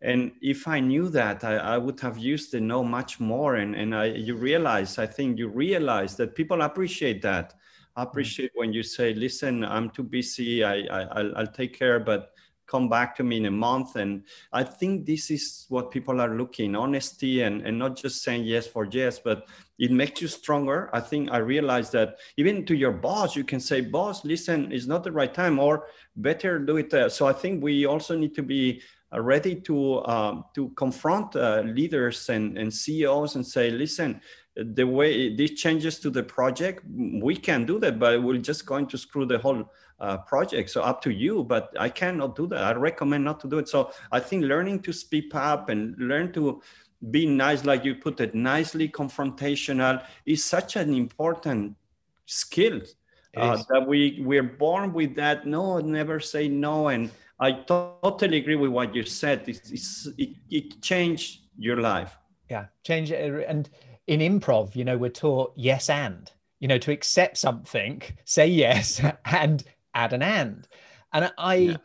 and 0.00 0.32
if 0.40 0.66
i 0.66 0.80
knew 0.80 1.08
that 1.08 1.44
I, 1.44 1.56
I, 1.56 1.78
would 1.78 2.00
have 2.00 2.18
used 2.18 2.52
the 2.52 2.60
no 2.60 2.82
much 2.82 3.20
more 3.20 3.56
and 3.56 3.74
and 3.74 3.94
i 3.94 4.06
you 4.06 4.34
realize 4.36 4.98
i 4.98 5.06
think 5.06 5.38
you 5.38 5.48
realize 5.48 6.16
that 6.16 6.34
people 6.34 6.62
appreciate 6.62 7.20
that 7.22 7.50
mm-hmm. 7.50 8.02
appreciate 8.02 8.50
mm-hmm. 8.50 8.60
when 8.60 8.72
you 8.72 8.82
say 8.82 9.12
listen 9.14 9.64
i'm 9.64 9.90
too 9.90 10.02
busy 10.02 10.64
i, 10.64 10.76
I 10.80 11.02
I'll, 11.12 11.36
I'll 11.38 11.46
take 11.46 11.78
care 11.78 12.00
but 12.00 12.32
come 12.66 12.88
back 12.88 13.16
to 13.16 13.22
me 13.22 13.38
in 13.38 13.46
a 13.46 13.50
month. 13.50 13.96
And 13.96 14.22
i 14.52 14.62
think 14.62 15.06
this 15.06 15.30
is 15.30 15.66
what 15.68 15.90
people 15.90 16.20
are 16.20 16.36
looking 16.36 16.74
honesty 16.74 17.42
and, 17.42 17.66
and 17.66 17.78
not 17.78 17.96
just 17.96 18.22
saying 18.22 18.44
yes 18.44 18.66
for 18.66 18.84
yes 18.90 19.18
but 19.18 19.46
it 19.78 19.90
makes 19.90 20.22
you 20.22 20.28
stronger. 20.28 20.88
I 20.92 21.00
think 21.00 21.30
i 21.30 21.38
realized 21.38 21.92
that 21.92 22.16
even 22.36 22.64
to 22.66 22.74
your 22.74 22.92
boss 22.92 23.36
you 23.36 23.44
can 23.44 23.60
say 23.60 23.80
boss 23.80 24.24
listen 24.24 24.72
it's 24.72 24.86
not 24.86 25.04
the 25.04 25.12
right 25.12 25.32
time 25.32 25.58
or 25.58 25.86
better 26.16 26.58
do 26.58 26.76
it 26.78 26.92
uh, 26.94 27.08
so 27.08 27.26
i 27.26 27.32
think 27.32 27.62
we 27.62 27.86
also 27.86 28.16
need 28.16 28.34
to 28.34 28.42
be 28.42 28.80
uh, 29.12 29.20
ready 29.20 29.54
to 29.54 30.04
um, 30.06 30.44
to 30.54 30.70
confront 30.70 31.36
uh, 31.36 31.62
leaders 31.64 32.28
and, 32.28 32.58
and 32.58 32.72
ceos 32.72 33.36
and 33.36 33.46
say 33.46 33.70
listen 33.70 34.20
the 34.56 34.84
way 34.84 35.34
these 35.36 35.60
changes 35.60 35.98
to 36.00 36.10
the 36.10 36.22
project 36.22 36.82
we 37.22 37.36
can 37.36 37.66
do 37.66 37.78
that 37.78 37.98
but 37.98 38.22
we're 38.22 38.38
just 38.38 38.64
going 38.66 38.86
to 38.86 38.96
screw 38.96 39.26
the 39.26 39.38
whole 39.38 39.70
uh, 40.00 40.18
project 40.18 40.68
so 40.70 40.82
up 40.82 41.00
to 41.00 41.10
you 41.10 41.42
but 41.44 41.72
i 41.78 41.88
cannot 41.88 42.36
do 42.36 42.46
that 42.46 42.62
i 42.62 42.72
recommend 42.72 43.24
not 43.24 43.40
to 43.40 43.48
do 43.48 43.58
it 43.58 43.68
so 43.68 43.90
i 44.12 44.20
think 44.20 44.44
learning 44.44 44.80
to 44.80 44.92
speak 44.92 45.34
up 45.34 45.68
and 45.68 45.96
learn 45.98 46.32
to 46.32 46.60
be 47.10 47.26
nice, 47.26 47.64
like 47.64 47.84
you 47.84 47.94
put 47.94 48.20
it, 48.20 48.34
nicely 48.34 48.88
confrontational 48.88 50.04
is 50.24 50.44
such 50.44 50.76
an 50.76 50.94
important 50.94 51.76
skill 52.26 52.80
uh, 53.36 53.62
that 53.68 53.86
we 53.86 54.22
we're 54.24 54.42
born 54.42 54.92
with 54.92 55.14
that. 55.16 55.46
No, 55.46 55.78
never 55.78 56.20
say 56.20 56.48
no. 56.48 56.88
And 56.88 57.10
I 57.38 57.52
totally 57.52 58.38
agree 58.38 58.56
with 58.56 58.70
what 58.70 58.94
you 58.94 59.04
said. 59.04 59.42
It's, 59.46 59.70
it's, 59.70 60.08
it, 60.16 60.30
it 60.50 60.82
changed 60.82 61.40
your 61.58 61.76
life. 61.76 62.16
Yeah, 62.48 62.66
change 62.82 63.10
it. 63.12 63.44
And 63.46 63.68
in 64.06 64.20
improv, 64.20 64.74
you 64.74 64.84
know, 64.84 64.96
we're 64.96 65.10
taught 65.10 65.52
yes 65.56 65.90
and. 65.90 66.30
You 66.60 66.68
know, 66.68 66.78
to 66.78 66.90
accept 66.90 67.36
something, 67.36 68.00
say 68.24 68.46
yes 68.46 69.02
and 69.26 69.62
add 69.96 70.12
an 70.12 70.22
and. 70.22 70.68
And 71.12 71.32
I, 71.38 71.54
yeah. 71.54 71.76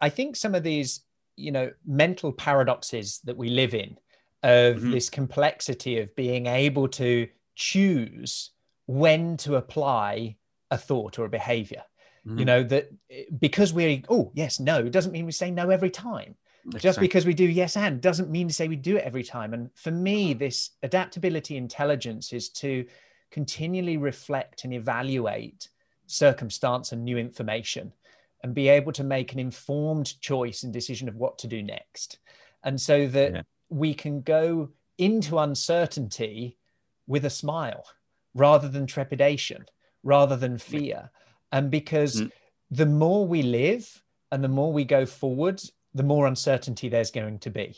I 0.00 0.08
think 0.08 0.36
some 0.36 0.54
of 0.54 0.62
these, 0.62 1.00
you 1.36 1.52
know, 1.52 1.70
mental 1.86 2.32
paradoxes 2.32 3.20
that 3.24 3.36
we 3.36 3.50
live 3.50 3.74
in 3.74 3.98
of 4.42 4.76
mm-hmm. 4.76 4.92
this 4.92 5.10
complexity 5.10 5.98
of 5.98 6.14
being 6.16 6.46
able 6.46 6.88
to 6.88 7.28
choose 7.56 8.52
when 8.86 9.36
to 9.38 9.56
apply 9.56 10.36
a 10.70 10.78
thought 10.78 11.18
or 11.18 11.26
a 11.26 11.28
behavior. 11.30 11.82
Mm-hmm. 12.26 12.38
You 12.38 12.44
know, 12.44 12.62
that 12.64 12.90
because 13.38 13.72
we're, 13.72 14.02
oh, 14.08 14.32
yes, 14.34 14.60
no, 14.60 14.88
doesn't 14.88 15.12
mean 15.12 15.26
we 15.26 15.32
say 15.32 15.50
no 15.50 15.70
every 15.70 15.90
time. 15.90 16.36
Exactly. 16.66 16.80
Just 16.80 17.00
because 17.00 17.26
we 17.26 17.34
do 17.34 17.44
yes 17.44 17.76
and 17.76 18.00
doesn't 18.00 18.30
mean 18.30 18.48
to 18.48 18.54
say 18.54 18.68
we 18.68 18.76
do 18.76 18.96
it 18.96 19.04
every 19.04 19.22
time. 19.22 19.54
And 19.54 19.70
for 19.74 19.90
me, 19.90 20.34
this 20.34 20.70
adaptability 20.82 21.56
intelligence 21.56 22.32
is 22.32 22.50
to 22.50 22.84
continually 23.30 23.96
reflect 23.96 24.64
and 24.64 24.74
evaluate 24.74 25.68
circumstance 26.08 26.90
and 26.90 27.04
new 27.04 27.16
information 27.16 27.92
and 28.42 28.54
be 28.54 28.68
able 28.68 28.92
to 28.92 29.04
make 29.04 29.32
an 29.32 29.38
informed 29.38 30.20
choice 30.20 30.64
and 30.64 30.72
decision 30.72 31.08
of 31.08 31.14
what 31.14 31.38
to 31.38 31.46
do 31.46 31.62
next. 31.62 32.18
And 32.64 32.80
so 32.80 33.06
that 33.06 33.32
yeah 33.32 33.42
we 33.68 33.94
can 33.94 34.22
go 34.22 34.70
into 34.96 35.38
uncertainty 35.38 36.56
with 37.06 37.24
a 37.24 37.30
smile 37.30 37.84
rather 38.34 38.68
than 38.68 38.86
trepidation, 38.86 39.64
rather 40.02 40.36
than 40.36 40.58
fear. 40.58 41.10
And 41.52 41.70
because 41.70 42.20
mm. 42.20 42.30
the 42.70 42.86
more 42.86 43.26
we 43.26 43.42
live 43.42 44.02
and 44.30 44.42
the 44.42 44.48
more 44.48 44.72
we 44.72 44.84
go 44.84 45.06
forward, 45.06 45.62
the 45.94 46.02
more 46.02 46.26
uncertainty 46.26 46.88
there's 46.88 47.10
going 47.10 47.38
to 47.40 47.50
be, 47.50 47.76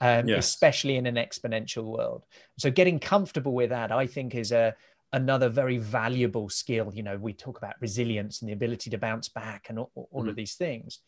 um, 0.00 0.28
yes. 0.28 0.46
especially 0.46 0.96
in 0.96 1.06
an 1.06 1.16
exponential 1.16 1.84
world. 1.84 2.24
So, 2.58 2.70
getting 2.70 3.00
comfortable 3.00 3.52
with 3.52 3.70
that, 3.70 3.90
I 3.90 4.06
think, 4.06 4.34
is 4.34 4.52
a, 4.52 4.74
another 5.14 5.48
very 5.48 5.78
valuable 5.78 6.48
skill. 6.48 6.90
You 6.92 7.04
know, 7.04 7.16
we 7.16 7.32
talk 7.32 7.56
about 7.56 7.74
resilience 7.80 8.40
and 8.40 8.48
the 8.48 8.52
ability 8.52 8.90
to 8.90 8.98
bounce 8.98 9.28
back 9.28 9.66
and 9.68 9.78
all, 9.78 9.90
all 9.94 10.08
mm-hmm. 10.20 10.28
of 10.28 10.36
these 10.36 10.54
things. 10.54 10.98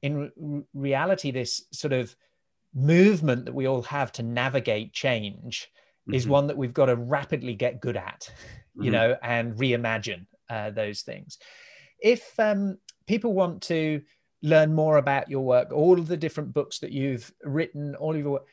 In 0.00 0.32
re- 0.36 0.62
reality, 0.74 1.30
this 1.30 1.62
sort 1.70 1.92
of 1.92 2.16
movement 2.74 3.44
that 3.44 3.54
we 3.54 3.68
all 3.68 3.82
have 3.82 4.10
to 4.12 4.22
navigate 4.22 4.94
change 4.94 5.68
mm-hmm. 6.08 6.14
is 6.14 6.26
one 6.26 6.46
that 6.46 6.56
we've 6.56 6.72
got 6.72 6.86
to 6.86 6.96
rapidly 6.96 7.54
get 7.54 7.80
good 7.80 7.96
at, 7.96 8.32
you 8.74 8.84
mm-hmm. 8.84 8.92
know, 8.92 9.16
and 9.22 9.54
reimagine 9.56 10.26
uh, 10.48 10.70
those 10.70 11.02
things. 11.02 11.38
If 12.00 12.32
um, 12.38 12.78
people 13.06 13.34
want 13.34 13.62
to 13.64 14.00
learn 14.42 14.74
more 14.74 14.96
about 14.96 15.28
your 15.28 15.44
work, 15.44 15.72
all 15.72 15.98
of 15.98 16.08
the 16.08 16.16
different 16.16 16.54
books 16.54 16.78
that 16.78 16.90
you've 16.90 17.30
written, 17.44 17.94
all 17.96 18.14
of 18.14 18.18
your 18.18 18.30
work, 18.30 18.46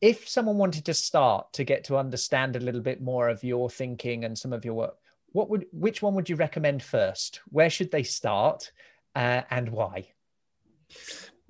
if 0.00 0.28
someone 0.28 0.56
wanted 0.56 0.84
to 0.86 0.94
start 0.94 1.52
to 1.52 1.64
get 1.64 1.84
to 1.84 1.96
understand 1.96 2.56
a 2.56 2.60
little 2.60 2.80
bit 2.80 3.00
more 3.00 3.28
of 3.28 3.44
your 3.44 3.68
thinking 3.68 4.24
and 4.24 4.36
some 4.36 4.52
of 4.52 4.64
your 4.64 4.74
work, 4.74 4.96
what 5.32 5.50
would 5.50 5.66
which 5.72 6.02
one 6.02 6.14
would 6.14 6.28
you 6.28 6.36
recommend 6.36 6.82
first? 6.82 7.40
Where 7.50 7.70
should 7.70 7.90
they 7.90 8.02
start, 8.02 8.72
uh, 9.14 9.42
and 9.50 9.68
why? 9.68 10.08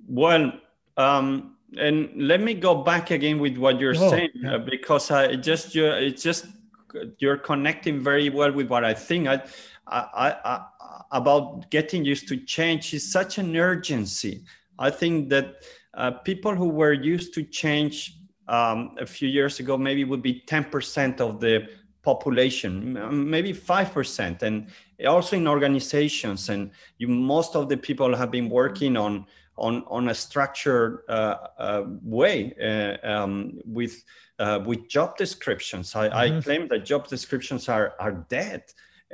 Well, 0.07 0.53
um, 0.97 1.57
and 1.79 2.09
let 2.15 2.41
me 2.41 2.53
go 2.53 2.83
back 2.83 3.11
again 3.11 3.39
with 3.39 3.57
what 3.57 3.79
you're 3.79 3.95
oh, 3.97 4.09
saying 4.09 4.29
yeah. 4.35 4.55
uh, 4.55 4.57
because 4.59 5.09
I 5.09 5.35
just 5.35 5.73
you 5.73 5.85
it's 5.87 6.21
just 6.21 6.45
you're 7.19 7.37
connecting 7.37 8.01
very 8.01 8.29
well 8.29 8.51
with 8.51 8.69
what 8.69 8.83
I 8.83 8.93
think. 8.93 9.27
I, 9.27 9.41
I, 9.87 10.35
I, 10.43 10.65
about 11.11 11.69
getting 11.71 12.03
used 12.05 12.27
to 12.27 12.37
change 12.37 12.93
is 12.93 13.11
such 13.11 13.37
an 13.37 13.55
urgency. 13.55 14.43
I 14.77 14.89
think 14.89 15.29
that 15.29 15.63
uh, 15.93 16.11
people 16.11 16.55
who 16.55 16.69
were 16.69 16.93
used 16.93 17.33
to 17.35 17.43
change 17.43 18.20
um, 18.51 18.95
a 18.99 19.05
few 19.05 19.29
years 19.29 19.59
ago 19.59 19.77
maybe 19.77 20.03
would 20.03 20.21
be 20.21 20.43
10% 20.45 21.21
of 21.21 21.39
the 21.39 21.67
population, 22.03 23.29
maybe 23.29 23.53
5%. 23.53 24.41
And 24.41 24.67
also 25.07 25.37
in 25.37 25.47
organizations, 25.47 26.49
and 26.49 26.71
you, 26.97 27.07
most 27.07 27.55
of 27.55 27.69
the 27.69 27.77
people 27.77 28.15
have 28.15 28.29
been 28.29 28.49
working 28.49 28.97
on 28.97 29.25
on, 29.57 29.83
on 29.87 30.09
a 30.09 30.15
structured 30.15 31.01
uh, 31.07 31.35
uh, 31.57 31.83
way 32.03 32.53
uh, 32.59 33.07
um, 33.07 33.59
with 33.65 34.03
uh, 34.39 34.59
with 34.65 34.87
job 34.87 35.17
descriptions. 35.17 35.95
I, 35.95 36.07
mm-hmm. 36.07 36.37
I, 36.37 36.41
claim 36.41 36.67
that 36.69 36.85
job 36.85 37.07
descriptions 37.07 37.69
are 37.69 37.93
are 37.99 38.13
dead. 38.29 38.63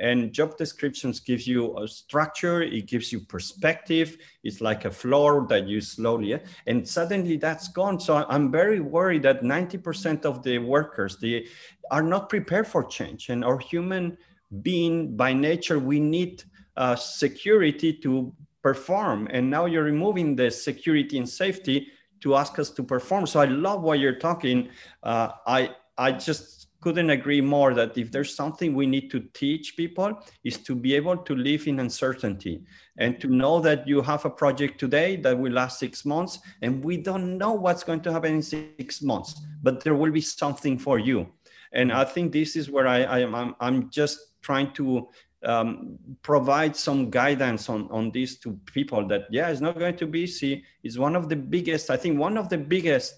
And 0.00 0.32
job 0.32 0.56
descriptions 0.56 1.20
gives 1.20 1.46
you 1.46 1.76
a 1.78 1.88
structure, 1.88 2.62
it 2.62 2.86
gives 2.86 3.12
you 3.12 3.20
perspective. 3.20 4.16
It's 4.44 4.60
like 4.60 4.84
a 4.84 4.90
floor 4.90 5.46
that 5.48 5.66
you 5.66 5.80
slowly, 5.80 6.40
and 6.66 6.86
suddenly 6.86 7.36
that's 7.36 7.68
gone. 7.68 7.98
So 8.00 8.24
I'm 8.28 8.50
very 8.50 8.80
worried 8.80 9.22
that 9.22 9.42
90% 9.42 10.24
of 10.24 10.42
the 10.42 10.58
workers 10.58 11.18
they 11.18 11.46
are 11.90 12.02
not 12.02 12.28
prepared 12.28 12.66
for 12.66 12.84
change. 12.84 13.28
And 13.28 13.44
our 13.44 13.58
human 13.58 14.16
being 14.62 15.16
by 15.16 15.32
nature, 15.32 15.78
we 15.78 16.00
need 16.00 16.44
uh, 16.76 16.96
security 16.96 17.92
to 17.92 18.32
perform. 18.62 19.28
And 19.30 19.50
now 19.50 19.66
you're 19.66 19.84
removing 19.84 20.36
the 20.36 20.50
security 20.50 21.18
and 21.18 21.28
safety 21.28 21.88
to 22.20 22.34
ask 22.34 22.58
us 22.58 22.70
to 22.70 22.82
perform. 22.82 23.26
So 23.26 23.40
I 23.40 23.46
love 23.46 23.82
what 23.82 23.98
you're 23.98 24.18
talking. 24.18 24.68
Uh, 25.02 25.30
I 25.46 25.70
I 25.96 26.12
just 26.12 26.57
couldn't 26.80 27.10
agree 27.10 27.40
more 27.40 27.74
that 27.74 27.98
if 27.98 28.12
there's 28.12 28.34
something 28.34 28.74
we 28.74 28.86
need 28.86 29.10
to 29.10 29.20
teach 29.34 29.76
people 29.76 30.18
is 30.44 30.58
to 30.58 30.74
be 30.74 30.94
able 30.94 31.16
to 31.16 31.34
live 31.34 31.66
in 31.66 31.80
uncertainty 31.80 32.62
and 32.98 33.20
to 33.20 33.28
know 33.28 33.60
that 33.60 33.86
you 33.86 34.00
have 34.00 34.24
a 34.24 34.30
project 34.30 34.78
today 34.78 35.16
that 35.16 35.38
will 35.38 35.52
last 35.52 35.78
six 35.78 36.04
months 36.04 36.38
and 36.62 36.84
we 36.84 36.96
don't 36.96 37.36
know 37.36 37.52
what's 37.52 37.82
going 37.82 38.00
to 38.00 38.12
happen 38.12 38.34
in 38.34 38.42
six 38.42 39.02
months 39.02 39.40
but 39.62 39.82
there 39.82 39.94
will 39.94 40.12
be 40.12 40.20
something 40.20 40.78
for 40.78 40.98
you. 40.98 41.26
And 41.72 41.92
i 41.92 42.04
think 42.04 42.32
this 42.32 42.56
is 42.56 42.70
where 42.70 42.86
i, 42.86 43.02
I 43.02 43.18
am 43.20 43.34
I'm, 43.34 43.54
I'm 43.60 43.90
just 43.90 44.40
trying 44.40 44.72
to 44.74 45.08
um, 45.44 45.98
provide 46.22 46.74
some 46.74 47.10
guidance 47.10 47.68
on, 47.68 47.88
on 47.90 48.10
this 48.10 48.38
to 48.40 48.58
people 48.64 49.06
that 49.08 49.22
yeah 49.30 49.48
it's 49.48 49.60
not 49.60 49.78
going 49.78 49.96
to 49.96 50.06
be 50.06 50.22
easy. 50.22 50.64
It's 50.82 50.98
one 50.98 51.14
of 51.14 51.28
the 51.28 51.36
biggest 51.36 51.90
i 51.90 51.96
think 51.96 52.18
one 52.18 52.38
of 52.38 52.48
the 52.48 52.58
biggest 52.58 53.14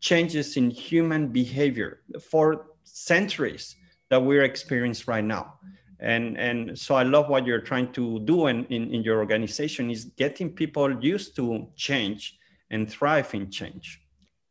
changes 0.00 0.56
in 0.56 0.70
human 0.70 1.28
behavior 1.28 2.00
for 2.30 2.66
centuries 2.96 3.76
that 4.08 4.22
we're 4.22 4.44
experiencing 4.44 5.04
right 5.06 5.24
now. 5.24 5.58
And 6.00 6.38
and 6.38 6.78
so 6.78 6.94
i 6.94 7.02
love 7.02 7.28
what 7.28 7.46
you're 7.46 7.60
trying 7.72 7.92
to 7.92 8.20
do 8.20 8.46
in, 8.48 8.64
in, 8.66 8.92
in 8.94 9.02
your 9.02 9.18
organization 9.18 9.90
is 9.90 10.04
getting 10.16 10.50
people 10.52 11.02
used 11.02 11.36
to 11.36 11.68
change 11.76 12.38
and 12.70 12.90
thrive 12.90 13.32
in 13.34 13.50
change. 13.50 14.00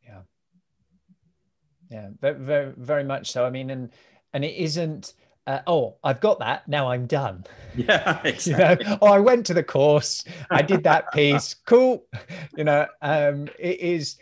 Yeah. 0.03 0.21
Yeah 1.89 2.09
very 2.21 2.39
very, 2.39 2.73
very 2.77 3.03
much 3.03 3.31
so. 3.31 3.45
I 3.45 3.49
mean 3.49 3.69
and 3.69 3.89
and 4.33 4.45
it 4.45 4.55
isn't 4.55 5.13
uh, 5.47 5.59
oh 5.67 5.95
i've 6.03 6.19
got 6.19 6.39
that 6.39 6.67
now 6.67 6.89
i'm 6.89 7.05
done. 7.07 7.45
Yeah 7.75 8.21
exactly. 8.23 8.85
you 8.85 8.91
know 8.91 8.97
oh 9.01 9.11
i 9.11 9.19
went 9.19 9.45
to 9.47 9.53
the 9.53 9.63
course 9.63 10.23
i 10.49 10.61
did 10.61 10.83
that 10.83 11.11
piece 11.13 11.55
cool. 11.65 12.05
You 12.57 12.63
know 12.63 12.87
um 13.01 13.49
it 13.59 13.79
is 13.79 14.17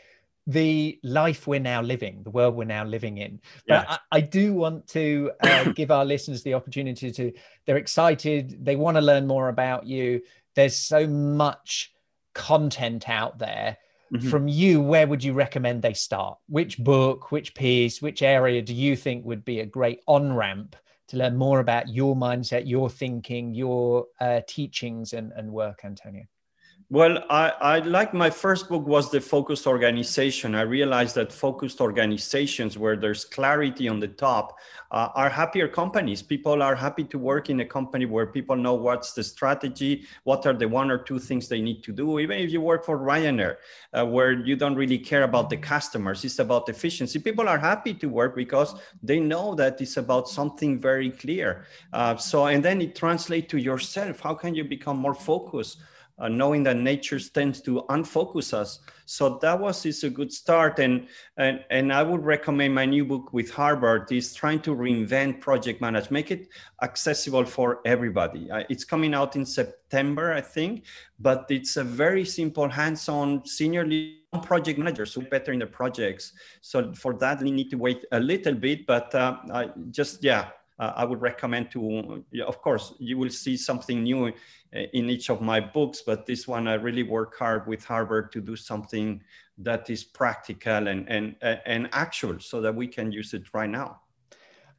the 0.46 1.00
life 1.04 1.48
we're 1.48 1.60
now 1.60 1.82
living, 1.82 2.22
the 2.24 2.30
world 2.30 2.56
we're 2.56 2.66
now 2.66 2.84
living 2.84 3.18
in. 3.18 3.40
But 3.68 3.86
yeah. 3.88 3.98
I, 4.12 4.18
I, 4.18 4.22
do 4.22 4.54
want 4.54 4.88
to 4.90 5.32
uh, 5.42 5.64
give 5.76 5.90
our 5.90 6.04
listeners 6.04 6.44
the 6.44 6.54
opportunity 6.54 7.12
to, 7.12 7.32
they're 7.66 7.78
excited, 7.78 8.64
they 8.64 8.76
want 8.76 8.98
to 8.98 9.02
learn 9.02 9.26
more 9.26 9.50
about 9.50 9.86
you. 9.86 10.22
There's 10.56 10.78
so 10.78 11.08
much 11.08 11.94
content 12.34 13.08
out 13.10 13.40
there. 13.40 13.78
Mm-hmm. 14.14 14.30
From 14.30 14.48
you, 14.48 14.82
where 14.82 15.08
would 15.08 15.24
you 15.24 15.34
recommend 15.34 15.82
they 15.82 15.94
start? 15.94 16.38
Which 16.48 16.78
book, 16.78 17.32
which 17.32 17.56
piece, 17.56 18.02
which 18.02 18.22
area 18.22 18.62
do 18.62 18.74
you 18.74 18.96
think 18.96 19.26
would 19.26 19.44
be 19.44 19.62
a 19.62 19.66
great 19.66 20.02
on 20.08 20.34
ramp 20.34 20.76
to 21.08 21.18
learn 21.18 21.36
more 21.36 21.60
about 21.60 21.90
your 21.90 22.16
mindset, 22.16 22.68
your 22.68 22.90
thinking, 22.90 23.56
your 23.56 24.08
uh, 24.20 24.42
teachings 24.48 25.14
and, 25.14 25.32
and 25.32 25.52
work, 25.52 25.82
Antonio? 25.84 26.26
Well, 26.94 27.24
I, 27.28 27.52
I 27.60 27.80
like 27.80 28.14
my 28.14 28.30
first 28.30 28.70
book 28.70 28.86
was 28.86 29.10
the 29.10 29.20
focused 29.20 29.66
organization. 29.66 30.54
I 30.54 30.62
realized 30.62 31.16
that 31.16 31.34
focused 31.34 31.82
organizations 31.82 32.78
where 32.78 32.96
there's 32.96 33.26
clarity 33.26 33.88
on 33.88 34.00
the 34.00 34.10
top 34.10 34.60
uh, 34.92 35.10
are 35.16 35.28
happier 35.28 35.68
companies. 35.68 36.22
People 36.22 36.62
are 36.62 36.76
happy 36.76 37.04
to 37.06 37.18
work 37.18 37.50
in 37.50 37.62
a 37.62 37.66
company 37.66 38.06
where 38.06 38.28
people 38.28 38.56
know 38.56 38.76
what's 38.76 39.14
the 39.14 39.24
strategy, 39.24 40.06
what 40.24 40.46
are 40.46 40.54
the 40.54 40.68
one 40.68 40.92
or 40.92 41.00
two 41.00 41.18
things 41.18 41.48
they 41.48 41.62
need 41.62 41.82
to 41.82 41.92
do. 41.92 42.20
Even 42.20 42.38
if 42.38 42.52
you 42.52 42.62
work 42.62 42.86
for 42.86 43.00
Ryanair, 43.00 43.56
uh, 43.94 44.06
where 44.06 44.34
you 44.34 44.56
don't 44.56 44.76
really 44.76 45.00
care 45.00 45.24
about 45.24 45.50
the 45.50 45.58
customers, 45.58 46.24
it's 46.24 46.38
about 46.38 46.70
efficiency. 46.70 47.18
People 47.18 47.50
are 47.50 47.58
happy 47.58 47.96
to 47.96 48.08
work 48.08 48.36
because 48.36 48.76
they 49.02 49.20
know 49.20 49.56
that 49.56 49.82
it's 49.82 49.98
about 49.98 50.30
something 50.30 50.80
very 50.80 51.10
clear. 51.10 51.66
Uh, 51.92 52.16
so, 52.18 52.46
and 52.46 52.64
then 52.64 52.80
it 52.82 52.96
translates 52.96 53.50
to 53.50 53.58
yourself. 53.58 54.20
How 54.20 54.36
can 54.36 54.54
you 54.54 54.64
become 54.64 54.98
more 54.98 55.16
focused? 55.16 55.80
Uh, 56.24 56.30
knowing 56.30 56.64
that 56.64 56.78
nature 56.78 57.20
tends 57.20 57.62
to 57.62 57.84
unfocus 57.90 58.54
us. 58.54 58.80
So 59.06 59.38
that 59.42 59.60
was 59.60 59.86
is 59.86 60.04
a 60.06 60.10
good 60.10 60.32
start. 60.32 60.80
And, 60.80 61.08
and, 61.36 61.66
and 61.70 61.92
I 61.92 62.02
would 62.02 62.24
recommend 62.24 62.74
my 62.74 62.86
new 62.86 63.04
book 63.04 63.34
with 63.34 63.52
Harvard 63.52 64.10
is 64.12 64.34
trying 64.34 64.62
to 64.62 64.72
reinvent 64.74 65.42
project 65.42 65.82
management, 65.82 66.12
make 66.12 66.32
it 66.32 66.48
accessible 66.82 67.46
for 67.46 67.82
everybody. 67.86 68.50
Uh, 68.50 68.64
it's 68.70 68.86
coming 68.86 69.14
out 69.14 69.36
in 69.36 69.46
September, 69.46 70.32
I 70.32 70.42
think, 70.42 70.86
but 71.20 71.46
it's 71.50 71.76
a 71.76 71.84
very 71.84 72.24
simple 72.24 72.70
hands-on 72.70 73.46
senior 73.46 73.86
project 74.44 74.80
managers 74.80 75.14
who 75.14 75.22
better 75.24 75.52
in 75.52 75.60
the 75.60 75.68
projects. 75.68 76.34
So 76.62 76.94
for 76.94 77.14
that, 77.16 77.42
we 77.42 77.52
need 77.52 77.70
to 77.72 77.78
wait 77.78 78.06
a 78.14 78.20
little 78.20 78.56
bit, 78.56 78.88
but 78.88 79.14
uh, 79.14 79.38
I 79.52 79.70
just, 79.92 80.24
yeah, 80.24 80.48
uh, 80.80 80.94
I 80.96 81.06
would 81.06 81.22
recommend 81.22 81.70
to, 81.72 82.24
of 82.46 82.62
course, 82.62 82.94
you 83.00 83.18
will 83.18 83.30
see 83.30 83.58
something 83.58 84.04
new 84.04 84.32
in 84.74 85.10
each 85.10 85.30
of 85.30 85.42
my 85.42 85.60
books, 85.60 86.02
but 86.06 86.26
this 86.26 86.48
one 86.48 86.68
I 86.68 86.74
really 86.74 87.04
work 87.04 87.38
hard 87.38 87.68
with 87.68 87.86
Harvard 87.86 88.32
to 88.32 88.42
do 88.42 88.56
something 88.56 89.22
that 89.60 89.90
is 89.90 90.04
practical 90.04 90.88
and 90.88 91.08
and 91.08 91.36
uh, 91.42 91.58
and 91.66 91.90
actual, 91.92 92.40
so 92.40 92.62
that 92.62 92.74
we 92.74 92.88
can 92.88 93.12
use 93.12 93.34
it 93.34 93.54
right 93.54 93.70
now. 93.70 94.02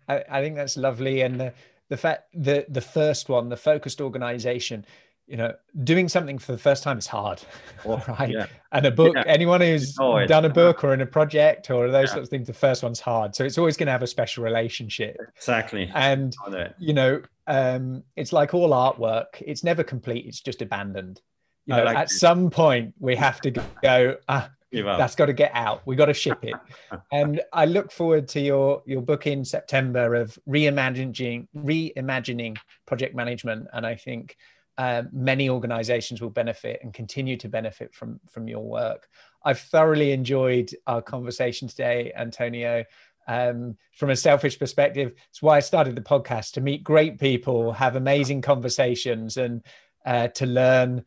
I, 0.08 0.24
I 0.30 0.42
think 0.42 0.56
that's 0.56 0.76
lovely, 0.76 1.22
and 1.22 1.40
the 1.40 1.54
the 1.88 1.96
fact 1.96 2.24
the 2.34 2.66
the 2.68 2.80
first 2.80 3.28
one, 3.28 3.48
the 3.48 3.56
focused 3.56 4.00
organization, 4.00 4.84
you 5.26 5.36
know, 5.36 5.54
doing 5.84 6.08
something 6.08 6.38
for 6.38 6.52
the 6.52 6.58
first 6.58 6.82
time 6.82 6.98
is 6.98 7.06
hard, 7.06 7.40
oh, 7.86 8.02
right? 8.08 8.30
Yeah. 8.30 8.46
And 8.72 8.84
a 8.86 8.90
book, 8.90 9.14
yeah. 9.16 9.24
anyone 9.26 9.60
who's 9.60 9.94
done 9.94 10.44
a 10.44 10.50
book 10.50 10.84
or 10.84 10.92
in 10.92 11.00
a 11.00 11.06
project 11.06 11.70
or 11.70 11.90
those 11.90 12.08
yeah. 12.08 12.14
sorts 12.14 12.26
of 12.26 12.30
things, 12.30 12.46
the 12.46 12.52
first 12.52 12.82
one's 12.82 13.00
hard. 13.00 13.34
So 13.34 13.44
it's 13.44 13.56
always 13.56 13.76
going 13.76 13.86
to 13.86 13.92
have 13.92 14.02
a 14.02 14.06
special 14.06 14.44
relationship. 14.44 15.16
Exactly. 15.36 15.90
And, 15.94 16.34
you 16.78 16.92
know, 16.92 17.22
um, 17.46 18.02
it's 18.16 18.32
like 18.32 18.54
all 18.54 18.70
artwork, 18.70 19.26
it's 19.40 19.64
never 19.64 19.82
complete, 19.82 20.26
it's 20.26 20.40
just 20.40 20.62
abandoned. 20.62 21.20
You 21.66 21.76
know, 21.76 21.84
like 21.84 21.96
at 21.96 22.10
some 22.10 22.50
point, 22.50 22.92
we 22.98 23.16
have 23.16 23.40
to 23.40 23.50
go, 23.82 24.16
ah, 24.28 24.50
that's 24.82 25.14
got 25.14 25.26
to 25.26 25.32
get 25.32 25.50
out. 25.54 25.82
We 25.86 25.96
got 25.96 26.06
to 26.06 26.14
ship 26.14 26.38
it. 26.42 26.54
and 27.12 27.40
I 27.52 27.64
look 27.64 27.92
forward 27.92 28.28
to 28.28 28.40
your 28.40 28.82
your 28.86 29.02
book 29.02 29.26
in 29.26 29.44
September 29.44 30.14
of 30.14 30.38
reimagining 30.48 31.46
reimagining 31.56 32.56
project 32.86 33.14
management. 33.14 33.68
And 33.72 33.86
I 33.86 33.94
think 33.94 34.36
uh, 34.78 35.02
many 35.12 35.48
organizations 35.48 36.20
will 36.20 36.30
benefit 36.30 36.80
and 36.82 36.92
continue 36.92 37.36
to 37.36 37.48
benefit 37.48 37.94
from 37.94 38.20
from 38.28 38.48
your 38.48 38.64
work. 38.64 39.08
I've 39.44 39.60
thoroughly 39.60 40.12
enjoyed 40.12 40.70
our 40.86 41.02
conversation 41.02 41.68
today, 41.68 42.12
Antonio. 42.16 42.84
um, 43.26 43.76
from 43.92 44.10
a 44.10 44.16
selfish 44.16 44.58
perspective. 44.58 45.12
It's 45.30 45.42
why 45.42 45.56
I 45.56 45.60
started 45.60 45.96
the 45.96 46.02
podcast 46.02 46.52
to 46.52 46.60
meet 46.60 46.84
great 46.84 47.18
people, 47.18 47.72
have 47.72 47.96
amazing 47.96 48.42
conversations, 48.42 49.36
and 49.36 49.62
uh, 50.04 50.28
to 50.28 50.46
learn 50.46 51.04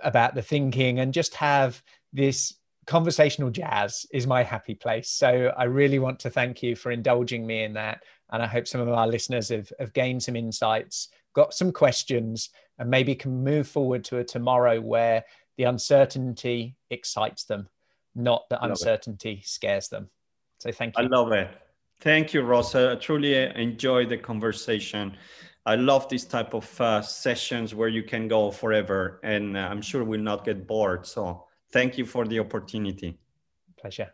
about 0.00 0.34
the 0.34 0.42
thinking 0.42 1.00
and 1.00 1.14
just 1.14 1.34
have 1.34 1.82
this 2.12 2.54
conversational 2.86 3.50
jazz 3.50 4.06
is 4.12 4.26
my 4.26 4.42
happy 4.42 4.74
place. 4.74 5.10
So 5.10 5.52
I 5.56 5.64
really 5.64 5.98
want 5.98 6.20
to 6.20 6.30
thank 6.30 6.62
you 6.62 6.74
for 6.74 6.90
indulging 6.90 7.46
me 7.46 7.62
in 7.62 7.74
that. 7.74 8.02
And 8.32 8.42
I 8.42 8.46
hope 8.46 8.66
some 8.66 8.80
of 8.80 8.88
our 8.88 9.06
listeners 9.06 9.48
have, 9.50 9.72
have 9.78 9.92
gained 9.92 10.22
some 10.22 10.36
insights, 10.36 11.08
got 11.34 11.54
some 11.54 11.72
questions, 11.72 12.50
and 12.80 12.90
maybe 12.90 13.14
can 13.14 13.44
move 13.44 13.68
forward 13.68 14.02
to 14.04 14.18
a 14.18 14.24
tomorrow 14.24 14.80
where 14.80 15.22
the 15.58 15.64
uncertainty 15.64 16.74
excites 16.88 17.44
them, 17.44 17.68
not 18.14 18.48
the 18.48 18.60
uncertainty 18.64 19.42
scares 19.44 19.88
them. 19.88 20.08
So 20.58 20.72
thank 20.72 20.98
you. 20.98 21.04
I 21.04 21.06
love 21.06 21.30
it. 21.32 21.50
Thank 22.00 22.32
you, 22.32 22.40
Ross. 22.40 22.74
I 22.74 22.94
truly 22.94 23.34
enjoyed 23.34 24.08
the 24.08 24.16
conversation. 24.16 25.14
I 25.66 25.74
love 25.74 26.08
this 26.08 26.24
type 26.24 26.54
of 26.54 26.80
uh, 26.80 27.02
sessions 27.02 27.74
where 27.74 27.88
you 27.88 28.02
can 28.02 28.26
go 28.26 28.50
forever, 28.50 29.20
and 29.22 29.58
uh, 29.58 29.60
I'm 29.60 29.82
sure 29.82 30.02
we'll 30.02 30.22
not 30.22 30.46
get 30.46 30.66
bored. 30.66 31.06
So 31.06 31.44
thank 31.72 31.98
you 31.98 32.06
for 32.06 32.26
the 32.26 32.40
opportunity. 32.40 33.18
Pleasure. 33.78 34.10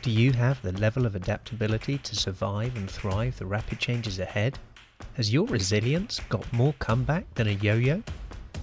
Do 0.00 0.10
you 0.10 0.32
have 0.32 0.62
the 0.62 0.72
level 0.72 1.04
of 1.04 1.14
adaptability 1.14 1.98
to 1.98 2.16
survive 2.16 2.74
and 2.74 2.90
thrive 2.90 3.38
the 3.38 3.46
rapid 3.46 3.78
changes 3.78 4.18
ahead? 4.18 4.58
Has 5.14 5.32
your 5.32 5.46
resilience 5.46 6.20
got 6.28 6.52
more 6.52 6.74
comeback 6.80 7.32
than 7.34 7.46
a 7.46 7.52
yo 7.52 7.76
yo? 7.76 8.02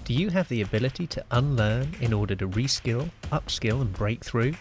Do 0.04 0.12
you 0.12 0.28
have 0.30 0.48
the 0.48 0.60
ability 0.60 1.06
to 1.06 1.24
unlearn 1.30 1.94
in 2.00 2.12
order 2.12 2.34
to 2.34 2.46
reskill, 2.46 3.10
upskill, 3.30 3.80
and 3.80 3.90
break 3.92 4.22
through? 4.22 4.52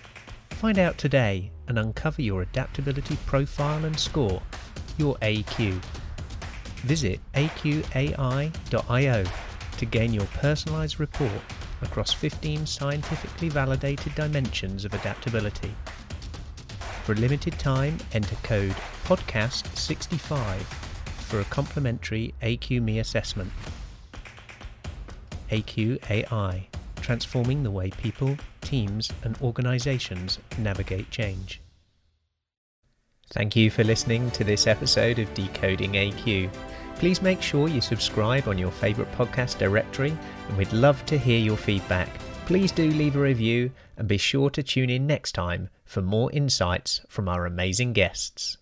Find 0.51 0.79
out 0.79 0.97
today 0.97 1.51
and 1.67 1.77
uncover 1.77 2.21
your 2.21 2.43
adaptability 2.43 3.17
profile 3.25 3.83
and 3.83 3.99
score, 3.99 4.41
your 4.97 5.15
AQ. 5.17 5.81
Visit 6.83 7.19
aqai.io 7.33 9.23
to 9.77 9.85
gain 9.85 10.13
your 10.13 10.27
personalized 10.27 10.99
report 10.99 11.41
across 11.81 12.13
15 12.13 12.65
scientifically 12.65 13.49
validated 13.49 14.15
dimensions 14.15 14.85
of 14.85 14.93
adaptability. 14.93 15.75
For 17.03 17.13
a 17.13 17.15
limited 17.15 17.59
time, 17.59 17.97
enter 18.13 18.35
code 18.43 18.75
PODCAST65 19.05 20.90
for 21.31 21.39
a 21.39 21.45
complimentary 21.45 22.33
AQME 22.41 22.99
assessment. 22.99 23.49
AQAI, 25.49 26.65
transforming 26.97 27.63
the 27.63 27.71
way 27.71 27.89
people, 27.89 28.35
teams, 28.59 29.09
and 29.23 29.41
organizations 29.41 30.39
navigate 30.57 31.09
change. 31.09 31.61
Thank 33.29 33.55
you 33.55 33.71
for 33.71 33.85
listening 33.85 34.29
to 34.31 34.43
this 34.43 34.67
episode 34.67 35.19
of 35.19 35.33
Decoding 35.33 35.93
AQ. 35.93 36.51
Please 36.95 37.21
make 37.21 37.41
sure 37.41 37.69
you 37.69 37.79
subscribe 37.79 38.49
on 38.49 38.57
your 38.57 38.71
favourite 38.71 39.13
podcast 39.13 39.57
directory, 39.57 40.13
and 40.49 40.57
we'd 40.57 40.73
love 40.73 41.05
to 41.05 41.17
hear 41.17 41.39
your 41.39 41.55
feedback. 41.55 42.09
Please 42.45 42.73
do 42.73 42.91
leave 42.91 43.15
a 43.15 43.19
review 43.19 43.71
and 43.95 44.05
be 44.05 44.17
sure 44.17 44.49
to 44.49 44.61
tune 44.61 44.89
in 44.89 45.07
next 45.07 45.31
time 45.31 45.69
for 45.85 46.01
more 46.01 46.29
insights 46.33 46.99
from 47.07 47.29
our 47.29 47.45
amazing 47.45 47.93
guests. 47.93 48.57